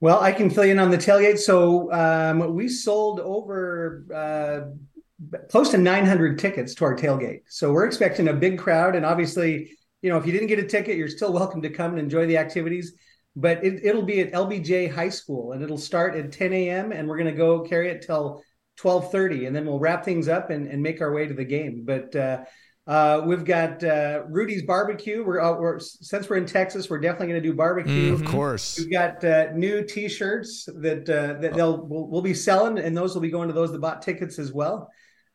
[0.00, 1.38] Well, I can fill you in on the tailgate.
[1.38, 7.42] So um, we sold over uh, close to 900 tickets to our tailgate.
[7.48, 8.94] So we're expecting a big crowd.
[8.94, 9.72] And obviously,
[10.02, 12.26] you know, if you didn't get a ticket, you're still welcome to come and enjoy
[12.26, 12.94] the activities.
[13.36, 16.92] But it, it'll be at LBJ High School, and it'll start at 10 a.m.
[16.92, 18.42] and we're going to go carry it till
[18.80, 21.84] 12:30, and then we'll wrap things up and, and make our way to the game.
[21.84, 22.44] But uh,
[22.88, 25.22] uh, we've got uh, Rudy's Barbecue.
[25.22, 28.14] We're, uh, we're since we're in Texas, we're definitely going to do barbecue.
[28.14, 28.78] Of course.
[28.78, 33.14] We've got uh, new T-shirts that uh, that they'll we'll, we'll be selling, and those
[33.14, 34.90] will be going to those that bought tickets as well.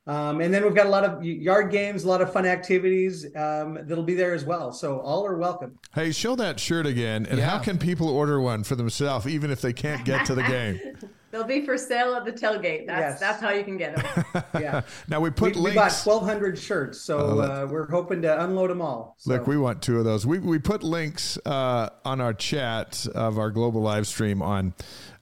[0.06, 3.26] Um, and then we've got a lot of yard games, a lot of fun activities
[3.38, 4.74] um, that'll be there as well.
[4.74, 5.80] So all are welcome.
[5.96, 7.26] Hey, show that shirt again.
[7.26, 10.44] And how can people order one for themselves, even if they can't get to the
[10.44, 10.80] game?
[11.32, 12.86] They'll be for sale at the tailgate.
[12.86, 13.20] That's Yes.
[13.20, 14.44] that's how you can get them.
[14.62, 18.44] Yeah, now we we, put we bought 1,200 shirts, so Oh, uh, we're hoping to
[18.44, 19.16] unload them all.
[19.18, 19.32] So.
[19.32, 20.28] Look, we want two of those.
[20.28, 24.76] We, we put links uh, on our chat of our global live stream on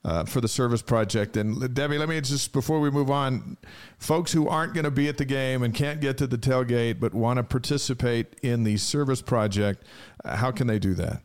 [0.04, 1.38] uh, for the service project.
[1.38, 3.58] And Debbie, let me just before we move on,
[3.98, 7.00] folks who aren't going to be at the game and can't get to the tailgate
[7.00, 9.86] but want to participate in the service project,
[10.26, 11.22] uh, how can they do that?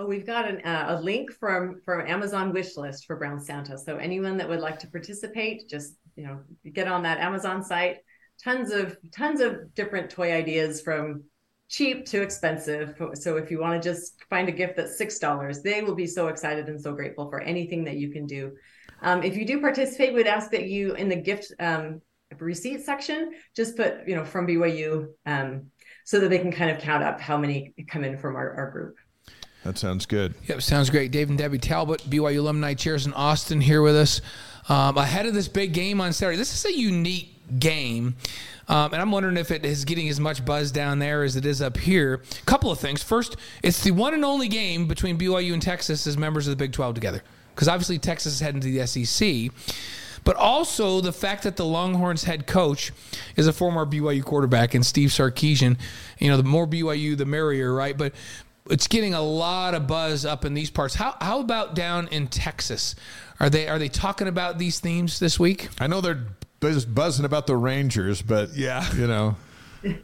[0.00, 3.76] Oh, we've got an, uh, a link from from Amazon wish list for Brown Santa.
[3.76, 6.40] So anyone that would like to participate, just you know,
[6.72, 7.98] get on that Amazon site.
[8.42, 11.24] Tons of tons of different toy ideas from
[11.68, 13.00] cheap to expensive.
[13.14, 16.06] So if you want to just find a gift that's six dollars, they will be
[16.06, 18.52] so excited and so grateful for anything that you can do.
[19.02, 22.00] Um, if you do participate, we'd ask that you in the gift um,
[22.38, 25.66] receipt section just put you know from BYU um,
[26.04, 28.70] so that they can kind of count up how many come in from our, our
[28.70, 28.96] group.
[29.64, 30.34] That sounds good.
[30.46, 31.10] Yep, sounds great.
[31.10, 34.20] Dave and Debbie Talbot, BYU alumni chairs in Austin, here with us
[34.68, 36.38] um, ahead of this big game on Saturday.
[36.38, 38.16] This is a unique game.
[38.68, 41.46] Um, and I'm wondering if it is getting as much buzz down there as it
[41.46, 42.22] is up here.
[42.30, 43.02] A Couple of things.
[43.02, 46.62] First, it's the one and only game between BYU and Texas as members of the
[46.62, 47.22] Big 12 together.
[47.54, 49.50] Because obviously Texas is heading to the SEC.
[50.24, 52.92] But also the fact that the Longhorns head coach
[53.36, 55.78] is a former BYU quarterback and Steve Sarkisian.
[56.18, 57.96] You know, the more BYU, the merrier, right?
[57.96, 58.12] But
[58.70, 60.94] it's getting a lot of buzz up in these parts.
[60.94, 62.94] How how about down in Texas?
[63.40, 65.68] Are they are they talking about these themes this week?
[65.80, 66.26] I know they're
[66.60, 68.90] buzz- buzzing about the Rangers, but Yeah.
[68.94, 69.36] you know,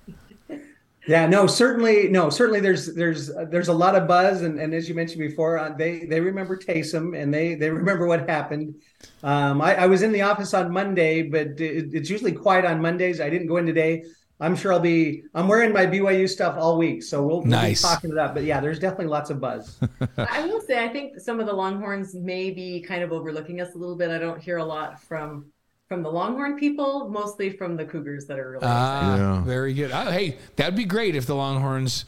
[1.06, 2.60] Yeah, no, certainly, no, certainly.
[2.60, 6.06] There's there's there's a lot of buzz, and, and as you mentioned before, uh, they
[6.06, 8.76] they remember Taysom and they they remember what happened.
[9.22, 12.80] Um, I, I was in the office on Monday, but it, it's usually quiet on
[12.80, 13.20] Mondays.
[13.20, 14.04] I didn't go in today.
[14.40, 15.24] I'm sure I'll be.
[15.34, 17.82] I'm wearing my BYU stuff all week, so we'll, we'll Nice.
[17.82, 18.32] be talking it up.
[18.32, 19.78] But yeah, there's definitely lots of buzz.
[20.16, 23.74] I will say, I think some of the Longhorns may be kind of overlooking us
[23.74, 24.08] a little bit.
[24.08, 25.52] I don't hear a lot from
[25.88, 28.72] from the Longhorn people, mostly from the Cougars that are really excited.
[28.72, 29.44] Ah, Yeah.
[29.44, 29.90] very good.
[29.92, 32.04] Oh, hey, that'd be great if the Longhorns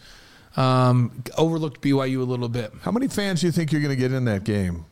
[0.56, 2.72] um, overlooked BYU a little bit.
[2.82, 4.86] how many fans do you think you're going to get in that game?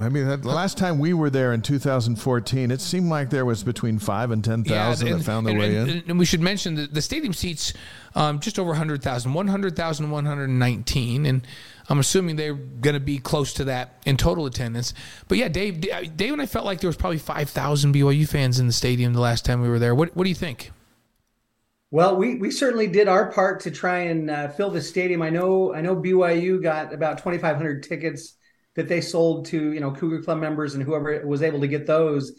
[0.00, 3.44] I mean, that, the last time we were there in 2014, it seemed like there
[3.44, 6.02] was between five and 10,000 that found their and, way and- in.
[6.08, 7.72] and we should mention that the stadium seats
[8.16, 11.26] um, just over 100,000, 100,119.
[11.26, 11.46] And
[11.88, 14.94] I'm assuming they're going to be close to that in total attendance.
[15.28, 18.66] But yeah, Dave, Dave and I felt like there was probably 5,000 BYU fans in
[18.66, 19.94] the stadium the last time we were there.
[19.94, 20.70] What, what do you think?
[21.94, 25.22] Well, we we certainly did our part to try and uh, fill the stadium.
[25.22, 28.36] I know I know BYU got about 2,500 tickets
[28.74, 31.86] that they sold to you know Cougar Club members and whoever was able to get
[31.86, 32.32] those.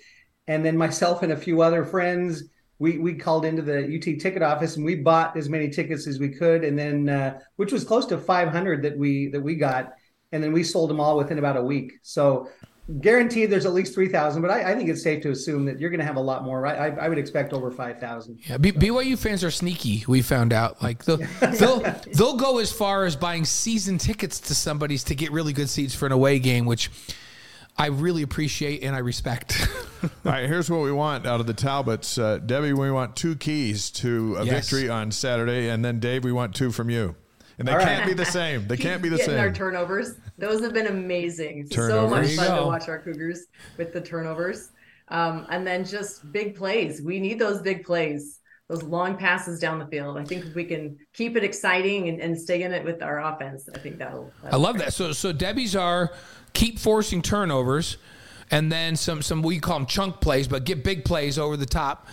[0.47, 2.43] And then myself and a few other friends,
[2.79, 6.19] we we called into the UT ticket office and we bought as many tickets as
[6.19, 9.93] we could, and then uh, which was close to 500 that we that we got,
[10.31, 11.93] and then we sold them all within about a week.
[12.01, 12.49] So
[13.01, 15.89] guaranteed there's at least 3000 but I, I, think it's safe to assume that you're
[15.89, 16.77] going to have a lot more right?
[16.77, 20.81] I, I would expect over 5000 yeah B- byu fans are sneaky we found out.
[20.83, 21.17] Like they'll,
[21.59, 21.79] they'll
[22.13, 25.95] they'll go as far as buying season tickets to somebody's to get really good seats
[25.95, 26.91] for an away game which
[27.77, 29.67] I really appreciate and I respect.
[30.03, 32.17] All right, here's what we want out of the Talbots.
[32.17, 34.69] Uh, Debbie, we want two keys to a yes.
[34.69, 37.15] victory on Saturday, and then Dave, we want two from you.
[37.57, 38.67] And they All can't be the same.
[38.67, 39.39] They can't be the same.
[39.39, 41.67] Our turnovers, those have been amazing.
[41.69, 42.35] Turnovers.
[42.35, 43.47] So much fun to watch our Cougars
[43.77, 44.71] with the turnovers,
[45.09, 47.01] um, and then just big plays.
[47.01, 48.39] We need those big plays,
[48.69, 50.17] those long passes down the field.
[50.17, 53.19] I think if we can keep it exciting and, and stay in it with our
[53.19, 54.31] offense, I think that'll.
[54.43, 54.93] that'll I love that.
[54.93, 56.11] So, so Debbie's are
[56.55, 57.97] keep forcing turnovers,
[58.49, 61.67] and then some some we call them chunk plays, but get big plays over the
[61.67, 62.07] top.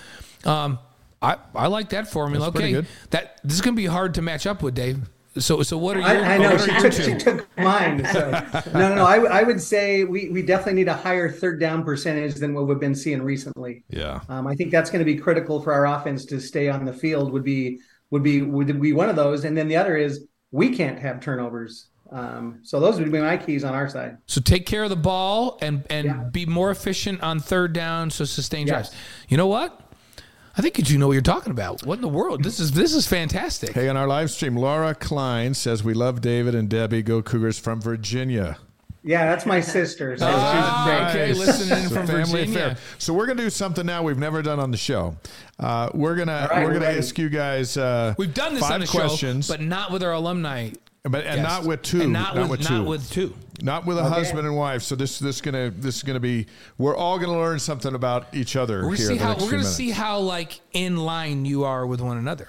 [0.45, 0.79] Um,
[1.23, 2.51] I, I like that formula.
[2.51, 4.99] That's okay, that this is going to be hard to match up with, Dave.
[5.39, 6.07] So, so what are you?
[6.07, 8.05] I, I know she took, she took mine.
[8.13, 8.31] So.
[8.75, 9.05] no, no, no.
[9.07, 12.67] I, I would say we, we definitely need a higher third down percentage than what
[12.67, 13.83] we've been seeing recently.
[13.89, 14.21] Yeah.
[14.29, 16.93] Um, I think that's going to be critical for our offense to stay on the
[16.93, 17.33] field.
[17.33, 20.77] Would be would be would be one of those, and then the other is we
[20.77, 21.87] can't have turnovers.
[22.13, 24.19] Um, so those would be my keys on our side.
[24.27, 26.29] So take care of the ball and and yeah.
[26.31, 28.11] be more efficient on third down.
[28.11, 28.91] So sustain yes.
[28.91, 29.03] drives.
[29.29, 29.81] You know what?
[30.55, 31.87] I think you know what you're talking about.
[31.87, 32.45] What in the world?
[32.45, 33.73] This is this is fantastic.
[33.73, 37.03] Hey, on our live stream, Laura Klein says we love David and Debbie.
[37.03, 38.59] Go Cougars from Virginia.
[39.05, 40.17] Yeah, that's my sister.
[40.19, 42.67] So oh, okay, listening from family Virginia.
[42.67, 42.77] Affair.
[42.99, 45.17] So we're gonna do something now we've never done on the show.
[45.59, 46.99] Uh, we're gonna right, we're, gonna ready.
[46.99, 47.79] ask you guys.
[47.79, 50.71] Uh, we've done this on the questions, show, but not with our alumni
[51.05, 53.87] but and not with two, and not, not with, with, two, not with two, not
[53.87, 54.11] with a okay.
[54.11, 54.83] husband and wife.
[54.83, 56.47] So this this gonna this is gonna be.
[56.79, 58.83] We're all gonna learn something about each other.
[58.83, 62.19] We're gonna see how we're gonna see how like in line you are with one
[62.19, 62.49] another.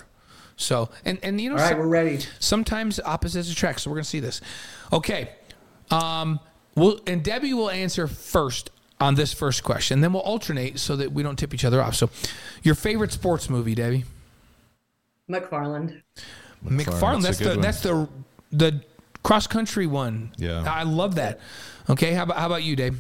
[0.56, 2.20] So and and you know, all right, we're ready.
[2.40, 3.82] Sometimes opposites attract.
[3.82, 4.40] So we're gonna see this.
[4.92, 5.30] Okay,
[5.90, 6.40] um,
[6.76, 8.70] we'll and Debbie will answer first
[9.00, 10.02] on this first question.
[10.02, 11.96] Then we'll alternate so that we don't tip each other off.
[11.96, 12.12] So,
[12.62, 14.06] your favorite sports movie, Debbie?
[15.30, 16.04] McFarland.
[16.64, 16.84] McFarland.
[16.86, 17.62] McFarland that's, that's the one.
[17.62, 18.08] that's the
[18.54, 18.82] the
[19.24, 20.32] cross country one.
[20.38, 21.40] Yeah, I love that.
[21.90, 22.98] Okay, how about how about you, Dave?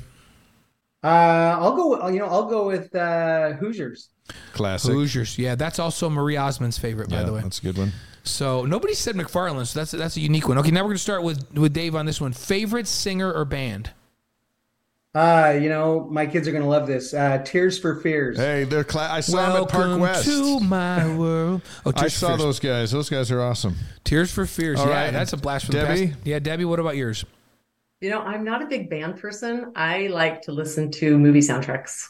[1.04, 2.08] Uh, I'll go.
[2.08, 4.10] You know, I'll go with uh, Hoosiers.
[4.54, 5.38] Classic Hoosiers.
[5.38, 7.42] Yeah, that's also Marie Osmond's favorite, by yeah, the way.
[7.42, 7.92] That's a good one.
[8.24, 10.58] So nobody said McFarland, so that's that's a unique one.
[10.58, 12.32] Okay, now we're gonna start with with Dave on this one.
[12.32, 13.92] Favorite singer or band?
[15.16, 17.14] Uh, you know, my kids are gonna love this.
[17.14, 18.36] Uh, Tears for Fears.
[18.38, 20.26] Hey, they're cla- I saw Welcome them at Park West.
[20.26, 21.62] to my world.
[21.86, 22.92] Oh, I saw those guys.
[22.92, 23.76] Those guys are awesome.
[24.04, 24.80] Tears for Fears.
[24.80, 25.14] All yeah, right.
[25.14, 26.06] that's a blast from Debbie?
[26.08, 26.20] the past.
[26.26, 27.26] Yeah, Debbie, what about yours?
[28.02, 29.72] You know, I'm not a big band person.
[29.76, 32.10] I like to listen to movie soundtracks.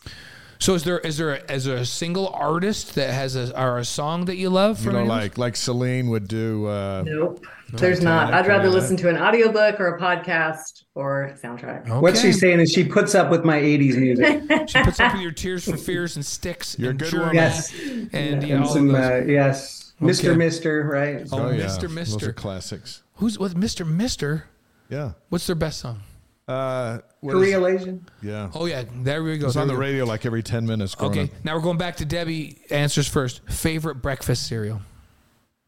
[0.60, 3.80] So is there is there a, is there a single artist that has a or
[3.80, 4.86] a song that you love?
[4.86, 6.68] You know, like like Celine would do.
[6.68, 7.46] Uh, nope,
[7.80, 8.34] there's not.
[8.34, 11.84] I'd rather listen to an audiobook or a podcast or soundtrack.
[11.84, 12.00] Okay.
[12.00, 14.70] What she's saying is she puts up with my '80s music.
[14.70, 16.78] she puts up with your Tears for Fears and Styx.
[16.78, 17.36] You're and good one.
[17.36, 17.74] Yes,
[18.14, 20.38] and, you know, some, uh, yes, Mister okay.
[20.38, 21.28] Mister, right?
[21.32, 21.64] Oh, oh yeah.
[21.64, 22.20] Mister Mister.
[22.20, 23.04] Those are classics.
[23.16, 24.46] Who's with Mister Mister?
[24.90, 25.14] Yeah.
[25.30, 26.02] What's their best song?
[26.48, 28.06] Uh, Kyrie eleison.
[28.22, 28.52] Yeah.
[28.54, 29.48] Oh yeah, there we go.
[29.48, 29.80] It's on the go.
[29.80, 30.96] radio like every ten minutes.
[31.00, 31.30] Okay, up.
[31.44, 32.58] now we're going back to Debbie.
[32.70, 33.42] Answers first.
[33.50, 34.82] Favorite breakfast cereal?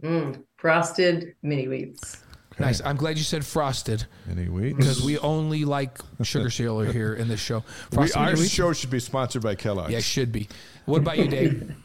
[0.05, 2.21] Mm, frosted mini wheats.
[2.53, 2.63] Okay.
[2.63, 2.81] Nice.
[2.85, 4.05] I'm glad you said frosted.
[4.27, 4.77] Mini wheats.
[4.77, 7.61] Because we only like sugar cereal here in this show.
[7.91, 9.91] Frosted we, our show should be sponsored by Kellogg's.
[9.91, 10.47] Yeah, should be.
[10.85, 11.75] What about you, Dave?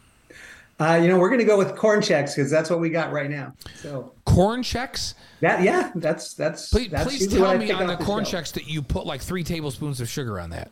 [0.80, 3.12] Uh, you know, we're going to go with corn Chex because that's what we got
[3.12, 3.52] right now.
[3.74, 5.12] So corn Chex.
[5.40, 6.70] That yeah, that's that's.
[6.70, 8.38] Please, that's please tell me on the, the corn show.
[8.38, 10.70] Chex that you put like three tablespoons of sugar on that.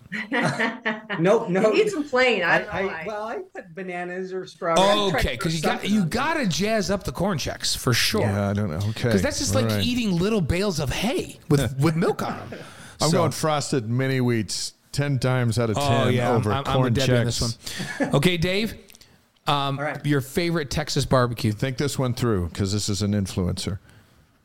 [1.20, 1.72] nope, no.
[1.72, 2.42] You need some plain.
[2.42, 4.90] I, I, I well, I put bananas or strawberries.
[4.90, 8.22] Oh, okay, because you got you got to jazz up the corn Chex for sure.
[8.22, 8.76] Yeah, I don't know.
[8.76, 9.84] Okay, because that's just All like right.
[9.84, 12.60] eating little bales of hay with with milk on them.
[13.00, 16.52] I'm so, going frosted mini wheats ten times out of oh, ten oh, yeah, over
[16.52, 17.24] I'm, corn I'm Chex.
[17.24, 17.40] this
[18.00, 18.14] one.
[18.16, 18.74] Okay, Dave.
[19.48, 20.04] Um, All right.
[20.04, 21.52] Your favorite Texas barbecue?
[21.52, 23.78] Think this one through because this is an influencer.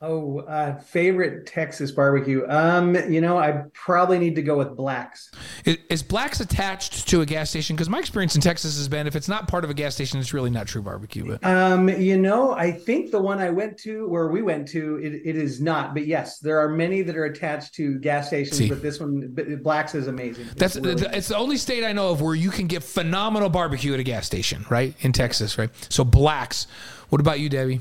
[0.05, 2.45] Oh, uh, favorite Texas barbecue.
[2.49, 5.31] Um, you know, I probably need to go with Blacks.
[5.63, 7.77] Is, is Blacks attached to a gas station?
[7.77, 10.19] Because my experience in Texas has been if it's not part of a gas station,
[10.19, 11.25] it's really not true barbecue.
[11.37, 14.97] But Um, you know, I think the one I went to, where we went to,
[14.97, 15.93] it, it is not.
[15.93, 18.57] But yes, there are many that are attached to gas stations.
[18.57, 18.67] See.
[18.67, 20.47] But this one, Blacks, is amazing.
[20.47, 23.47] It's that's really- it's the only state I know of where you can get phenomenal
[23.47, 24.93] barbecue at a gas station, right?
[24.99, 25.69] In Texas, right?
[25.87, 26.67] So Blacks.
[27.07, 27.79] What about you, Debbie?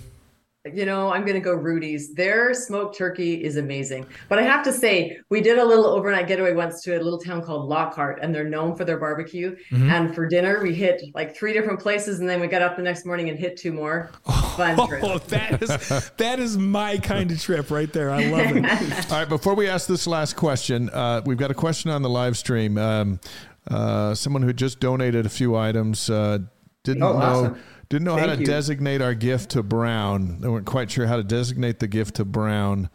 [0.71, 2.15] You know, I'm going to go Rudy's.
[2.15, 4.07] Their smoked turkey is amazing.
[4.29, 7.19] But I have to say, we did a little overnight getaway once to a little
[7.19, 9.57] town called Lockhart, and they're known for their barbecue.
[9.73, 9.91] Mm-hmm.
[9.91, 12.83] And for dinner, we hit like three different places, and then we got up the
[12.83, 14.13] next morning and hit two more.
[14.57, 15.03] Fun trip.
[15.03, 18.13] Oh, that is that is my kind of trip right there.
[18.13, 18.65] I love it.
[19.11, 22.11] All right, before we ask this last question, uh, we've got a question on the
[22.11, 22.79] live stream.
[22.79, 23.19] Um,
[23.67, 26.39] uh, someone who just donated a few items uh,
[26.85, 27.63] didn't Oh, know awesome.
[27.93, 28.47] Didn't know how to you.
[28.47, 30.41] designate our gift to Brown.
[30.41, 32.89] They weren't quite sure how to designate the gift to Brown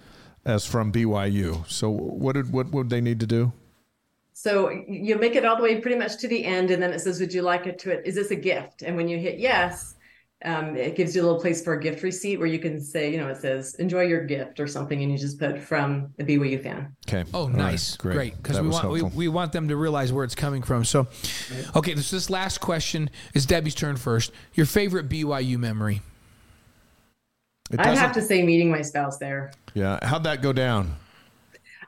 [0.43, 1.69] as from BYU.
[1.69, 3.53] So what did what would they need to do?
[4.33, 6.99] So you make it all the way pretty much to the end, and then it
[6.99, 8.07] says, "Would you like it to it?
[8.07, 9.96] Is this a gift?" And when you hit yes,
[10.45, 13.11] um, it gives you a little place for a gift receipt where you can say,
[13.11, 16.23] you know, it says, "Enjoy your gift" or something, and you just put from a
[16.23, 16.95] BYU fan.
[17.07, 17.27] Okay.
[17.33, 19.17] Oh, All right, nice, great, because we want we, helpful.
[19.17, 20.85] we want them to realize where it's coming from.
[20.85, 21.07] So,
[21.75, 24.31] okay, this this last question is Debbie's turn first.
[24.53, 26.01] Your favorite BYU memory?
[27.77, 29.51] I'd have to say, meeting my spouse there.
[29.73, 29.99] Yeah.
[30.01, 30.95] How'd that go down?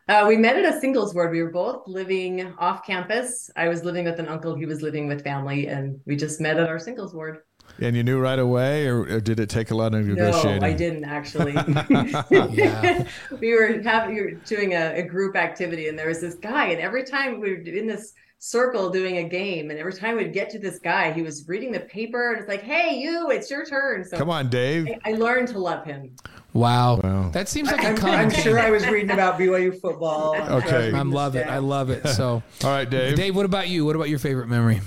[0.09, 1.31] Uh, we met at a singles ward.
[1.31, 3.51] We were both living off campus.
[3.55, 4.55] I was living with an uncle.
[4.55, 7.43] He was living with family, and we just met at our singles ward.
[7.81, 10.61] And you knew right away, or, or did it take a lot of negotiating?
[10.61, 10.67] No.
[10.67, 11.53] I didn't actually.
[13.39, 16.67] We were having we were doing a, a group activity, and there was this guy,
[16.67, 20.33] and every time we were in this circle doing a game, and every time we'd
[20.33, 23.49] get to this guy, he was reading the paper, and it's like, "Hey, you, it's
[23.49, 24.87] your turn." So Come on, Dave.
[25.05, 26.15] I, I learned to love him.
[26.53, 27.29] Wow, Wow.
[27.29, 28.19] that seems like a I'm, common.
[28.19, 30.35] I'm sure I was reading about BYU football.
[30.35, 30.91] Okay.
[30.93, 31.47] I love it.
[31.47, 32.07] I love it.
[32.07, 33.15] So, All right, Dave.
[33.15, 33.85] Dave, what about you?
[33.85, 34.81] What about your favorite memory?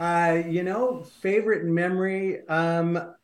[0.00, 2.46] Uh, you know, favorite memory.
[2.48, 3.14] Um,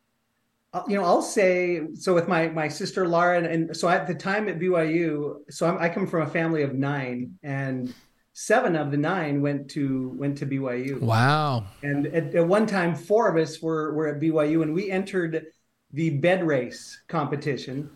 [0.87, 4.15] you know, I'll say so with my my sister Laura, and, and so at the
[4.15, 7.93] time at BYU, so I'm, I come from a family of nine, and
[8.33, 11.01] seven of the nine went to went to BYU.
[11.01, 11.65] Wow.
[11.83, 15.47] And at, at one time, four of us were were at BYU, and we entered
[15.91, 17.89] the bed race competition,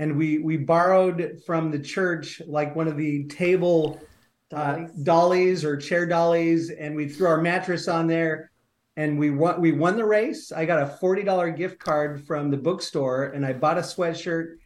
[0.00, 4.00] and we we borrowed from the church like one of the table
[4.52, 4.90] uh, Dollies.
[5.02, 8.50] dollies or chair dollies, and we threw our mattress on there,
[8.96, 9.60] and we won.
[9.60, 10.52] We won the race.
[10.52, 14.56] I got a forty dollar gift card from the bookstore, and I bought a sweatshirt.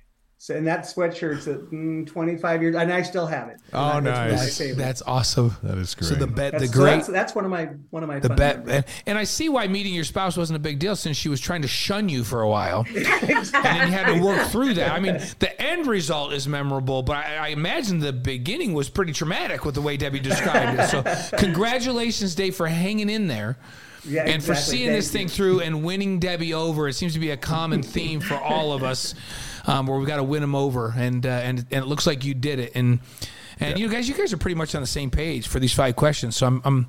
[0.43, 3.59] So, and that sweatshirt's at mm, 25 years, and I still have it.
[3.59, 4.59] And Oh, that- that's one of my nice.
[4.59, 4.77] favorites.
[4.78, 5.56] That's awesome.
[5.62, 6.09] That is great.
[6.09, 8.19] So the bet, the That's, so great, that's, that's one of my one of my
[8.19, 10.97] the fun bet, and, and I see why meeting your spouse wasn't a big deal
[10.97, 14.20] since she was trying to shun you for a while, and then you had to
[14.20, 14.90] work through that.
[14.90, 19.12] I mean, the end result is memorable, but I, I imagine the beginning was pretty
[19.12, 20.89] traumatic with the way Debbie described it.
[20.89, 23.59] So, congratulations, Dave, for hanging in there.
[24.05, 25.19] Yeah, and for seeing Thank this you.
[25.20, 28.73] thing through and winning Debbie over, it seems to be a common theme for all
[28.73, 29.14] of us,
[29.66, 32.24] um, where we've got to win them over, and uh, and and it looks like
[32.24, 33.01] you did it, and
[33.60, 35.97] and you guys, you guys are pretty much on the same page for these five
[35.97, 36.36] questions.
[36.36, 36.86] So I'm, I'm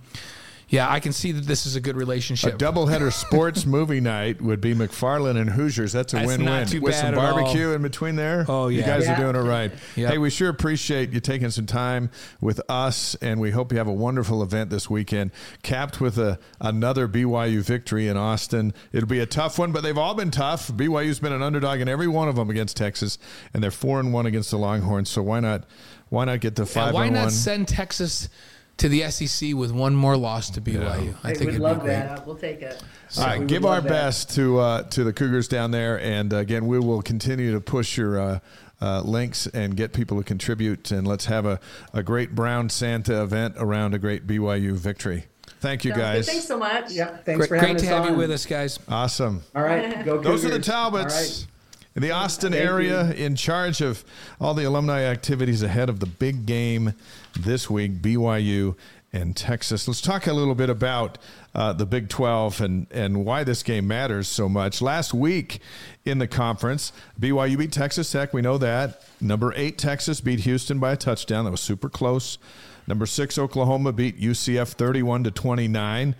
[0.69, 2.53] yeah, I can see that this is a good relationship.
[2.53, 2.75] A relationship.
[2.75, 5.91] doubleheader sports movie night would be McFarland and Hoosiers.
[5.91, 7.33] That's a That's win-win not too with bad some at all.
[7.35, 8.45] barbecue in between there.
[8.47, 9.13] Oh, yeah, you guys Yeah.
[9.13, 9.71] are doing it right.
[9.95, 10.11] Yep.
[10.11, 12.09] Hey, we sure appreciate you taking some time
[12.41, 15.31] with us, and we hope you have a wonderful event this weekend,
[15.61, 18.73] capped with a another BYU victory in Austin.
[18.91, 20.69] It'll be a tough one, but they've all been tough.
[20.71, 23.17] BYU's been an underdog in every one of them against Texas,
[23.53, 25.09] and they're four and one against the Longhorns.
[25.09, 25.65] So why not?
[26.09, 27.31] Why not get to Yeah, five why and not one?
[27.31, 28.29] send Texas
[28.77, 31.15] to the SEC with one more loss to BYU?
[31.23, 31.93] I Hey, think we'd it'd love be great.
[31.93, 32.25] that.
[32.25, 32.81] We'll take it.
[33.17, 33.87] All right, give our that.
[33.89, 37.61] best to uh, to the Cougars down there, and uh, again, we will continue to
[37.61, 38.39] push your uh,
[38.81, 41.59] uh, links and get people to contribute, and let's have a,
[41.93, 45.25] a great Brown Santa event around a great BYU victory.
[45.59, 46.01] Thank you, Sounds good.
[46.15, 46.25] guys.
[46.27, 46.91] Thanks so much.
[46.91, 48.79] Yeah, thanks Great, for having great to us have you with us, guys.
[48.89, 49.43] Awesome.
[49.55, 50.65] All right, go Those are the Cougars.
[50.67, 51.47] Talbots All right.
[51.95, 54.03] In the Austin area in charge of
[54.39, 56.93] all the alumni activities ahead of the big game
[57.39, 58.75] this week, BYU
[59.11, 59.87] and Texas.
[59.87, 61.19] Let's talk a little bit about
[61.53, 64.81] uh, the Big 12 and, and why this game matters so much.
[64.81, 65.59] Last week
[66.03, 68.33] in the conference, BYU beat Texas Tech.
[68.33, 69.03] We know that.
[69.21, 71.45] Number eight, Texas beat Houston by a touchdown.
[71.45, 72.39] That was super close.
[72.87, 76.15] Number six, Oklahoma beat UCF 31 to 29.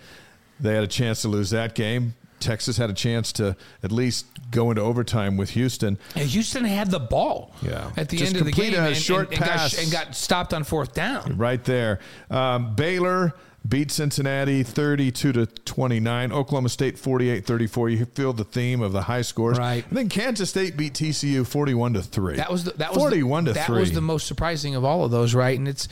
[0.59, 2.13] They had a chance to lose that game.
[2.39, 5.97] Texas had a chance to at least go into overtime with Houston.
[6.15, 7.91] And Houston had the ball Yeah.
[7.97, 9.77] at the Just end of the game a and, short and, and got, pass.
[9.83, 11.37] and got stopped on fourth down.
[11.37, 11.99] Right there.
[12.29, 13.33] Um, Baylor
[13.67, 16.31] beat Cincinnati 32 to 29.
[16.33, 17.89] Oklahoma State 48 34.
[17.89, 19.57] You feel the theme of the high scores.
[19.57, 19.85] Right.
[19.87, 22.35] And then Kansas State beat TCU 41 to 3.
[22.35, 23.79] That was the, that was 41 the, to that 3.
[23.79, 25.57] was the most surprising of all of those, right?
[25.57, 25.87] And it's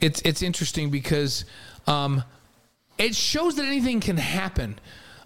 [0.00, 1.44] it's it's interesting because
[1.86, 2.22] um,
[2.96, 4.78] it shows that anything can happen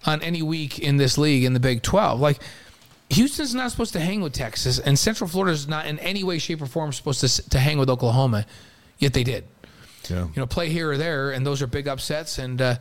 [0.06, 2.18] on any week in this league in the Big Twelve.
[2.20, 2.40] Like
[3.14, 6.38] Houston's not supposed to hang with Texas, and Central Florida is not in any way,
[6.38, 8.46] shape, or form supposed to to hang with Oklahoma.
[8.98, 9.44] Yet they did.
[10.08, 10.24] yeah.
[10.24, 12.38] You know, play here or there, and those are big upsets.
[12.38, 12.76] And uh,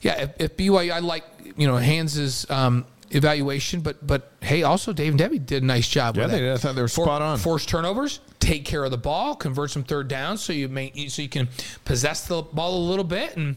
[0.00, 1.24] yeah, if, if BYU, I like
[1.56, 5.88] you know Hans's um, evaluation, but but hey, also Dave and Debbie did a nice
[5.88, 6.16] job.
[6.16, 6.52] Yeah, with they did.
[6.52, 7.38] I thought they were For- spot on.
[7.38, 11.22] Force turnovers, take care of the ball, convert some third downs, so you may so
[11.22, 11.48] you can
[11.84, 13.56] possess the ball a little bit, and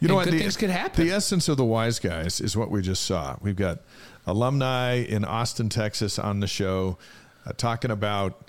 [0.00, 0.24] You know and what?
[0.24, 1.06] good the, things could happen.
[1.06, 3.36] The essence of the wise guys is what we just saw.
[3.40, 3.80] We've got
[4.26, 6.98] alumni in Austin, Texas on the show
[7.46, 8.46] uh, talking about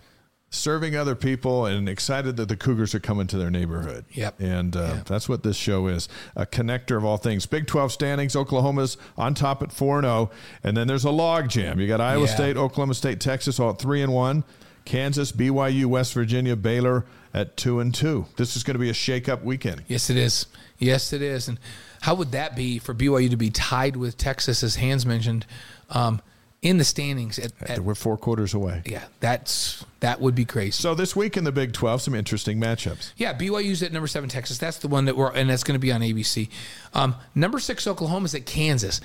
[0.54, 4.04] serving other people and excited that the Cougars are coming to their neighborhood.
[4.12, 4.42] Yep.
[4.42, 7.46] And uh, that's what this show is a connector of all things.
[7.46, 10.30] Big 12 standings, Oklahoma's on top at 4 0.
[10.64, 11.80] And then there's a log jam.
[11.80, 12.36] You got Iowa Yeah.
[12.36, 14.44] State, Oklahoma State, Texas all at 3 and 1.
[14.84, 18.26] Kansas, BYU, West Virginia, Baylor at 2 and 2.
[18.36, 19.84] This is going to be a shake-up weekend.
[19.88, 20.48] Yes, it is.
[20.80, 21.48] Yes, it is.
[21.48, 21.60] And
[22.02, 25.46] how would that be for BYU to be tied with Texas, as Hans mentioned,
[25.92, 26.22] um,
[26.62, 27.38] in the standings?
[27.38, 28.82] At, at, We're four quarters away.
[28.86, 30.72] yeah, that's that would be crazy.
[30.72, 33.14] So this week in the Big 12, some interesting matchups.
[33.18, 34.58] Yeah, BYU's at number seven, Texas.
[34.58, 36.50] That's the one that we're, and that's going to be on ABC.
[36.94, 39.00] Um, number six, Oklahoma's at Kansas.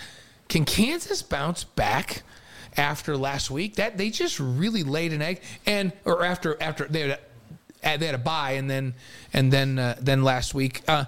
[0.48, 2.23] Can Kansas bounce back
[2.78, 3.77] after last week?
[3.77, 7.18] That they just really laid an egg, and or after after they had
[7.85, 8.94] a, they had a bye, and then
[9.35, 10.82] and then uh, then last week.
[10.89, 11.05] Uh,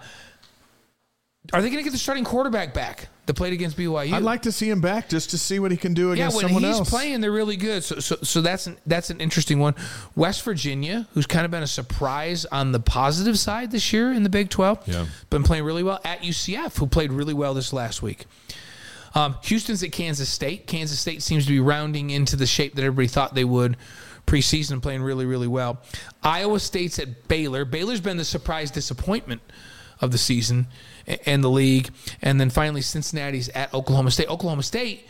[1.52, 4.12] are they going to get the starting quarterback back that played against BYU?
[4.12, 6.36] I'd like to see him back just to see what he can do yeah, against
[6.36, 6.90] when someone he's else.
[6.90, 7.82] playing, they're really good.
[7.82, 9.74] So, so, so that's an, that's an interesting one.
[10.14, 14.24] West Virginia, who's kind of been a surprise on the positive side this year in
[14.24, 15.06] the Big Twelve, Yeah.
[15.30, 18.26] been playing really well at UCF, who played really well this last week.
[19.14, 20.66] Um, Houston's at Kansas State.
[20.66, 23.76] Kansas State seems to be rounding into the shape that everybody thought they would
[24.26, 25.80] preseason, playing really, really well.
[26.22, 27.64] Iowa State's at Baylor.
[27.64, 29.40] Baylor's been the surprise disappointment
[30.00, 30.66] of the season
[31.26, 31.90] and the league.
[32.22, 34.28] And then finally, Cincinnati's at Oklahoma State.
[34.28, 35.06] Oklahoma State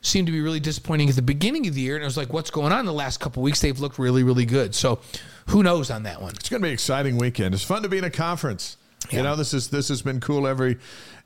[0.00, 2.32] seemed to be really disappointing at the beginning of the year, and it was like,
[2.32, 3.60] what's going on in the last couple weeks?
[3.60, 4.74] They've looked really, really good.
[4.74, 5.00] So,
[5.48, 6.32] who knows on that one?
[6.34, 7.54] It's going to be an exciting weekend.
[7.54, 8.76] It's fun to be in a conference.
[9.10, 10.76] You know, this is this has been cool every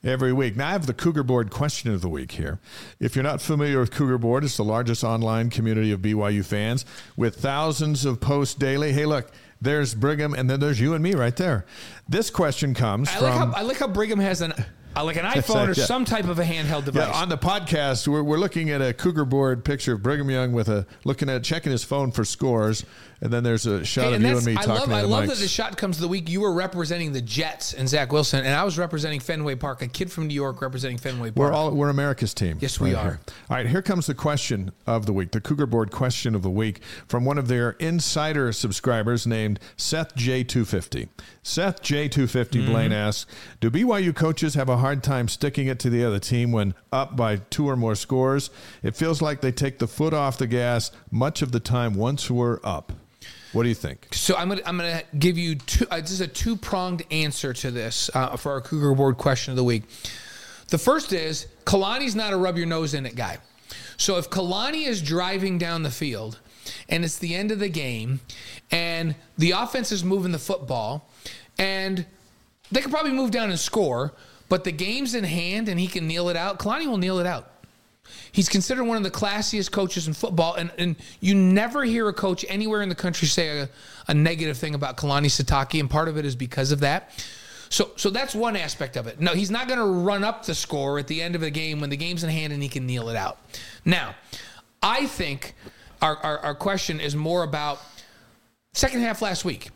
[0.05, 0.57] every week.
[0.57, 2.61] Now I have the Cougar Board question of the week here.
[3.01, 6.85] If you're not familiar with Cougar Board, it's the largest online community of BYU fans
[7.17, 8.93] with thousands of posts daily.
[8.93, 11.65] Hey, look, there's Brigham, and then there's you and me right there.
[12.09, 14.53] This question comes I from like, how, I like how Brigham has an
[14.97, 15.85] uh, like an iPhone or yeah.
[15.85, 17.09] some type of a handheld device.
[17.09, 20.53] Yeah, on the podcast, we're, we're looking at a Cougar board picture of Brigham Young
[20.53, 22.85] with a looking at checking his phone for scores,
[23.23, 25.25] and then there's a shot Hey, of you and me I talking love, I love
[25.25, 25.29] mics.
[25.29, 28.55] that the shot comes the week you were representing the Jets and Zach Wilson, and
[28.55, 31.37] I was representing Fenway Park, a kid from New York representing Fenway Park.
[31.37, 32.59] We're all we're America's team.
[32.61, 33.03] Yes, we are.
[33.03, 33.21] here.
[33.49, 36.51] All right, here comes the question of the week, the Cougar Board question of the
[36.51, 41.09] week from one of their insider subscribers named Seth J250.
[41.43, 42.67] Seth J250 Mm-hmm.
[42.73, 43.31] Blaine asks,
[43.61, 47.17] "Do BYU coaches have a hard time sticking it to the other team when up
[47.17, 48.51] by two or more scores?
[48.83, 52.31] It feels like they take the foot off the gas much of the time once
[52.31, 52.93] we're up."
[53.53, 54.09] What do you think?
[54.13, 55.87] So I'm gonna I'm gonna give you two.
[55.91, 59.53] Uh, this is a two pronged answer to this uh, for our Cougar Board question
[59.53, 59.83] of the week.
[60.69, 63.39] The first is Kalani's not a rub your nose in it guy.
[63.99, 66.41] So if Kalani is driving down the field
[66.89, 68.21] and it's the end of the game
[68.71, 71.09] and the offense is moving the football
[71.59, 72.07] and
[72.71, 74.15] they could probably move down and score,
[74.49, 77.27] but the game's in hand and he can kneel it out, Kalani will kneel it
[77.27, 77.53] out.
[78.33, 82.13] He's considered one of the classiest coaches in football, and, and you never hear a
[82.13, 83.69] coach anywhere in the country say a,
[84.09, 87.11] a negative thing about Kalani Sitake, and part of it is because of that.
[87.69, 89.21] So, so that's one aspect of it.
[89.21, 91.81] No, he's not going to run up the score at the end of the game
[91.81, 93.39] when the game's in hand and he can kneel it out.
[93.85, 94.15] Now,
[94.83, 95.55] I think
[96.03, 97.81] our, our, our question is more about
[98.75, 99.71] second half last week.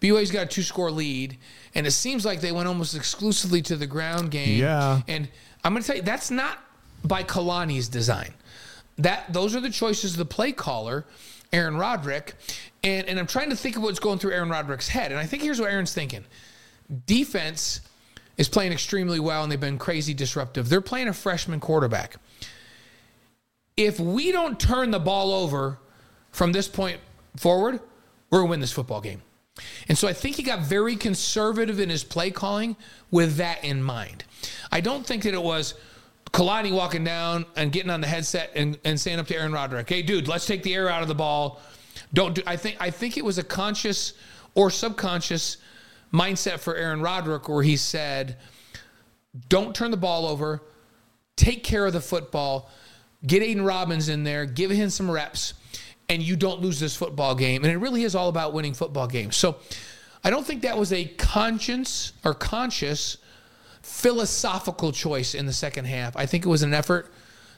[0.00, 1.38] BYU's got a two score lead,
[1.74, 4.60] and it seems like they went almost exclusively to the ground game.
[4.60, 5.02] Yeah.
[5.08, 5.28] And
[5.64, 6.58] I'm going to tell you, that's not
[7.04, 8.34] by Kalani's design.
[8.98, 11.04] That Those are the choices of the play caller,
[11.52, 12.34] Aaron Roderick.
[12.82, 15.10] And, and I'm trying to think of what's going through Aaron Roderick's head.
[15.10, 16.24] And I think here's what Aaron's thinking
[17.06, 17.80] defense
[18.36, 20.68] is playing extremely well, and they've been crazy disruptive.
[20.68, 22.16] They're playing a freshman quarterback.
[23.76, 25.78] If we don't turn the ball over
[26.32, 27.00] from this point
[27.36, 27.80] forward,
[28.30, 29.22] we're to win this football game.
[29.88, 32.76] And so I think he got very conservative in his play calling
[33.10, 34.24] with that in mind.
[34.72, 35.74] I don't think that it was
[36.32, 39.88] Kalani walking down and getting on the headset and, and saying up to Aaron Roderick,
[39.88, 41.60] "Hey, dude, let's take the air out of the ball.
[42.14, 44.14] Don't do." I think I think it was a conscious
[44.54, 45.56] or subconscious
[46.12, 48.36] mindset for Aaron Roderick where he said,
[49.48, 50.62] "Don't turn the ball over.
[51.36, 52.70] Take care of the football.
[53.26, 54.46] Get Aidan Robbins in there.
[54.46, 55.54] Give him some reps,
[56.08, 59.08] and you don't lose this football game." And it really is all about winning football
[59.08, 59.36] games.
[59.36, 59.56] So,
[60.22, 63.16] I don't think that was a conscience or conscious
[63.90, 66.16] philosophical choice in the second half.
[66.16, 67.10] I think it was an effort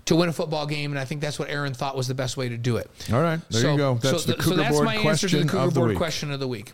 [0.07, 2.37] to win a football game, and I think that's what Aaron thought was the best
[2.37, 2.91] way to do it.
[3.13, 3.95] All right, there so, you go.
[3.95, 5.75] That's so, the th- Cougar so that's Board my answer to the question Cougar of
[5.75, 5.99] the Board week.
[5.99, 6.73] question of the week.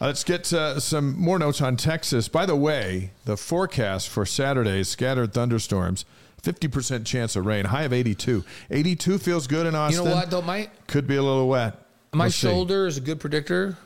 [0.00, 2.28] Uh, Let's get uh, some more notes on Texas.
[2.28, 6.04] By the way, the forecast for Saturday is scattered thunderstorms,
[6.42, 8.44] 50% chance of rain, high of 82.
[8.70, 10.04] 82 feels good in Austin.
[10.04, 10.42] You know what though?
[10.42, 11.76] My Could be a little wet.
[12.12, 12.46] my We'll see.
[12.48, 13.76] shoulder is a good predictor.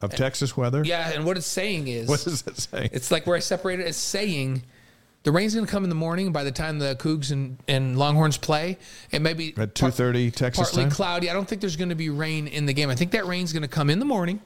[0.00, 0.82] Of Texas weather.
[0.84, 2.88] Yeah, and what it's saying is What does it say?
[2.92, 3.86] it's like where I separated.
[3.86, 4.62] It's saying
[5.22, 6.32] the rain's going to come in the morning.
[6.32, 8.78] By the time the Cougs and, and Longhorns play,
[9.10, 10.90] it may be At par- 2:30 Texas partly time?
[10.92, 11.30] cloudy.
[11.30, 12.88] I don't think there's going to be rain in the game.
[12.90, 14.40] I think that rain's going to come in the morning,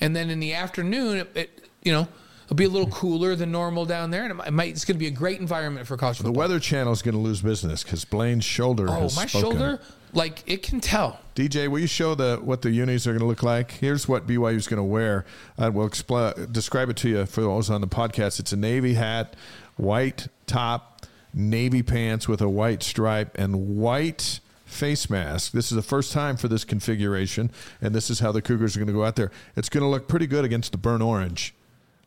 [0.00, 2.08] and then in the afternoon, it, it you know.
[2.46, 4.98] It'll be a little cooler than normal down there, and it might- it's going to
[4.98, 6.32] be a great environment for college football.
[6.32, 6.38] The.
[6.40, 8.90] Weather Channel is going to lose business because Blaine's shoulder is.
[8.90, 9.80] oh, has my shoulder,
[10.12, 11.20] like it can tell.
[11.34, 13.72] DJ, will you show the what the unis are going to look like?
[13.72, 15.24] Here's what BYU is going to wear.
[15.58, 18.40] Uh, we'll expl- describe it to you for those on the podcast.
[18.40, 19.34] It's a navy hat,
[19.76, 25.52] white top, navy pants with a white stripe, and white face mask.
[25.52, 27.50] This is the first time for this configuration,
[27.80, 29.30] and this is how the Cougars are going to go out there.
[29.56, 31.54] It's going to look pretty good against the burnt orange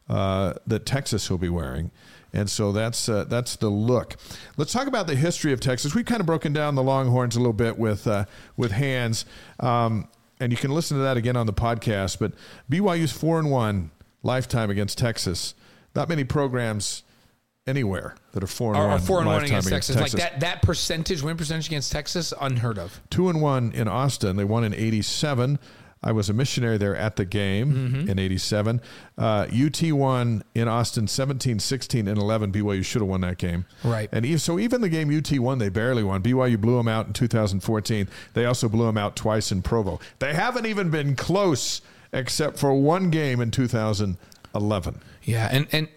[0.09, 1.91] uh, that Texas will be wearing.
[2.33, 4.15] And so that's uh, that's the look.
[4.57, 5.93] Let's talk about the history of Texas.
[5.93, 8.25] We've kind of broken down the Longhorns a little bit with uh,
[8.57, 9.25] with Hans,
[9.59, 10.07] um,
[10.39, 12.17] and you can listen to that again on the podcast.
[12.19, 12.33] But
[12.71, 13.91] BYU's four and one
[14.23, 15.53] lifetime against Texas.
[15.95, 17.03] Not many programs
[17.67, 19.95] anywhere that are four and Or, one or four and one lifetime against Texas.
[19.95, 22.99] Like that, that percentage, win percentage against Texas, unheard of.
[23.11, 24.37] two and one in Austin.
[24.37, 25.59] They won in '87.
[26.03, 28.09] I was a missionary there at the game Mm-hmm.
[28.09, 28.81] in '87.
[29.17, 32.51] Uh, UT won in Austin 17, 16, and 11.
[32.51, 33.65] BYU should have won that game.
[33.83, 34.09] Right.
[34.11, 36.21] And so even the game UT won, they barely won.
[36.21, 38.07] BYU blew them out in 2014.
[38.33, 39.99] They also blew them out twice in Provo.
[40.19, 41.81] They haven't even been close
[42.11, 44.99] except for one game in 2011.
[45.23, 45.87] Yeah, and and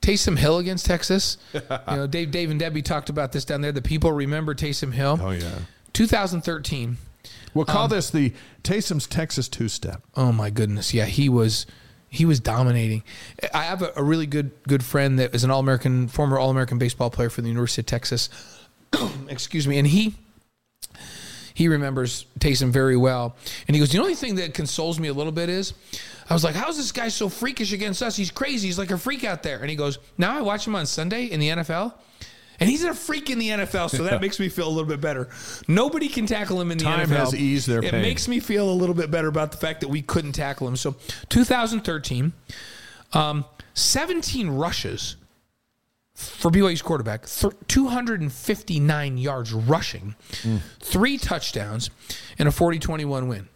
[0.00, 1.36] Taysom Hill against Texas.
[1.54, 3.72] you know, Dave, Dave, and Debbie talked about this down there.
[3.72, 5.18] The people remember Taysom Hill.
[5.20, 5.58] Oh yeah.
[5.92, 6.96] 2013.
[7.54, 8.32] We'll call Um, this the
[8.62, 10.02] Taysom's Texas two-step.
[10.16, 11.66] Oh my goodness, yeah, he was
[12.08, 13.02] he was dominating.
[13.54, 16.50] I have a, a really good good friend that is an All American, former All
[16.50, 18.28] American baseball player for the University of Texas.
[19.28, 20.14] Excuse me, and he
[21.54, 23.36] he remembers Taysom very well.
[23.68, 25.74] And he goes, the only thing that consoles me a little bit is,
[26.28, 28.16] I was like, how's this guy so freakish against us?
[28.16, 28.68] He's crazy.
[28.68, 29.58] He's like a freak out there.
[29.60, 31.92] And he goes, now I watch him on Sunday in the NFL.
[32.60, 35.00] And he's a freak in the NFL, so that makes me feel a little bit
[35.00, 35.28] better.
[35.66, 37.16] Nobody can tackle him in the Time NFL.
[37.16, 38.02] has eased their It pain.
[38.02, 40.76] makes me feel a little bit better about the fact that we couldn't tackle him.
[40.76, 40.94] So,
[41.30, 42.32] 2013,
[43.14, 45.16] um, 17 rushes
[46.14, 50.14] for BYU's quarterback, th- 259 yards rushing,
[50.80, 51.88] three touchdowns,
[52.38, 53.48] and a 40 21 win.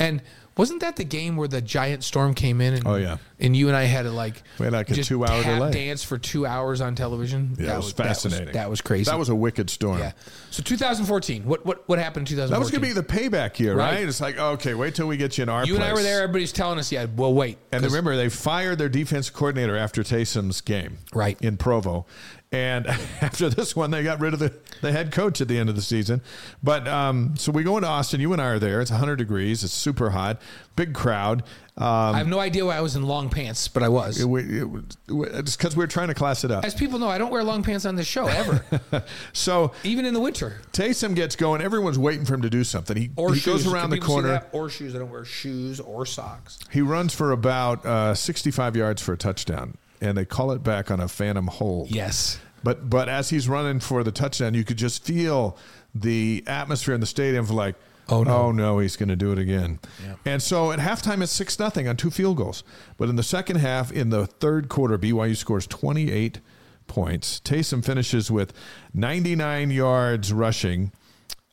[0.00, 0.22] And
[0.56, 2.74] wasn't that the game where the giant storm came in?
[2.74, 3.18] And, Oh, yeah.
[3.40, 5.70] And you and I had to like, We had like a two-hour delay.
[5.70, 7.54] dance for two hours on television.
[7.58, 8.52] Yeah, it was fascinating.
[8.54, 9.04] That was, crazy.
[9.04, 9.98] That was a wicked storm.
[10.00, 10.12] yeah.
[10.50, 12.50] So 2014, what what what happened in 2014?
[12.52, 13.94] That was going to be the payback year, right?
[13.98, 14.08] Right.
[14.08, 15.84] It's like, okay, wait till we get you in our You place.
[15.84, 16.22] and I were there.
[16.22, 17.06] Everybody's telling us, yeah.
[17.14, 17.58] Well, wait.
[17.70, 21.38] And remember, they fired their defense coordinator after Taysom's game, Right.
[21.40, 22.06] in Provo.
[22.50, 22.86] And
[23.20, 25.76] after this one, they got rid of the, the head coach at the end of
[25.76, 26.22] the season.
[26.62, 28.20] But um, so we go into Austin.
[28.20, 28.80] You and I are there.
[28.80, 29.62] It's 100 degrees.
[29.64, 30.40] It's super hot.
[30.74, 31.42] Big crowd.
[31.76, 31.84] Um,
[32.14, 34.20] I have no idea why I was in long pants, but I was.
[34.20, 34.66] it, we- it,
[35.08, 36.64] it's because we were trying to class it up.
[36.64, 38.64] As people know, I don't wear long pants on this show ever,
[39.32, 40.60] So even in the winter.
[40.72, 41.60] Taysom gets going.
[41.60, 42.96] Everyone's waiting for him to do something.
[42.96, 43.64] He, Or he shoes.
[43.64, 44.28] goes around Can the corner.
[44.28, 44.48] that?
[44.52, 44.94] Or shoes.
[44.96, 46.58] I don't wear shoes or socks.
[46.72, 50.90] He runs for about uh, 65 yards for a touchdown, and they call it back
[50.90, 51.90] on a phantom hold.
[51.90, 52.38] Yes.
[52.62, 55.56] But but as he's running for the touchdown, you could just feel
[55.94, 57.74] the atmosphere in the stadium for like,
[58.10, 58.36] Oh, no.
[58.36, 59.80] oh no, he's going to do it again.
[60.24, 62.64] And so at halftime, it's six nothing on two field goals.
[62.96, 66.40] But in the second half, in the third quarter, BYU scores 28
[66.86, 67.38] points.
[67.40, 68.54] Taysom finishes with
[68.94, 70.90] 99 yards rushing,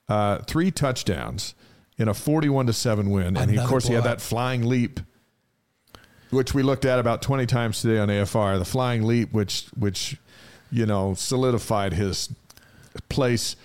[0.08, 1.56] uh, three touchdowns
[1.98, 5.00] in a 41 to seven win, and he, of course he had that flying leap
[6.32, 10.18] which we looked at about 20 times today on AFR, the flying leap, which, which,
[10.72, 12.30] you know, solidified his
[13.10, 13.56] place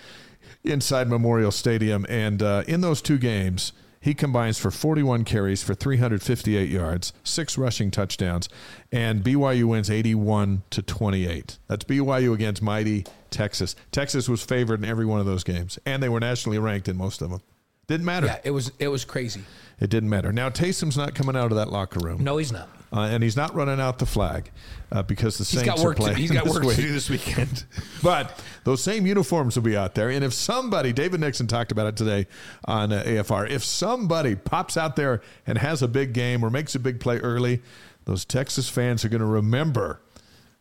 [0.63, 2.05] inside Memorial Stadium.
[2.09, 7.55] And uh, in those two games, He combines for 41 carries for 358 yards, six
[7.55, 8.49] rushing touchdowns,
[8.91, 11.59] and BYU wins 81 to 28.
[11.67, 13.75] That's BYU against mighty Texas.
[13.91, 16.97] Texas was favored in every one of those games, and they were nationally ranked in
[16.97, 17.41] most of them.
[17.85, 18.25] Didn't matter.
[18.25, 19.41] Yeah, it was it was crazy.
[19.81, 20.31] It didn't matter.
[20.31, 22.23] Now Taysom's not coming out of that locker room.
[22.23, 22.69] No, he's not.
[22.93, 24.51] Uh, and he's not running out the flag
[24.91, 26.77] uh, because the Saints got work are to- he's got work to week.
[26.77, 27.63] do this weekend.
[28.03, 30.09] but those same uniforms will be out there.
[30.09, 32.27] And if somebody, David Nixon talked about it today
[32.65, 36.75] on uh, AFR, if somebody pops out there and has a big game or makes
[36.75, 37.61] a big play early,
[38.05, 40.01] those Texas fans are going to remember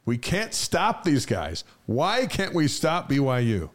[0.07, 1.63] we can't stop these guys.
[1.87, 3.71] Why can't we stop BYU?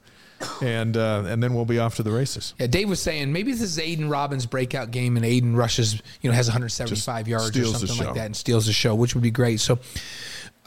[0.62, 2.54] And uh, and then we'll be off to the races.
[2.60, 6.30] Yeah, Dave was saying maybe this is Aidan Robbins' breakout game, and Aidan rushes, you
[6.30, 9.24] know, has 175 Just yards or something like that, and steals the show, which would
[9.24, 9.60] be great.
[9.60, 9.80] So,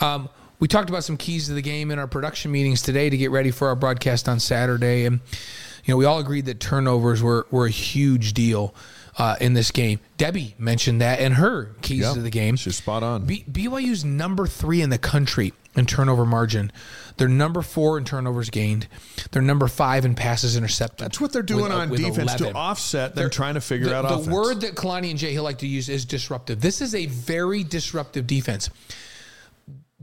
[0.00, 0.28] um,
[0.58, 3.30] we talked about some keys to the game in our production meetings today to get
[3.30, 5.20] ready for our broadcast on Saturday, and
[5.84, 8.74] you know, we all agreed that turnovers were were a huge deal
[9.18, 10.00] uh, in this game.
[10.16, 12.56] Debbie mentioned that in her keys Yeah, to the game.
[12.56, 13.26] she's spot on.
[13.26, 16.70] B- BYU's number three in the country in turnover margin.
[17.16, 18.86] They're number four in turnovers gained.
[19.30, 21.06] They're number five in passes intercepted.
[21.06, 22.48] That's what they're doing with- on with defense 11.
[22.48, 24.28] to offset They're- trying to figure the, out the offense.
[24.28, 26.60] word that Kalani and Jay Hill like to use is disruptive.
[26.60, 28.68] This is a very disruptive defense.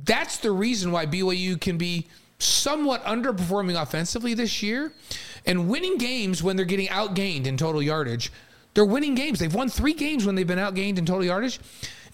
[0.04, 2.08] That's the reason why BYU can be
[2.38, 4.92] somewhat underperforming offensively this year
[5.46, 8.32] and winning games when they're getting outgained in total yardage.
[8.74, 9.40] They're winning games.
[9.40, 11.60] They've won three games when they've been outgained in total yardage.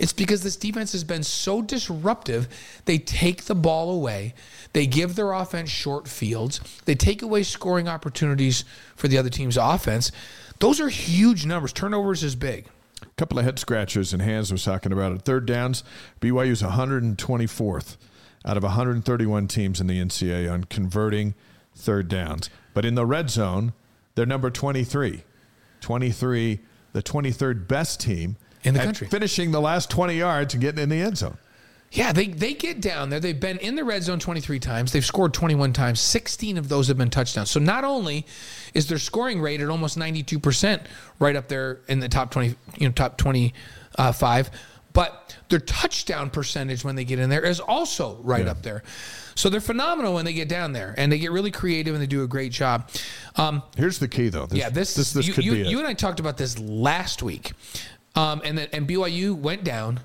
[0.01, 2.47] It's because this defense has been so disruptive.
[2.85, 4.33] They take the ball away.
[4.73, 6.59] They give their offense short fields.
[6.85, 8.65] They take away scoring opportunities
[8.95, 10.11] for the other team's offense.
[10.57, 11.71] Those are huge numbers.
[11.71, 12.65] Turnovers is big.
[13.03, 15.21] A couple of head scratchers and hands was talking about it.
[15.21, 15.83] Third downs,
[16.19, 17.97] BYU's 124th
[18.43, 21.35] out of 131 teams in the NCAA on converting
[21.75, 22.49] third downs.
[22.73, 23.73] But in the red zone,
[24.15, 25.21] they're number 23.
[25.79, 26.59] 23,
[26.91, 29.07] the 23rd best team In the country.
[29.07, 31.37] finishing the last 20 yards and getting in the end zone.
[31.93, 33.19] Yeah, they, they get down there.
[33.19, 34.93] They've been in the red zone 23 times.
[34.93, 35.99] They've scored 21 times.
[35.99, 37.49] 16 of those have been touchdowns.
[37.51, 38.25] So not only
[38.73, 40.85] is their scoring rate at almost 92%
[41.19, 43.17] right up there in the top 20, you know, top
[43.97, 44.51] 25,
[44.93, 48.51] but their touchdown percentage when they get in there is also right Yeah.
[48.51, 48.83] up there.
[49.35, 52.07] So they're phenomenal when they get down there and they get really creative and they
[52.07, 52.89] do a great job.
[53.37, 54.45] Um, Here's the key, though.
[54.45, 55.67] This, yeah, this this, this you, could you, be it.
[55.67, 57.53] you and I talked about this last week,
[58.15, 60.01] um, and then and BYU went down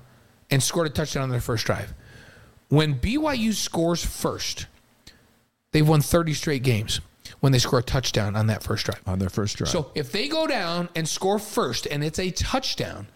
[0.49, 1.93] and scored a touchdown on their first drive.
[2.69, 4.67] When BYU scores first,
[5.71, 7.01] they've won 30 straight games
[7.39, 9.01] when they score a touchdown on that first drive.
[9.05, 9.69] on their first drive.
[9.69, 13.07] So if they go down and score first and it's a touchdown,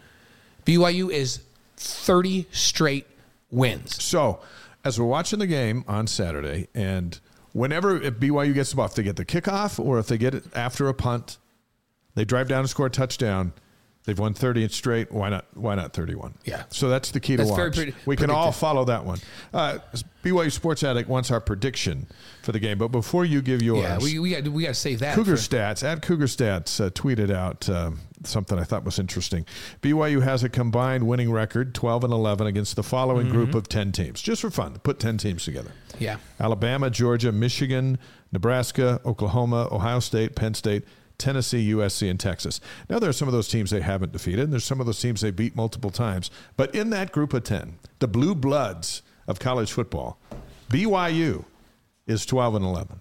[0.65, 1.41] BYU is
[1.77, 3.07] 30 straight
[3.49, 4.01] wins.
[4.01, 4.39] So,
[4.84, 7.19] as we're watching the game on Saturday, and
[7.53, 10.34] whenever if BYU gets the ball, if they get the kickoff or if they get
[10.34, 11.38] it after a punt,
[12.15, 13.53] they drive down and score a touchdown.
[14.03, 15.11] They've won 30 straight.
[15.11, 15.45] Why not?
[15.53, 16.33] Why not 31?
[16.43, 16.63] Yeah.
[16.69, 17.93] So that's the key to That's watch.
[18.07, 19.19] we can all follow that one.
[19.53, 19.77] Uh,
[20.23, 22.07] BYU Sports Addict wants our prediction
[22.41, 24.73] for the game, but before you give yours, Yeah, we, we got we got to
[24.73, 25.13] save that.
[25.13, 29.45] Cougar for- Stats at Cougar Stats uh, tweeted out um, something I thought was interesting.
[29.83, 33.35] BYU has a combined winning record, twelve and eleven, against the following Mm-hmm.
[33.35, 34.79] group of ten teams, just for fun.
[34.81, 36.17] Put ten teams together: yeah.
[36.39, 37.99] Alabama, Georgia, Michigan,
[38.31, 40.85] Nebraska, Oklahoma, Ohio State, Penn State.
[41.22, 42.60] Tennessee, USC, and Texas.
[42.89, 44.99] Now, there are some of those teams they haven't defeated, and there's some of those
[44.99, 46.31] teams they beat multiple times.
[46.57, 50.18] But in that group of 10, the blue bloods of college football,
[50.69, 51.45] BYU
[52.07, 52.99] is 12 and 11.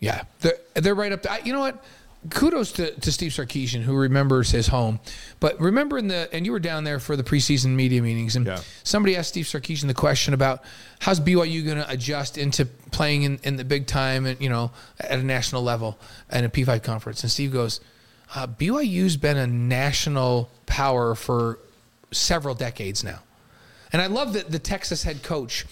[0.00, 1.22] Yeah, they're, they're right up.
[1.22, 1.38] There.
[1.44, 1.82] You know what?
[2.30, 5.00] Kudos to, to Steve Sarkisian who remembers his home.
[5.40, 8.46] But remember in the and you were down there for the preseason media meetings, and
[8.46, 8.60] Yeah.
[8.82, 10.62] somebody asked Steve Sarkisian the question about
[11.00, 14.70] how's BYU going to adjust into playing in, in the big time and you know
[15.00, 15.98] at a national level
[16.30, 17.22] and a P5 conference.
[17.22, 17.80] And Steve goes,
[18.34, 21.58] uh, BYU's been a national power for
[22.10, 23.20] several decades now.
[23.92, 25.64] And I love that the Texas head coach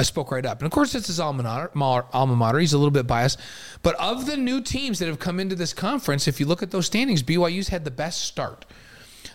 [0.00, 0.58] uh, spoke right up.
[0.60, 2.58] And of course, it's his alma mater, alma mater.
[2.58, 3.38] He's a little bit biased.
[3.82, 6.70] But of the new teams that have come into this conference, if you look at
[6.70, 8.64] those standings, BYU's had the best start.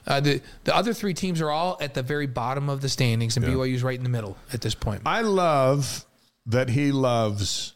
[0.06, 3.38] Uh, the the other three teams are all at the very bottom of the standings,
[3.38, 5.02] and BYU's right in the middle at this point.
[5.06, 6.06] I love
[6.46, 7.74] that he loves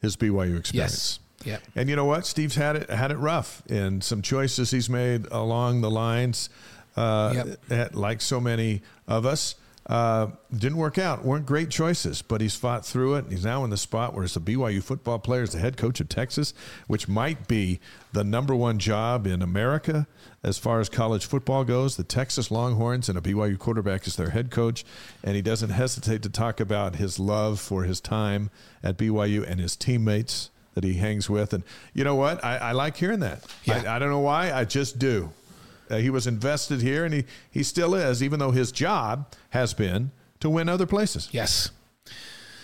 [0.00, 0.72] his BYU experience.
[0.72, 1.18] Yes.
[1.44, 1.58] Yeah.
[1.76, 2.24] And you know what?
[2.26, 6.48] Steve's had it had it rough in some choices he's made along the lines,
[6.96, 7.58] uh, Yep.
[7.70, 9.54] at- like so many of us.
[9.86, 11.24] Uh, didn't work out.
[11.24, 13.26] weren't great choices, but he's fought through it.
[13.28, 16.00] He's now in the spot where it's a BYU football player, is the head coach
[16.00, 16.54] of Texas,
[16.86, 17.80] which might be
[18.12, 20.06] the number one job in America
[20.42, 21.96] as far as college football goes.
[21.96, 24.86] The Texas Longhorns and a BYU quarterback is their head coach,
[25.22, 28.50] and he doesn't hesitate to talk about his love for his time
[28.82, 31.52] at BYU and his teammates that he hangs with.
[31.52, 31.62] And
[31.92, 32.42] you know what?
[32.42, 33.44] I, I like hearing that.
[33.64, 33.82] Yeah.
[33.86, 34.50] I, I don't know why.
[34.52, 35.30] I just do.
[35.90, 39.74] Uh, he was invested here, and he, he still is, even though his job has
[39.74, 41.28] been to win other places.
[41.32, 41.70] Yes.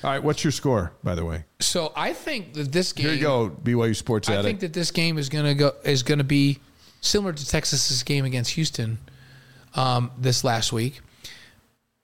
[0.02, 1.44] All right, what's your score, by the way?
[1.60, 3.06] So I think that this game.
[3.06, 6.02] Here you go, BYU Sports I think that this game is going to go is
[6.02, 6.58] going to be
[7.02, 8.98] similar to Texas's game against Houston
[9.74, 11.00] um, this last week.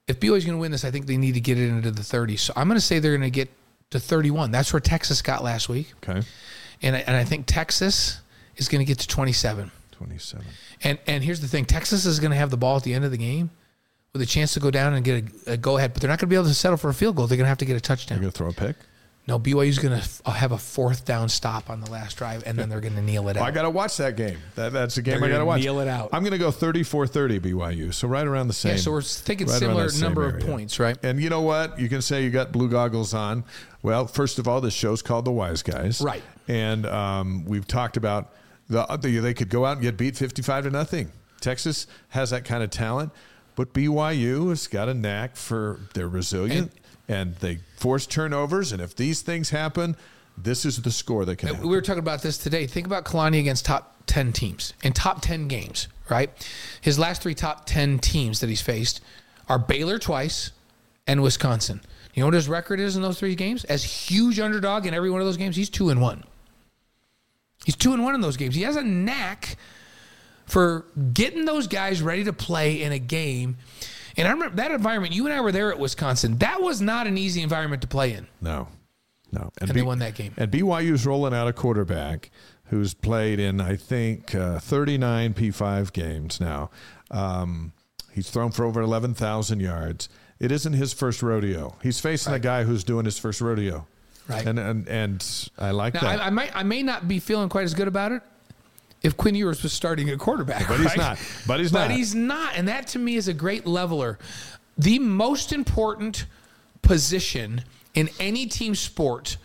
[0.07, 1.91] If BYU is going to win this, I think they need to get it into
[1.91, 2.39] the 30s.
[2.39, 3.49] So I'm going to say they're going to get
[3.89, 4.51] to 31.
[4.51, 6.21] That's where Texas got last week, okay,
[6.83, 8.21] and I, and I think Texas
[8.57, 9.71] is going to get to 27.
[9.97, 10.45] 27.
[10.83, 13.05] And and here's the thing: Texas is going to have the ball at the end
[13.05, 13.49] of the game
[14.13, 16.19] with a chance to go down and get a, a go ahead, but they're not
[16.19, 17.27] going to be able to settle for a field goal.
[17.27, 18.17] They're going to have to get a touchdown.
[18.17, 18.75] You're going to throw a pick?
[19.27, 22.69] No, BYU's going to have a fourth down stop on the last drive, and then
[22.69, 23.43] they're going to kneel it out.
[23.43, 24.37] I got to watch that game.
[24.55, 25.59] That, that's a game I got to watch.
[25.59, 26.09] kneel it out.
[26.13, 28.71] I'm going to go 34-30 BYU, so right around the same.
[28.71, 30.97] yeah, so we're thinking right similar number of points, right?
[31.03, 31.77] And you know what?
[31.77, 33.43] You can say you got blue goggles on.
[33.83, 36.23] Well, first of all, this show's called The Wise Guys, Right.
[36.47, 38.31] And um, we've talked about
[38.69, 41.11] the, the they could go out and get beat 55 to nothing.
[41.39, 43.11] Texas has that kind of talent,
[43.55, 46.71] but BYU has got a knack for they're resilient
[47.07, 48.71] and, they force turnovers.
[48.71, 49.95] And if these things happen,
[50.37, 51.49] this is the score that can.
[51.49, 51.69] Uh, we happen.
[51.69, 52.67] were talking about this today.
[52.67, 56.29] Think about Kalani against top 10 teams in top 10 games, right?
[56.81, 59.01] His last three top 10 teams that he's faced
[59.47, 60.51] are Baylor twice
[61.07, 61.81] and Wisconsin.
[62.13, 63.63] You know what his record is in those three games?
[63.65, 66.23] As huge underdog in every one of those games, he's two and one.
[67.67, 68.55] He's two and one in those games.
[68.55, 69.57] He has a knack
[70.45, 73.57] for getting those guys ready to play in a game.
[74.15, 75.13] And I remember that environment.
[75.13, 76.37] You and I were there at Wisconsin.
[76.37, 78.25] That was not an easy environment to play in.
[78.39, 78.69] No,
[79.33, 79.51] no.
[79.59, 80.33] And they won that game.
[80.37, 82.31] And BYU's rolling out a quarterback
[82.67, 86.69] who's played in, I think, uh, 39 P5 games now.
[87.11, 87.73] Um,
[88.13, 90.07] he's thrown for over 11,000 yards.
[90.39, 91.75] It isn't his first rodeo.
[91.83, 93.87] He's facing a guy who's doing his first rodeo.
[94.27, 94.45] Right.
[94.45, 96.21] And, and, and I like Now, that.
[96.21, 98.21] I, I might, I may not be feeling quite as good about it
[99.01, 100.67] if Quinn Ewers was starting at quarterback.
[100.67, 101.17] but he's not.
[101.45, 101.87] But he's not.
[101.87, 104.19] But he's not, and that to me is a great leveler.
[104.77, 106.25] The most important
[106.81, 107.63] position
[107.95, 109.37] in any team sport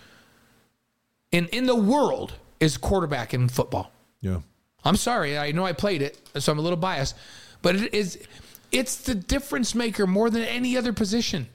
[1.30, 3.90] in in the world is quarterback in football.
[4.20, 4.40] yeah.
[4.84, 7.14] I'm sorry, I know I played it, so I'm a little biased,
[7.62, 8.18] but it is
[8.72, 11.46] it's the difference maker more than any other position.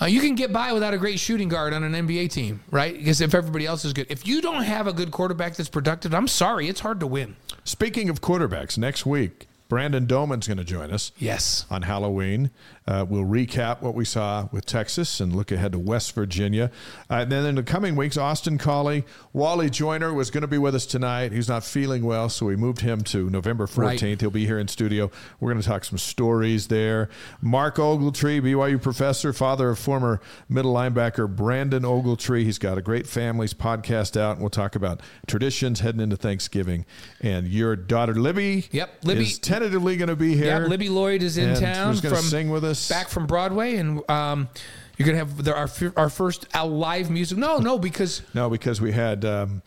[0.00, 2.96] Uh, you can get by without a great shooting guard on an NBA team, right?
[2.96, 6.12] Because if everybody else is good, if you don't have a good quarterback that's productive,
[6.14, 7.36] I'm sorry, it's hard to win.
[7.64, 11.12] Speaking of quarterbacks, next week, Brandon Doman's going to join us.
[11.18, 11.66] Yes.
[11.70, 12.50] on Halloween.
[12.86, 16.70] Uh, we'll recap what we saw with Texas and look ahead to West Virginia.
[17.10, 20.58] Uh, and then in the coming weeks, Austin Collie, Wally Joyner was going to be
[20.58, 21.32] with us tonight.
[21.32, 24.02] He's not feeling well, so we moved him to November 14th.
[24.02, 24.20] Right.
[24.20, 25.10] He'll be here in studio.
[25.40, 27.08] We're going to talk some stories there.
[27.40, 32.44] Mark Ogletree, BYU professor, father of former middle linebacker Brandon Ogletree.
[32.44, 36.86] He's got a great families podcast out, and we'll talk about traditions heading into Thanksgiving.
[37.20, 40.46] And your daughter Libby, Yep, Libby- is tentatively going to be here.
[40.46, 42.88] Yeah, Libby Lloyd is in And town from sing with us?
[42.88, 44.48] back from Broadway, and um,
[44.96, 47.38] you're gonna have the, our our first uh, live music.
[47.38, 49.62] No, no, because No, because we had um,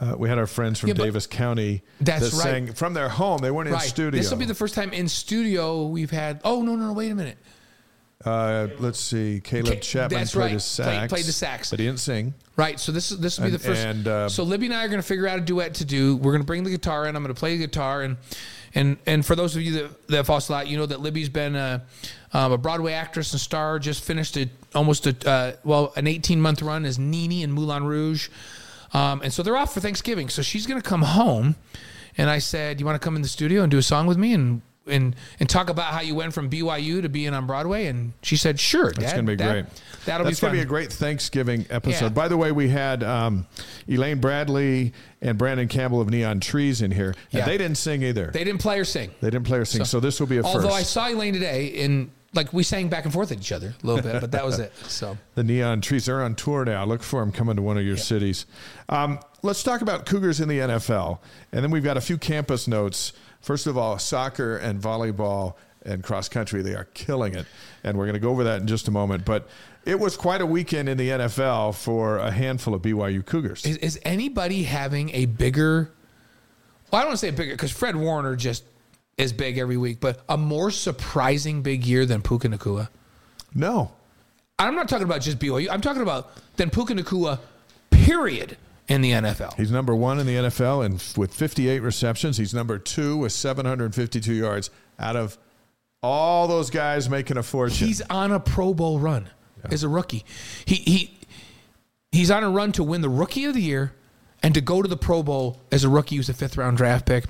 [0.00, 2.42] uh, we had our friends from Yeah, Davis County That's that right.
[2.42, 3.38] sang from their home.
[3.38, 4.10] They weren't in studio.
[4.20, 6.40] this will be the first time in studio we've had.
[6.44, 6.92] Oh no, no, no!
[6.92, 7.38] Wait a minute.
[8.24, 10.50] uh, let's see, Caleb Ca- Chapman that's played right.
[10.52, 10.86] his sax.
[10.88, 11.70] Played- played the sax.
[11.70, 12.34] but he didn't sing.
[12.56, 12.78] Right.
[12.78, 13.84] So this is this will be And- the first.
[13.84, 16.16] and, uh, so Libby and I are going to figure out a duet to do.
[16.16, 17.16] We're going to bring the guitar in.
[17.16, 18.16] I'm going to play the guitar and
[18.74, 21.56] and and for those of you that that follow us you know that Libby's been
[21.56, 21.82] a,
[22.32, 23.78] um, a Broadway actress and star.
[23.78, 27.84] Just finished a almost a uh, well an 18 month run as Nini in Moulin
[27.84, 28.28] Rouge,
[28.92, 30.28] um, and so they're off for Thanksgiving.
[30.28, 31.56] So she's going to come home,
[32.16, 34.18] and I said, "You want to come in the studio and do a song with
[34.18, 37.86] me and." And, and talk about how you went from BYU to being on Broadway,
[37.86, 39.64] and she said, "Sure, That's Dad, going to be that- great.
[40.06, 42.06] That'll That's be fun." It's going to be a great Thanksgiving episode.
[42.06, 42.08] Yeah.
[42.08, 43.46] By the way, we had um,
[43.88, 47.10] Elaine Bradley and Branden Campbell of Neon Trees in here.
[47.32, 47.44] And Yeah.
[47.46, 48.32] they didn't sing either.
[48.32, 49.12] They, didn't play or sing.
[49.20, 49.84] They didn't play or sing.
[49.84, 53.04] So, this will be a Although I saw Elaine today, and like we sang back
[53.04, 54.72] and forth at each other a little bit, but that was it.
[54.88, 56.84] So the Neon Trees are on tour now.
[56.84, 58.46] Look for them coming to one of your cities.
[58.88, 61.20] Um, let's talk about Cougars in the NFL,
[61.52, 63.12] and then we've got a few campus notes.
[63.42, 65.54] First of all, soccer and volleyball
[65.84, 67.44] and cross country, they are killing it,
[67.82, 69.24] and we're going to go over that in just a moment.
[69.24, 69.48] But
[69.84, 73.66] it was quite a weekend in the NFL for a handful of BYU Cougars.
[73.66, 75.90] is, is anybody having a bigger?
[76.90, 78.64] Well, I don't want to say bigger because Fred Warner just
[79.18, 82.88] is big every week, but a more surprising big year than Puka Nacua.
[83.54, 83.92] no,
[84.58, 85.68] I'm not talking about just BYU.
[85.68, 87.40] I'm talking about than Puka Nacua,
[87.90, 88.56] period,
[88.88, 89.56] in the NFL.
[89.56, 94.32] he's number one in the NFL, and with 58 receptions, he's number two with 752
[94.32, 95.38] yards out of
[96.02, 97.86] all those guys making a fortune.
[97.86, 99.28] He's on a Pro Bowl run
[99.70, 100.24] as a rookie.
[100.64, 101.18] He he
[102.10, 103.92] he's on a run to win the Rookie of the Year
[104.42, 106.16] and to go to the Pro Bowl as a rookie.
[106.16, 107.24] He was a fifth round draft pick.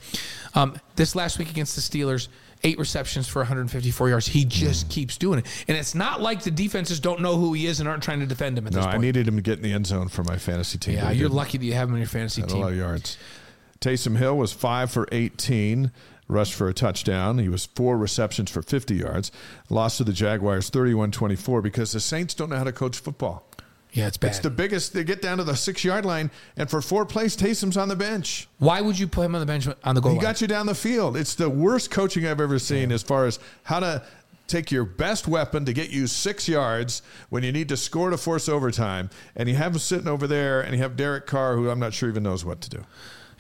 [0.54, 2.28] Um, this last week against the Steelers,
[2.64, 4.26] eight receptions for 154 yards.
[4.26, 4.90] He just mm.
[4.90, 7.88] keeps doing it, and it's not like the defenses don't know who he is and
[7.88, 9.72] aren't trying to defend him at No, this I needed him to get in the
[9.72, 10.94] end zone for my fantasy team.
[10.94, 11.34] yeah, you're didn't.
[11.34, 12.78] lucky that you have him in your fantasy Had a lot of team.
[12.78, 13.18] yards.
[13.80, 15.90] Taysom Hill was five for 18,
[16.28, 17.38] rushed for a touchdown.
[17.38, 19.32] He was four receptions for 50 yards.
[19.68, 23.44] Lost to the Jaguars 31 24 because the Saints don't know how to coach football.
[23.92, 24.28] Yeah, it's bad.
[24.28, 24.94] It's the biggest.
[24.94, 27.96] They get down to the six yard line, and for four plays, Taysom's on the
[27.96, 28.48] bench.
[28.58, 30.22] Why would you put him on the bench on the goal He line?
[30.22, 31.16] got you down the field.
[31.16, 34.02] It's the worst coaching I've ever seen as far as how to
[34.48, 38.16] take your best weapon to get you six yards when you need to score to
[38.18, 39.08] force overtime.
[39.36, 41.92] And you have him sitting over there, and you have Derek Carr, who I'm not
[41.92, 42.84] sure even knows what to do.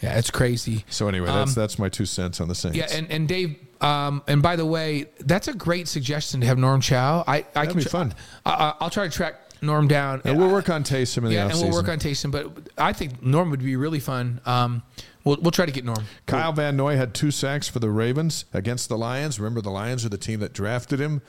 [0.02, 0.84] yeah, it's crazy.
[0.90, 2.76] So anyway, that's that's my two cents on the Saints.
[2.76, 6.46] Um, Yeah, and, and Dave, um, and by the way, that's a great suggestion to
[6.46, 7.24] have Norm Chow.
[7.26, 8.14] I, I That'd can be tr- fun.
[8.46, 10.20] I, I- will try to track Norm down.
[10.24, 12.30] and we'll work on Taysom in the yeah, and we'll work on Taysom.
[12.30, 14.40] But I think Norm would be really fun.
[14.44, 14.82] Um,
[15.24, 16.04] we'll we'll try to get Norm.
[16.26, 19.38] Kyle Van Noy had two sacks for the Ravens against the Lions.
[19.38, 21.22] Remember, the Lions are the team that drafted him,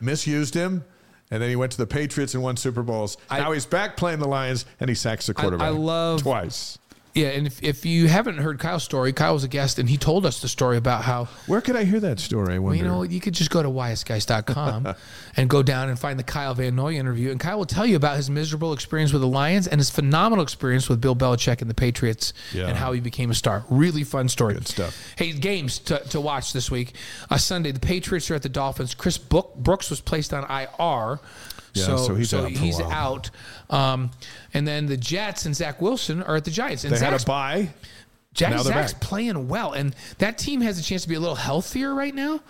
[0.00, 0.84] misused him,
[1.30, 3.16] and then he went to the Patriots and won Super Bowls.
[3.30, 5.74] I- now he's back playing the Lions, and he sacks the quarterback.
[5.74, 6.78] love- twice.
[7.14, 9.96] Yeah, and if, if you haven't heard Kyle's story, Kyle was a guest, and he
[9.96, 12.54] told us the story about how Where could I hear that story?
[12.54, 12.82] I well, wonder.
[12.82, 14.94] you know you could just go to ysguys.com
[15.36, 17.94] and go down and find the Kyle Van Noy interview, and Kyle will tell you
[17.94, 21.70] about his miserable experience with the Lions and his phenomenal experience with Bill Belichick and
[21.70, 22.66] the Patriots, Yeah.
[22.66, 23.64] and how he became a star.
[23.70, 24.54] Really fun story.
[24.54, 25.14] Good stuff.
[25.16, 26.94] Hey, games to, to watch this week.
[27.30, 28.92] Uh, Sunday, the Patriots are at the Dolphins.
[28.94, 31.20] Chris Book, Brooks was placed on IR.
[31.74, 33.30] Yeah, so, so he's out for a he's out.
[33.68, 34.10] Um,
[34.52, 36.84] and then the Jets and Zach Wilson are at the Giants.
[36.84, 37.68] And they had Zach's a bye.
[38.32, 39.00] Jack, Zach's back.
[39.00, 42.40] playing well, and that team has a chance to be a little healthier right now.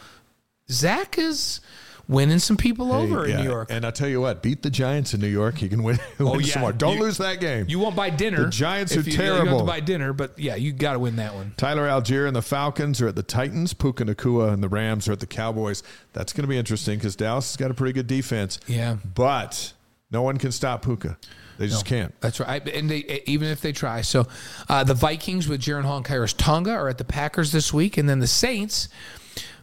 [0.71, 1.61] Zach is
[2.09, 3.69] winning some people over Hey, in New York.
[3.71, 5.63] And I'll tell you what, beat the Giants in New York.
[5.63, 6.53] You can win, win Oh, yeah.
[6.53, 6.73] some more.
[6.73, 7.67] Don't You- lose that game.
[7.69, 8.45] you won't buy dinner.
[8.45, 9.59] The Giants are you, You don't have terrible.
[9.61, 11.55] to buy dinner, but yeah, you got to win that one.
[11.57, 13.73] Tyler Allgeier and the Falcons are at the Titans.
[13.75, 15.83] Puka Nacua and the Rams are at the Cowboys.
[16.13, 18.61] That's going to be interesting because Dallas has got a pretty good defense.
[18.67, 18.97] Yeah.
[19.15, 19.73] But
[20.11, 21.17] no one can stop Puka.
[21.57, 22.13] They just can't.
[22.21, 22.67] That's right.
[22.69, 24.01] And they even if they try.
[24.01, 24.27] So
[24.69, 27.97] uh, the Vikings with Jaren Hall and Khyiris Tonga are at the Packers this week,
[27.97, 28.89] and then the Saints.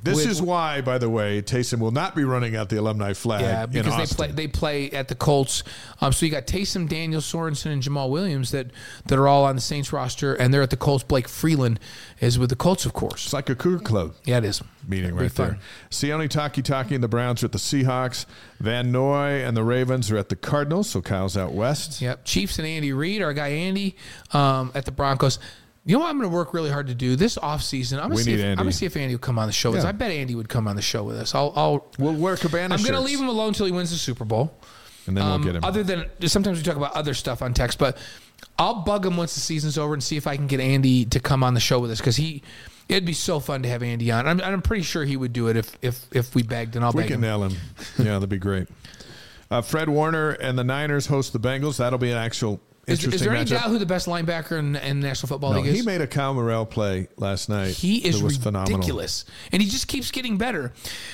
[0.04, 3.14] This with- is why, by the way, Taysom will not be running out the alumni
[3.14, 5.64] flag Yeah, because they play they play at the Colts.
[6.02, 8.72] Um, so you got Taysom, Daniel Sorensen, and Jamaal Williams that
[9.06, 11.04] that are all on the Saints roster, and they're at the Colts.
[11.04, 11.80] Blake Freeland
[12.20, 13.26] is with the Colts, of course.
[13.26, 14.62] It's like a Cougar Club Yeah, it is.
[14.88, 15.48] meeting right there.
[15.48, 15.60] fun.
[15.92, 18.26] Sione Takitaki and the Browns are at the Seahawks.
[18.60, 20.90] Van Noy and the Ravens are at the Cardinals.
[20.90, 22.02] So Kyle's out west.
[22.02, 22.26] Yep.
[22.26, 23.96] Chiefs and Andy Reid, our guy Andy,
[24.34, 25.38] um, at the Broncos.
[25.84, 27.94] You know what I'm going to work really hard to do this offseason?
[28.00, 28.36] I'm going to see.
[28.36, 29.84] need If, I'm going to see if Andy will come on the show with us.
[29.84, 29.90] Yeah.
[29.90, 31.34] I bet Andy would come on the show with us.
[31.34, 31.52] I'll.
[31.56, 34.24] I'll We'll wear Cabana I'm going to leave him alone until he wins the Super
[34.26, 34.54] Bowl.
[35.08, 35.64] and then Um, we'll get him.
[35.64, 37.98] Other than sometimes we talk about other stuff on text, but
[38.60, 41.20] I'll bug him once the season's over and see if I can get Andy to
[41.20, 42.44] come on the show with us because he.
[42.90, 44.28] It'd be so fun to have Andy on.
[44.28, 46.92] I'm, I'm pretty sure he would do it if if if we begged, and I'll
[46.92, 47.22] we beg can him.
[47.22, 47.56] nail him.
[47.98, 48.68] Yeah, that'd be great.
[49.50, 51.78] Uh, Fred Warner and the Niners host the Bengals.
[51.78, 52.60] That'll be an actual
[52.92, 53.50] Is, is there any matchup.
[53.62, 55.80] doubt who the best linebacker in, in National Football No, League is?
[55.80, 57.74] he made a Kyle Morrell play last night.
[57.76, 58.82] He is was phenomenal.
[59.52, 60.74] and he just keeps getting better.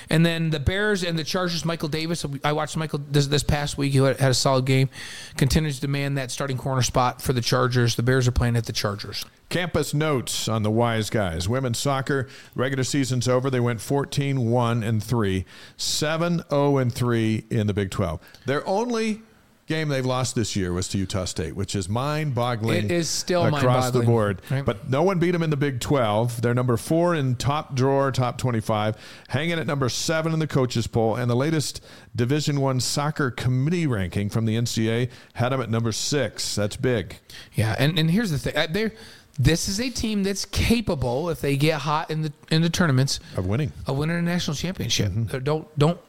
[0.10, 1.66] And then the Bears and the Chargers.
[1.66, 2.26] Michael Davis.
[2.44, 3.94] I watched Michael this, this past week.
[3.94, 4.90] He had had a solid game.
[5.38, 7.96] Continues to demand that starting corner spot for the Chargers.
[7.96, 9.26] The Bears are playing at the Chargers.
[9.50, 11.48] Campus notes on the Wise Guys.
[11.48, 13.50] Women's soccer regular season's over.
[13.50, 15.46] They went 14-1 and 3,
[15.78, 18.20] 7-0 and 3 in the Big 12.
[18.46, 19.22] They're only
[19.68, 22.86] game they've lost this year was to Utah State, which is mind-boggling.
[22.86, 24.42] It is still across the board.
[24.50, 24.64] right?
[24.66, 26.42] But no one beat them in the Big 12.
[26.42, 28.96] They're number 4 in top drawer, top 25,
[29.28, 31.84] hanging at number 7 in the coaches poll, and the latest
[32.16, 36.56] Division 1 soccer committee ranking from the NCAA had them at number 6.
[36.56, 37.18] That's big.
[37.54, 38.56] Yeah, and, and here's the thing.
[38.56, 38.94] Uh, They're,
[39.38, 43.20] this is a team that's capable, if they get hot in the in the tournaments,
[43.36, 43.72] Of winning.
[43.86, 45.12] of winning a national championship.
[45.32, 46.00] Uh, Don't don't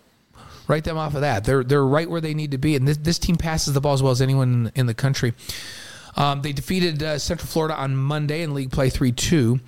[0.68, 1.44] write them off of that.
[1.44, 3.94] They're they're right where they need to be, and this, this team passes the ball
[3.94, 5.34] as well as anyone in, the country.
[6.16, 9.60] Um, they defeated uh, Central Florida on Monday in league play three two.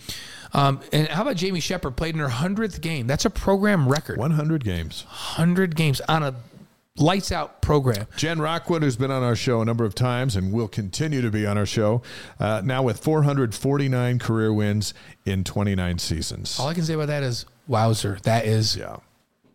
[0.52, 3.06] Um, and how about Jamie Shepard played in her hundredth game?
[3.06, 4.18] That's a program record.
[4.18, 5.04] 100 games.
[5.08, 6.34] Hundred games on a
[6.96, 8.06] lights out program.
[8.16, 11.30] Jen Rockwood, who's been on our show a number of times and will continue to
[11.30, 12.02] be on our show,
[12.40, 14.92] uh, now with 449 career wins
[15.24, 16.58] in 29 seasons.
[16.58, 18.18] All I can say about that is wowzer.
[18.24, 18.96] That is Yeah.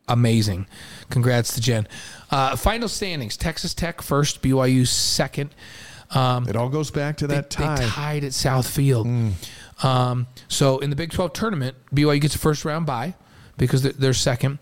[0.07, 0.67] Amazing.
[1.09, 1.87] Congrats to Jen.
[2.29, 5.49] Uh, final standings: Texas Tech first, BYU second.
[6.11, 7.75] Um, It all goes back to that they tie.
[7.83, 7.89] Hmm.
[7.89, 9.07] tied at South Field.
[9.83, 13.15] Um, so in the Big 12 tournament, BYU gets a first round bye
[13.57, 14.59] because they're, they're second.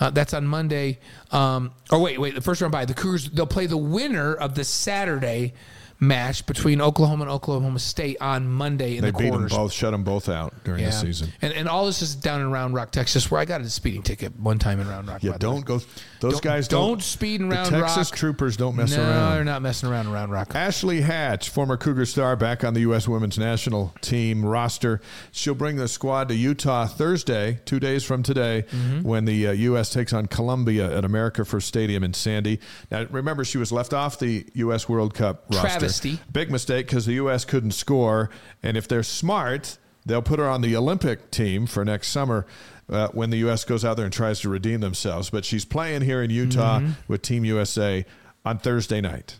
[0.00, 0.98] Uh, that's on Monday.
[1.30, 2.34] Um, or wait, wait.
[2.34, 3.30] The first round by the Cougars.
[3.30, 5.54] They'll play the winner of the Saturday
[6.02, 9.52] match between Oklahoma and Oklahoma State on Monday in They the beat them quarters.
[9.52, 11.28] both, shut them both out during the season.
[11.42, 14.02] And and all this is down in Round Rock, Texas, where I got a speeding
[14.02, 15.22] ticket one time in Round Rock.
[15.22, 15.54] Yeah, by the way.
[15.56, 15.80] don't go.
[16.20, 18.18] Those Don't- guys don't don't, speed in Round Texas Rock.
[18.18, 19.06] troopers don't mess around.
[19.06, 19.34] no, around.
[19.34, 20.54] they're not messing around in Round Rock.
[20.54, 23.06] Ashley Hatch, former Cougar star, back on the U.S.
[23.08, 25.00] women's national team roster.
[25.32, 29.02] She'll bring the squad to Utah Thursday, two days from today, Mm-hmm.
[29.02, 29.90] when the uh, U.S.
[29.90, 32.60] takes on Colombia at America First Stadium in Sandy.
[32.90, 34.88] Now, remember, she was left off the U.S.
[34.88, 35.89] World Cup roster.
[35.98, 36.18] Travesty.
[36.32, 37.44] Big mistake because the U.S.
[37.44, 38.30] couldn't score.
[38.62, 42.46] And if they're smart, they'll put her on the Olympic team for next summer.
[42.88, 43.64] Uh, when the U.S.
[43.64, 45.30] goes out there and tries to redeem themselves.
[45.30, 46.90] But she's playing here in Utah Mm-hmm.
[47.06, 48.04] with Team USA
[48.44, 49.38] on Thursday night.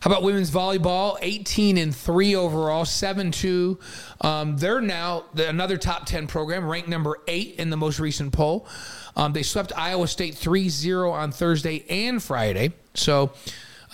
[0.00, 1.16] How about women's volleyball?
[1.22, 3.78] 18 and 3 overall, 7 2.
[4.20, 8.32] Um, they're now the, another top 10 program, ranked number 8 in the most recent
[8.34, 8.68] poll.
[9.16, 12.74] Um, they swept Iowa State 3 0 on Thursday and Friday.
[12.92, 13.32] So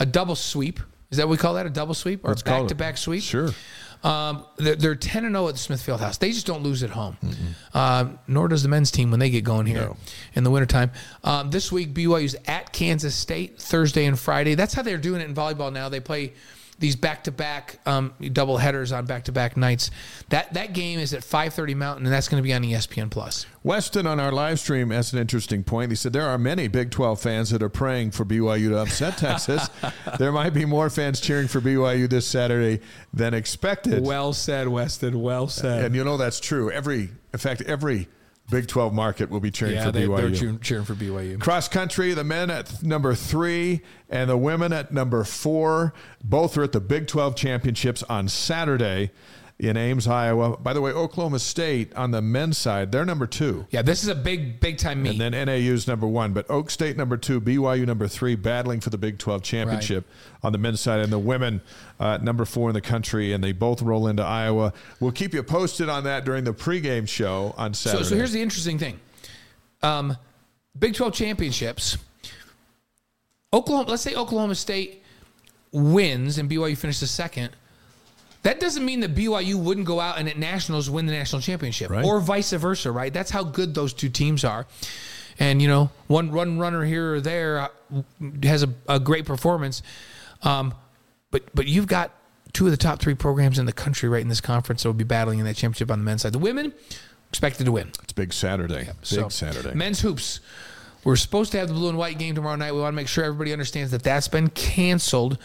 [0.00, 0.80] a double sweep.
[1.12, 1.66] Is that what we call that?
[1.66, 3.22] A double sweep or call back to back sweep?
[3.22, 3.50] Sure.
[4.02, 6.18] Um, they're, they're 10 and 0 at the Smith Fieldhouse.
[6.18, 7.16] They just don't lose at home.
[7.72, 9.96] Um, nor does the men's team when they get going here No.
[10.34, 10.90] in the wintertime.
[11.22, 14.56] Um, this week, BYU's at Kansas State Thursday and Friday.
[14.56, 15.88] That's how they're doing it in volleyball now.
[15.88, 16.32] They play
[16.82, 19.90] these back-to-back um, double headers on back-to-back nights.
[20.28, 23.46] That that game is at 5:30 Mountain, and that's going to be on ESPN Plus.
[23.62, 25.92] Weston on our live stream has an interesting point.
[25.92, 29.16] He said there are many Big 12 fans that are praying for BYU to upset
[29.16, 29.70] Texas.
[30.18, 32.82] there might be more fans cheering for BYU this Saturday
[33.14, 34.04] than expected.
[34.04, 35.22] Well said, Weston.
[35.22, 35.84] Well said.
[35.84, 36.70] and you know that's true.
[36.72, 38.08] Every, in fact, every
[38.52, 40.16] Big 12 market will be cheering yeah, for they, BYU.
[40.18, 41.40] they're cheering, cheering for BYU.
[41.40, 43.80] Cross country, the men at number three
[44.10, 45.94] and the women at number four.
[46.22, 49.10] Both are at the Big 12 championships on Saturday
[49.62, 50.56] in Ames, Iowa.
[50.56, 53.66] By the way, Oklahoma State on the men's side, they're number two.
[53.70, 55.20] Yeah, this is a big, big time meet.
[55.20, 58.90] And then NAU's number one, but Oak State number two, BYU number three, battling for
[58.90, 60.04] the Big 12 championship
[60.42, 61.60] on the men's side, and the women
[62.00, 64.72] uh, number four in the country, and they both roll into Iowa.
[64.98, 68.08] We'll keep you posted on that during the pregame show on So, Saturday.
[68.08, 68.98] so here's the interesting thing.
[69.82, 70.16] Um,
[70.78, 71.98] Big 12 championships.
[73.52, 75.02] Oklahoma, let's say Oklahoma State
[75.70, 77.50] wins and BYU finishes second.
[78.42, 81.90] That doesn't mean that BYU wouldn't go out and at nationals win the national championship,
[81.90, 82.04] Right.
[82.04, 83.12] or vice versa, right?
[83.12, 84.66] That's how good those two teams are.
[85.38, 88.02] And you know, one run runner here or there uh,
[88.42, 89.82] has a, a great performance,
[90.42, 90.74] um,
[91.30, 92.10] but but you've got
[92.52, 94.94] two of the top three programs in the country right in this conference that will
[94.94, 96.32] be battling in that championship on the men's side.
[96.32, 96.74] The women
[97.30, 97.88] expected to win.
[98.02, 98.84] it's big Saturday.
[98.84, 99.74] Big So, Saturday.
[99.74, 100.40] Men's hoops.
[101.04, 102.74] We're supposed to have the blue and white game tomorrow night.
[102.74, 105.38] We want to make sure everybody understands that that's been canceled.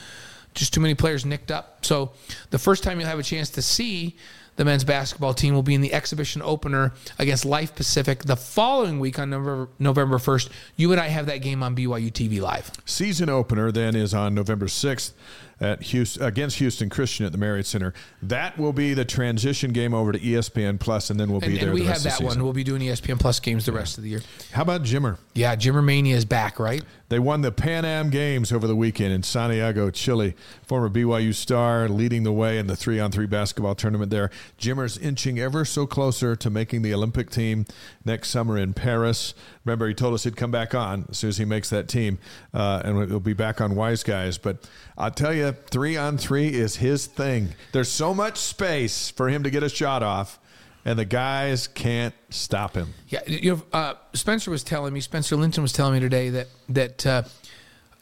[0.57, 1.85] Just too many players nicked up.
[1.85, 2.13] So
[2.49, 4.17] the first time you'll have a chance to see
[4.55, 8.99] the men's basketball team will be in the exhibition opener against Life Pacific the following
[8.99, 10.49] week on November November 1st.
[10.75, 12.71] You and I have that game on BYU TV live.
[12.85, 15.11] Season opener then is on November 6th
[15.59, 17.93] at Houston, against Houston Christian at the Marriott Center.
[18.21, 21.55] That will be the transition game over to ESPN Plus, and then we'll be And,
[21.57, 21.63] there.
[21.65, 22.43] and we the have that one.
[22.43, 24.21] We'll be doing ESPN Plus games the rest of the year.
[24.51, 25.17] How about Jimmer?
[25.34, 26.84] Yeah, Jimmer Mania is back, right?
[27.09, 30.35] They won the Pan Am Games over the weekend in Santiago, Chile.
[30.63, 34.29] Former BYU star leading the way in the three on three basketball tournament there.
[34.59, 37.65] Jimmer's inching ever so closer to making the Olympic team
[38.03, 39.34] next summer in Paris.
[39.63, 42.19] Remember, he told us he'd come back on as soon as he makes that team,
[42.53, 44.38] uh, and he'll be back on Wise Guys.
[44.38, 44.67] But
[44.97, 47.49] I'll tell you, three on three is his thing.
[47.71, 50.39] There's so much space for him to get a shot off,
[50.85, 52.93] and the guys can't stop him.
[53.09, 56.47] Yeah, you know, uh, Spencer was telling me, Spencer Linton was telling me today that
[56.69, 57.23] that uh,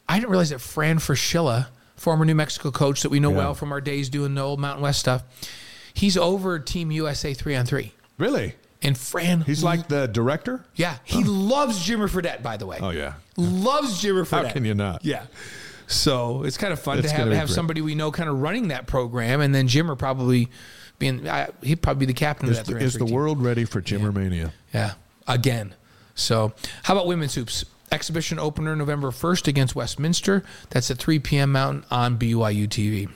[0.08, 1.66] I didn't realize that Fran Fraschilla,
[1.96, 3.36] former New Mexico coach that we know Yeah.
[3.38, 5.22] well from our days doing the old Mountain West stuff,
[5.94, 7.92] he's over Team USA three on three.
[8.18, 8.54] Really?
[8.82, 10.64] And Fran, He's like the director?
[10.76, 12.78] yeah, he loves Jimmer Fredette, by the way.
[12.80, 13.14] Oh, yeah.
[13.36, 14.46] loves Jimmer Fredette.
[14.46, 15.02] How can you not?
[15.04, 15.24] Yeah.
[15.86, 18.68] So it's kind of fun It's to have have somebody we know kind of running
[18.68, 20.48] that program, and then Jimmer probably
[20.98, 22.72] being uh, he'd probably be the captain Is of that.
[22.74, 23.14] the, is the team.
[23.14, 24.52] world ready for Jimmermania?
[24.74, 24.94] Yeah,
[25.28, 25.74] again.
[26.14, 26.52] So,
[26.84, 27.64] how about women's hoops?
[27.92, 30.42] Exhibition opener November 1st against Westminster.
[30.70, 31.52] That's at 3 p.m.
[31.52, 33.08] Mountain on BYU TV.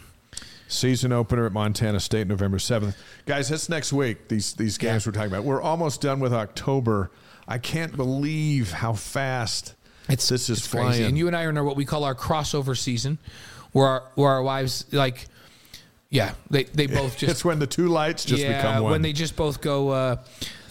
[0.69, 2.97] Season opener at Montana State, November seventh.
[3.27, 4.29] Guys, that's next week.
[4.29, 5.09] These these games Yeah.
[5.11, 5.43] we're talking about.
[5.45, 7.11] We're almost done with October.
[7.49, 9.75] I can't believe how fast
[10.13, 10.89] It's this is it's flying.
[10.89, 11.05] crazy.
[11.05, 13.19] And you and I are in what we call our crossover season,
[13.73, 15.27] where our, where our wives like,
[16.09, 18.93] yeah, they they both just it's when the two lights just yeah, become one.
[18.93, 20.17] when they just both go, uh,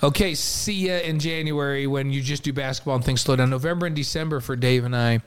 [0.04, 3.50] okay, see ya in January when you just do basketball and things slow down.
[3.50, 5.22] November and December for Dave and I,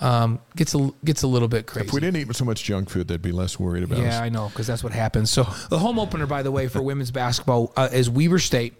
[0.00, 1.86] um, gets a gets a little bit crazy.
[1.86, 4.04] If we didn't eat so much junk food, they'd be less worried about us.
[4.04, 5.30] Yeah, I know because that's what happens.
[5.30, 8.74] So the home opener, by the way, for women's basketball uh, is Weber State.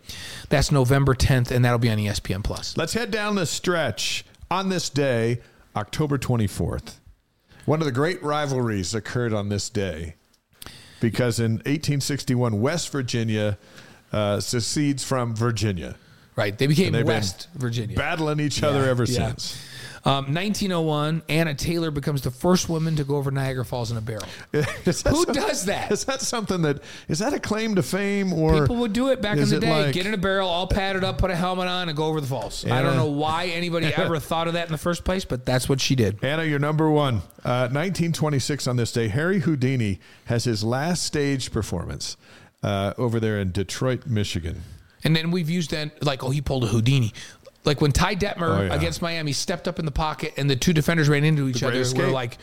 [0.48, 2.76] That's November 10th, and that'll be on ESPN Plus.
[2.76, 5.40] Let's head down the stretch on this day,
[5.76, 6.96] October 24th.
[7.64, 10.14] One of the great rivalries occurred on this day
[11.00, 13.58] because in 1861, West Virginia
[14.12, 15.96] uh, secedes from Virginia.
[16.36, 17.96] Right, they became And they've been West Virginia.
[17.96, 19.28] Battling each other ever yeah.
[19.28, 19.56] since.
[20.06, 24.02] Um, 1901, Anna Taylor becomes the first woman to go over Niagara Falls in a
[24.02, 24.26] barrel.
[24.52, 25.90] Who some- does that?
[25.90, 29.22] Is that something that is that a claim to fame or People would do it
[29.22, 29.84] back in the day.
[29.86, 32.20] like- Get in a barrel, all padded up, put a helmet on, and go over
[32.20, 32.66] the falls.
[32.66, 35.70] I don't know why anybody ever thought of that in the first place, but that's
[35.70, 36.22] what she did.
[36.22, 37.22] Anna, you're number one.
[37.42, 42.18] Uh, 1926 on this day, Harry Houdini has his last stage performance
[42.62, 44.62] uh, over there in Detroit, Michigan.
[45.04, 47.12] And then we've used that like, oh, he pulled a Houdini.
[47.64, 48.74] Like when Ty Detmer Oh, yeah.
[48.74, 51.68] against Miami stepped up in the pocket and the two defenders ran into each The
[51.68, 52.38] other, we're like,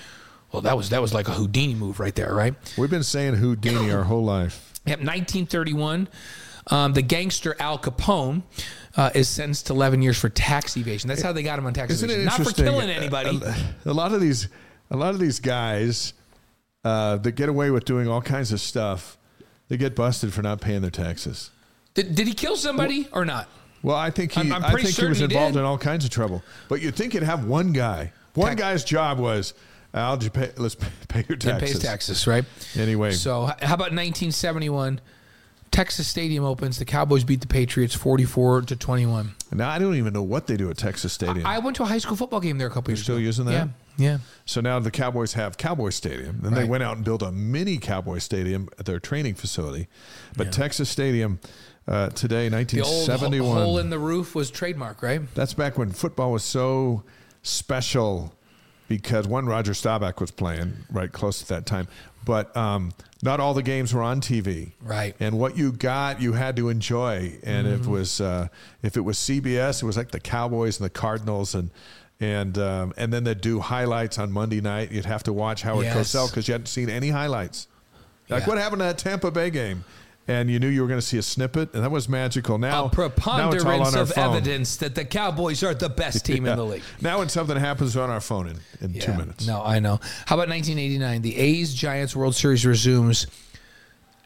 [0.52, 2.54] well, that was that was like a Houdini move right there, right?
[2.78, 4.74] We've been saying Houdini our whole life.
[4.86, 6.08] Yep, 1931.
[6.68, 8.44] Um, the gangster Al Capone
[8.96, 11.08] uh, is sentenced to 11 years for tax evasion.
[11.08, 12.26] That's how they got him on tax Isn't it evasion.
[12.26, 13.40] Not for killing anybody.
[13.86, 14.48] A, a lot of these,
[14.92, 16.14] a lot of these guys
[16.84, 19.18] uh, that get away with doing all kinds of stuff,
[19.70, 21.50] they get busted for not paying their taxes.
[21.94, 23.48] Did, did he kill somebody or not?
[23.84, 25.60] Well, I think he, I'm- I'm I think he was involved did.
[25.60, 26.44] in all kinds of trouble.
[26.70, 28.14] But you'd think you'd have one guy.
[28.36, 29.54] One Tax- guy's job was,
[29.94, 31.74] I'll just pay, let's pay your taxes.
[31.74, 32.46] pays taxes, right?
[32.78, 35.02] Anyway, So, how about 1971?
[35.72, 36.78] Texas Stadium opens.
[36.80, 39.36] The Cowboys beat the Patriots 44 to 21.
[39.54, 41.46] now I don't even know what they do at Texas Stadium.
[41.46, 43.24] I went to a high school football game there a couple years still ago.
[43.24, 43.52] using that?
[43.54, 43.68] Yeah.
[43.98, 44.18] Yeah.
[44.46, 46.40] So now the Cowboys have Cowboy Stadium.
[46.42, 49.88] Then they went out and built a mini Cowboy Stadium at their training facility.
[50.36, 51.40] But Texas Stadium
[51.92, 53.10] uh, today, The old
[53.42, 55.22] hole in the roof was trademark, right?
[55.36, 57.04] that's back when football was so
[57.44, 58.34] special
[58.88, 61.88] because one Roger Staubach was playing right close to that time.
[62.24, 62.92] But um,
[63.24, 65.16] not all the games were on TV, Right.
[65.20, 67.34] And what you got, you had to enjoy.
[67.44, 67.92] And if it Mm-hmm.
[67.92, 68.48] was uh,
[68.84, 71.72] if it was CBS, it was like the Cowboys and the Cardinals, and
[72.20, 74.92] and um, and then they'd do highlights on Monday night.
[74.92, 76.14] You'd have to watch Howard Yes.
[76.14, 77.68] Cosell because you hadn't seen any highlights.
[78.30, 78.50] Like Yeah.
[78.50, 79.84] what happened to that Tampa Bay game?
[80.28, 82.58] And you knew you were going to see a snippet, and that was magical.
[82.60, 84.36] Now, a now preponderance on our of phone.
[84.36, 86.52] evidence that the Cowboys are the best team Yeah.
[86.52, 86.84] in the league.
[87.02, 89.48] Now when something happens on our phone in, in two minutes.
[89.48, 90.00] No, I know.
[90.28, 91.22] How about 1989?
[91.24, 93.28] The A's Giants World Series resumes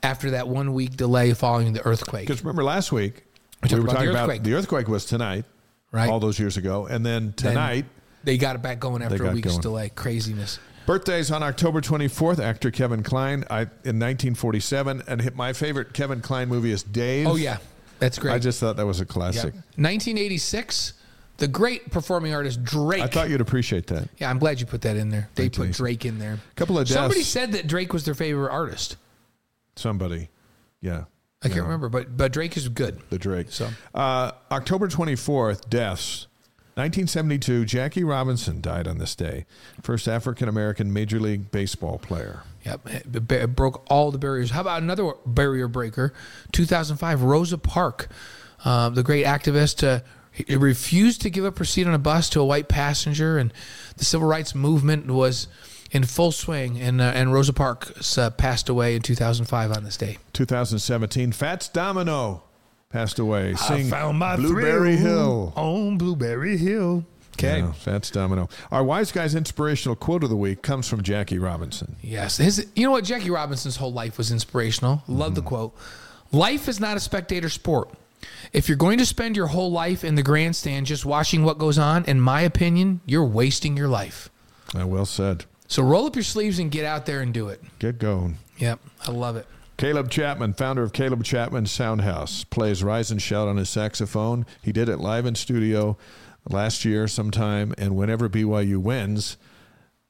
[0.03, 2.27] after that one week delay following the earthquake.
[2.27, 3.23] Because remember last week
[3.63, 5.45] We we were about the talking about the earthquake was tonight,
[5.91, 6.09] Right.
[6.09, 7.85] All those years ago, and then Then tonight.
[8.25, 9.61] they got it back going after a week's going.
[9.61, 9.89] delay.
[9.89, 10.59] Craziness.
[10.85, 12.39] Birthdays on October 24th.
[12.39, 17.27] Actor Kevin Kline I, in 1947, and hit my favorite Kevin Kline movie is Dave.
[17.27, 17.57] Oh yeah,
[17.99, 18.33] that's great.
[18.33, 19.07] I just thought that was a Yeah.
[19.07, 19.53] classic.
[19.77, 20.93] 1986.
[21.37, 23.01] The great performing artist Drake.
[23.01, 24.07] I thought you'd appreciate that.
[24.19, 25.27] yeah, I'm glad you put that in there.
[25.35, 26.33] They put Drake in there.
[26.35, 28.95] A Couple of Somebody said that Drake was their favorite artist.
[29.75, 30.29] Somebody,
[30.79, 31.05] yeah,
[31.43, 33.01] I can't remember, but but Drake is good.
[33.09, 33.47] the Drake.
[33.49, 33.69] So.
[33.93, 36.27] uh, October 24th, deaths.
[36.75, 39.45] 1972, Jackie Robinson died on this day.
[39.81, 42.43] First African American Major League Baseball player.
[42.65, 44.51] Yep, it, it broke all the barriers.
[44.51, 46.11] How about another barrier breaker?
[46.51, 48.09] 2005, Rosa Park,
[48.65, 50.01] uh, the great activist, uh,
[50.57, 53.53] refused to give up her seat on a bus to a white passenger, and
[53.95, 55.47] the civil rights movement was
[55.91, 56.77] in full swing.
[56.77, 60.17] And uh, and Rosa Parks uh, passed away in 2005 on this day.
[60.33, 62.43] 2017, Fats Domino
[62.95, 63.53] passed away.
[63.55, 65.51] Sing Blueberry Hill.
[65.55, 67.05] on Blueberry Hill.
[67.33, 67.59] Okay.
[67.59, 68.47] Yeah, Fats Domino.
[68.71, 71.97] Our Wise Guys inspirational quote of the week comes from Jackie Robinson.
[72.01, 72.37] Yes.
[72.37, 73.03] His, you know what?
[73.03, 75.03] Jackie Robinson's whole life was inspirational.
[75.09, 75.49] Love the mm-hmm.
[75.49, 75.75] quote.
[76.31, 77.89] Life is not a spectator sport.
[78.53, 81.77] If you're going to spend your whole life in the grandstand just watching what goes
[81.77, 84.29] on, in my opinion, you're wasting your life.
[84.73, 85.43] Well said.
[85.67, 87.61] So roll up your sleeves and get out there and do it.
[87.79, 88.37] Get going.
[88.57, 88.79] Yep.
[89.05, 89.45] I love it.
[89.77, 94.45] Caleb Chapman, founder of Caleb Chapman Soundhouse, plays Rise and Shout on his saxophone.
[94.61, 95.97] He did it live in studio
[96.49, 99.35] last year sometime, and whenever BYU wins,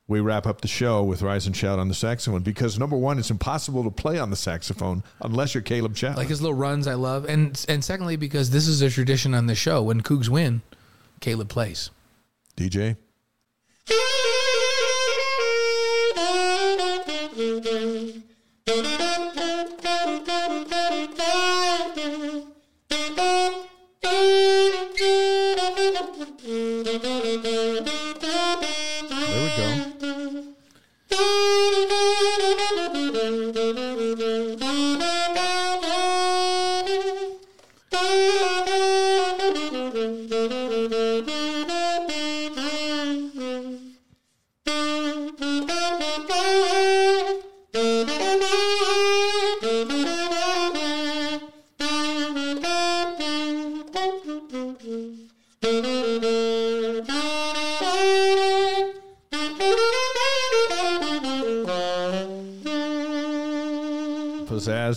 [0.08, 3.18] we wrap up the show with Rise and Shout on the saxophone because number one,
[3.18, 6.18] it's impossible to play on the saxophone unless you're Caleb Chapman.
[6.18, 7.26] Like his little runs, I love.
[7.26, 9.82] And and secondly, because this is a tradition on the show.
[9.82, 10.62] When Cougs win,
[11.22, 11.90] Caleb plays.
[12.56, 12.98] DJ.
[18.68, 19.06] There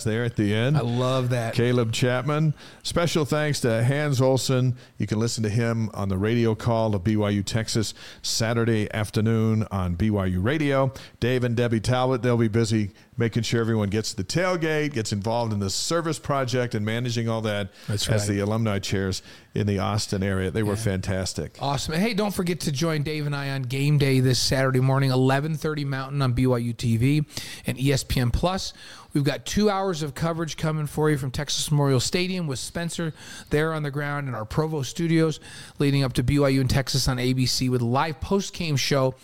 [0.03, 0.77] there at the end.
[0.77, 1.53] I love that.
[1.53, 2.53] Caleb Chapman.
[2.83, 4.75] Special thanks to Hans Olsen.
[4.97, 9.95] You can listen to him on the radio call of BYU Texas Saturday afternoon on
[9.95, 10.91] BYU Radio.
[11.19, 15.11] Dave and Debbie Talbot, they'll be busy making sure everyone gets to the tailgate, gets
[15.11, 19.21] involved in the service project, and managing all that That's as the alumni chairs
[19.53, 20.49] in the Austin area.
[20.51, 21.57] They were fantastic.
[21.59, 21.95] Awesome.
[21.95, 25.85] Hey, don't forget to join Dave and I on game day this Saturday morning, 11:30
[25.85, 27.25] Mountain on BYU TV
[27.67, 28.73] and ESPN Plus.
[29.13, 33.13] We've got two hours of coverage coming for you from Texas Memorial Stadium with Spencer
[33.49, 35.39] there on the ground in our Provo studios,
[35.79, 39.15] leading up to BYU and Texas on ABC with live post game show.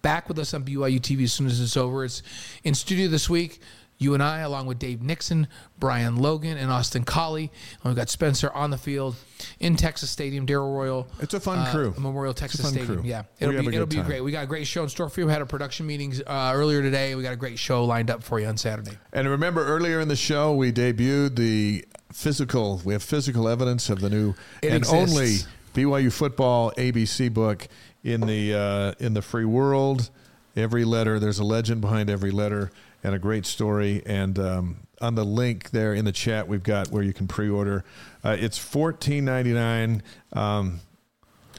[0.00, 2.04] Back with us on BYU TV as soon as it's over.
[2.04, 2.22] It's
[2.62, 3.60] in studio this week.
[4.04, 5.48] You and I, along with Dave Nixon,
[5.78, 7.50] Brian Logan, and Austin Collie.
[7.82, 9.16] And we've got Spencer on the field
[9.58, 11.08] in Texas Stadium, Darrell Royal.
[11.20, 11.94] It's a fun uh, crew.
[11.96, 12.86] Memorial Texas Stadium.
[12.86, 13.02] crew.
[13.02, 14.06] Yeah, it'll be it'll be time.
[14.06, 14.20] great.
[14.20, 15.26] We got a great show in store for you.
[15.26, 17.14] We had our production meetings uh, earlier today.
[17.14, 18.98] We got a great show lined up for you on Saturday.
[19.12, 24.00] And remember earlier in the show, we debuted the physical, we have physical evidence of
[24.00, 25.16] the new It and exists.
[25.16, 25.36] only
[25.74, 27.66] BYU football ABC book
[28.02, 30.10] in the uh, in the free world.
[30.56, 32.70] Every letter, there's a legend behind every letter
[33.04, 34.02] and a great story.
[34.06, 37.84] And um, on the link there in the chat, we've got where you can pre-order.
[38.24, 40.02] Uh, it's fourteen ninety nine.
[40.32, 40.80] Um,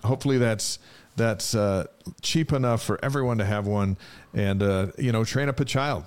[0.03, 0.79] hopefully that's
[1.15, 1.85] that's uh,
[2.21, 3.97] cheap enough for everyone to have one,
[4.33, 6.03] and uh, you know, train up a child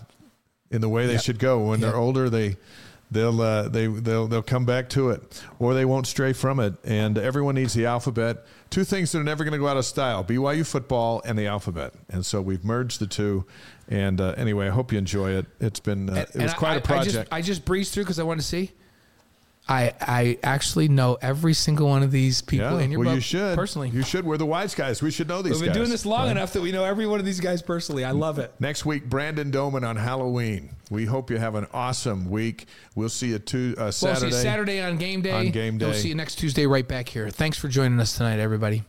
[0.70, 1.23] in the way they Yep.
[1.23, 1.60] should go.
[1.60, 1.89] When Yep.
[1.90, 2.56] they're older, they
[3.10, 6.74] they'll uh, they they'll they'll come back to it, or they won't stray from it.
[6.85, 8.44] And everyone needs the alphabet.
[8.70, 11.47] Two things that are never going to go out of style: BYU football and the
[11.47, 11.94] alphabet.
[12.10, 13.47] And so we've merged the two.
[13.89, 15.47] And uh, anyway, I hope you enjoy it.
[15.60, 17.16] It's been uh, it was quite I- a project.
[17.16, 18.73] I just, I just breezed through because I wanted to see.
[19.70, 23.15] I I actually know every single one of these people yeah, in your well, book
[23.16, 23.90] you should personally.
[23.90, 24.24] You should.
[24.24, 25.02] We're the wise guys.
[25.02, 25.77] We should know these We've been guys.
[25.77, 26.31] doing this long right?
[26.31, 28.02] enough that we know every one of these guys personally.
[28.02, 28.51] I love it.
[28.60, 30.70] Next week, Brandon Doman on Halloween.
[30.90, 32.66] We hope you have an awesome week.
[32.94, 34.31] We'll see you to, uh, We'll Saturday.
[34.31, 35.32] see you Saturday on game day.
[35.32, 35.85] On game day.
[35.85, 37.28] We'll see you next Tuesday right back here.
[37.28, 38.85] Thanks for joining us tonight, everybody.